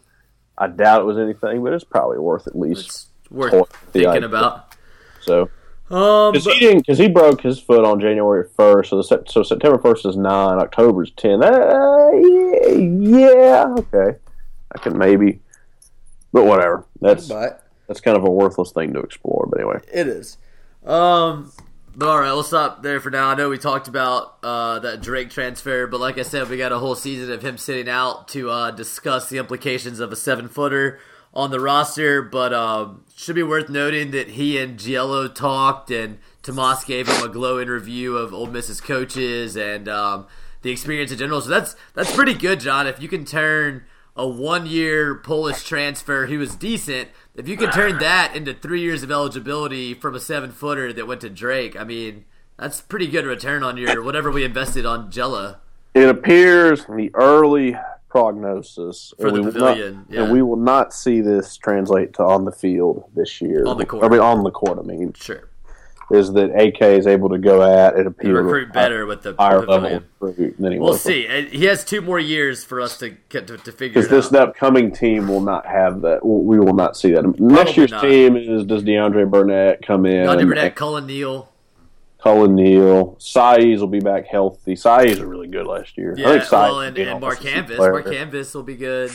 [0.56, 2.86] I doubt it was anything, but it's probably worth at least.
[2.86, 4.26] It's worth toying with the thinking idea.
[4.26, 4.74] about.
[5.20, 5.50] So
[5.90, 9.42] Um, because he didn't because he broke his foot on January first, so the, so
[9.42, 11.42] September first is nine, October's ten.
[11.42, 14.16] Uh, yeah, yeah, okay,
[14.74, 15.40] I can maybe,
[16.34, 16.84] but whatever.
[17.00, 19.46] That's but that's kind of a worthless thing to explore.
[19.48, 20.36] But anyway, It is.
[20.84, 21.52] Um,
[21.96, 23.28] but all right, we'll stop there for now.
[23.28, 26.72] I know we talked about uh, that Drake transfer, but like I said, we got
[26.72, 30.48] a whole season of him sitting out to uh, discuss the implications of a seven
[30.48, 30.98] footer
[31.32, 32.20] on the roster.
[32.20, 37.22] But um, should be worth noting that he and Gielo talked, and Tomas gave him
[37.22, 40.26] a glowing review of Ole Miss's coaches and um,
[40.62, 41.40] the experience in general.
[41.40, 42.88] So that's that's pretty good, John.
[42.88, 43.84] If you can turn
[44.16, 48.80] a one year Polish transfer He was decent, if you can turn that into three
[48.80, 52.24] years of eligibility from a seven footer that went to Drake, I mean,
[52.58, 55.56] that's pretty good return on your whatever we invested on Gielo.
[55.94, 57.76] it appears in the early
[58.08, 60.22] prognosis For and the we will pavilion, not, yeah.
[60.22, 63.66] and we will not see this translate to on the field this year.
[63.66, 64.04] On the court.
[64.04, 64.78] I mean, on the court.
[64.78, 65.48] I mean, Sure.
[66.10, 69.64] Is that AK is able to go at it appears recruit better with the higher
[69.64, 71.26] level recruit than he We'll see.
[71.26, 74.32] Uh, He has two more years for us to get to, to figure Because this
[74.38, 74.50] out.
[74.50, 76.24] upcoming team will not have that.
[76.24, 77.40] We will not see that.
[77.40, 78.02] Next year's not.
[78.02, 80.28] team is does DeAndre Burnett come in?
[80.28, 81.48] Andre Burnett, Cullen Neal.
[82.22, 84.74] Cullen Neal, Saiz will be back healthy.
[84.74, 86.14] Saiz was really good last year.
[86.16, 87.76] I Yeah, think Saiz well, and, and Marcanvis.
[87.76, 87.92] player.
[87.92, 89.10] Mark Canvas will be good.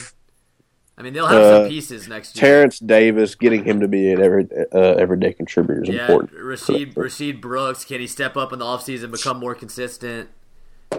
[1.00, 2.42] I mean, they'll have Uh, some pieces next year.
[2.42, 6.34] Terence Davis, getting him to be an every uh, everyday contributor is Yeah, important.
[6.34, 10.30] Rasheed Rasheed Brooks, can he step up in the offseason, become more consistent?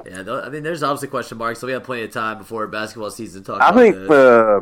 [0.06, 3.10] Yeah, I mean, there's obviously question marks, so we have plenty of time before basketball
[3.10, 4.60] season to talk I about think uh,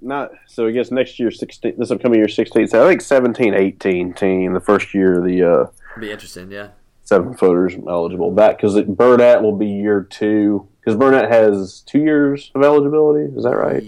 [0.00, 0.68] not so.
[0.68, 1.74] I guess next year, sixteen.
[1.78, 2.68] This upcoming year, sixteen.
[2.68, 4.52] So I think 17, 18 team.
[4.52, 5.66] The first year, of the uh,
[5.98, 6.68] be interesting, yeah.
[7.02, 8.34] seven footers eligible.
[8.34, 10.68] That because Burnett will be year two.
[10.80, 13.32] Because Burnett has two years of eligibility.
[13.36, 13.82] Is that right?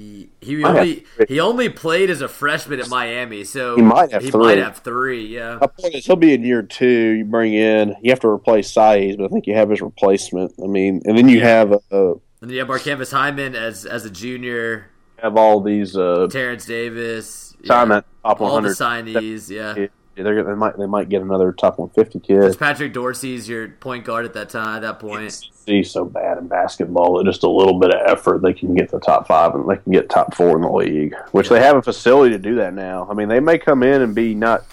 [0.44, 4.30] He, only he only played as a freshman at Miami, so He might have he
[4.30, 4.40] three.
[4.42, 5.26] might have three.
[5.26, 7.10] Yeah, My point is, he'll be in year two.
[7.10, 10.52] You bring in, you have to replace Saiz, but I think you have his replacement.
[10.62, 14.04] I mean, and then you have uh, and then you have Marcanvis Hymon as as
[14.04, 18.76] a junior, have all these uh, Terence Davis, yeah, all the 100.
[18.76, 19.48] signees.
[19.50, 22.58] Yeah, They're they might they might get another top 150 kid.
[22.58, 24.76] Patrick Dorsey's your point guard at that time.
[24.76, 28.42] At that point, He's so bad in basketball that just a little bit of effort
[28.42, 31.14] they can get the top five and they can get top four in the league,
[31.32, 33.08] which they have a facility to do that now.
[33.10, 34.64] I mean, they may come in and be not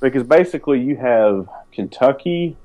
[0.00, 2.56] because basically you have Kentucky,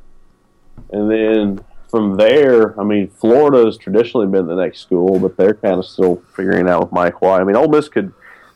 [0.92, 5.80] and then from there, I mean, Florida's traditionally been the next school, but they're kind
[5.80, 7.40] of still figuring out with Mike White.
[7.40, 8.12] I mean, Ole Miss could,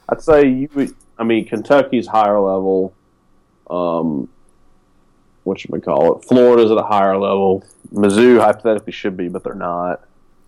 [0.10, 0.94] I'd say you would.
[1.18, 2.94] I mean, Kentucky's higher level.
[3.72, 4.30] Um,
[5.44, 6.26] what should we call it?
[6.26, 7.64] Florida's at a higher level.
[7.94, 10.04] Mizzou hypothetically should be, but they're not.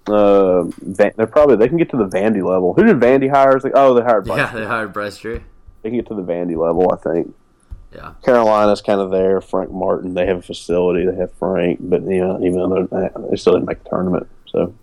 [0.06, 2.74] Uh, Van, they're probably they can get to the Vandy level.
[2.74, 3.58] Who did Vandy hire?
[3.60, 4.26] Like, oh, they hired.
[4.26, 4.38] Bryce.
[4.38, 5.42] yeah, they hired Bryce Drew.
[5.82, 7.34] They can get to the Vandy level, I think.
[7.94, 8.14] Yeah.
[8.24, 9.40] Carolina's kind of there.
[9.40, 11.06] Frank Martin, they have a facility.
[11.06, 14.28] They have Frank, but you know, even though they're, they still didn't make the tournament.
[14.48, 14.74] So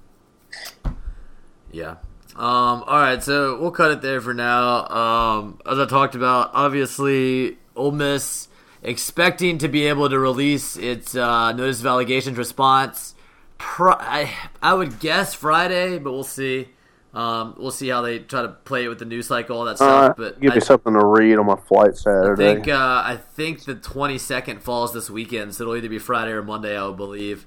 [1.72, 1.96] Yeah.
[2.36, 4.86] Um, all right, so we'll cut it there for now.
[4.88, 8.48] Um, as I talked about, obviously, Ole Miss
[8.82, 13.14] expecting to be able to release its uh, notice of allegations response.
[13.58, 14.32] Pro- I,
[14.62, 16.68] I would guess Friday, but we'll see.
[17.12, 19.76] Um, we'll see how they try to play it with the news cycle, all that
[19.76, 20.10] stuff.
[20.10, 22.54] uh, but give I, me something to read on my flight I Saturday.
[22.54, 26.42] think uh, I think the 22nd falls this weekend, so it'll either be Friday or
[26.42, 27.46] Monday, I would believe.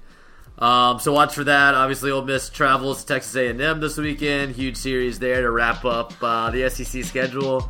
[0.58, 1.74] Um, so watch for that.
[1.74, 4.54] Obviously, Ole Miss travels to Texas A&M this weekend.
[4.54, 7.68] Huge series there to wrap up uh, the SEC schedule.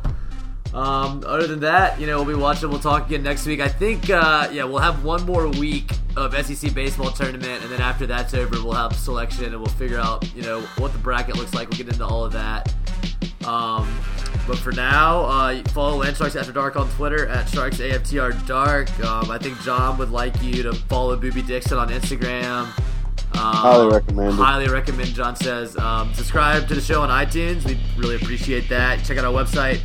[0.73, 2.69] Um, other than that, you know, we'll be watching.
[2.69, 3.61] We'll talk again next week.
[3.61, 7.79] I think, uh, yeah, we'll have one more week of SEC baseball tournament, and then
[7.81, 11.37] after that's over, we'll have selection and we'll figure out, you know, what the bracket
[11.37, 11.69] looks like.
[11.69, 12.73] We'll get into all of that.
[13.45, 13.87] Um,
[14.47, 18.89] but for now, uh, follow Landsharks After Dark on Twitter at Sharks AFTR Dark.
[18.99, 22.65] Um, I think John would like you to follow Boobie Dixon on Instagram.
[23.33, 24.33] Um, Highly recommend.
[24.33, 25.09] Highly recommend.
[25.13, 27.65] John says um, subscribe to the show on iTunes.
[27.65, 29.03] We really appreciate that.
[29.03, 29.79] Check out our website,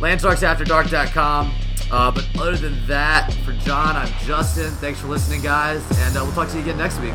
[0.00, 1.54] landsharksafterdark.com.
[1.90, 4.70] Uh, but other than that, for John, I'm Justin.
[4.72, 7.14] Thanks for listening, guys, and uh, we'll talk to you again next week.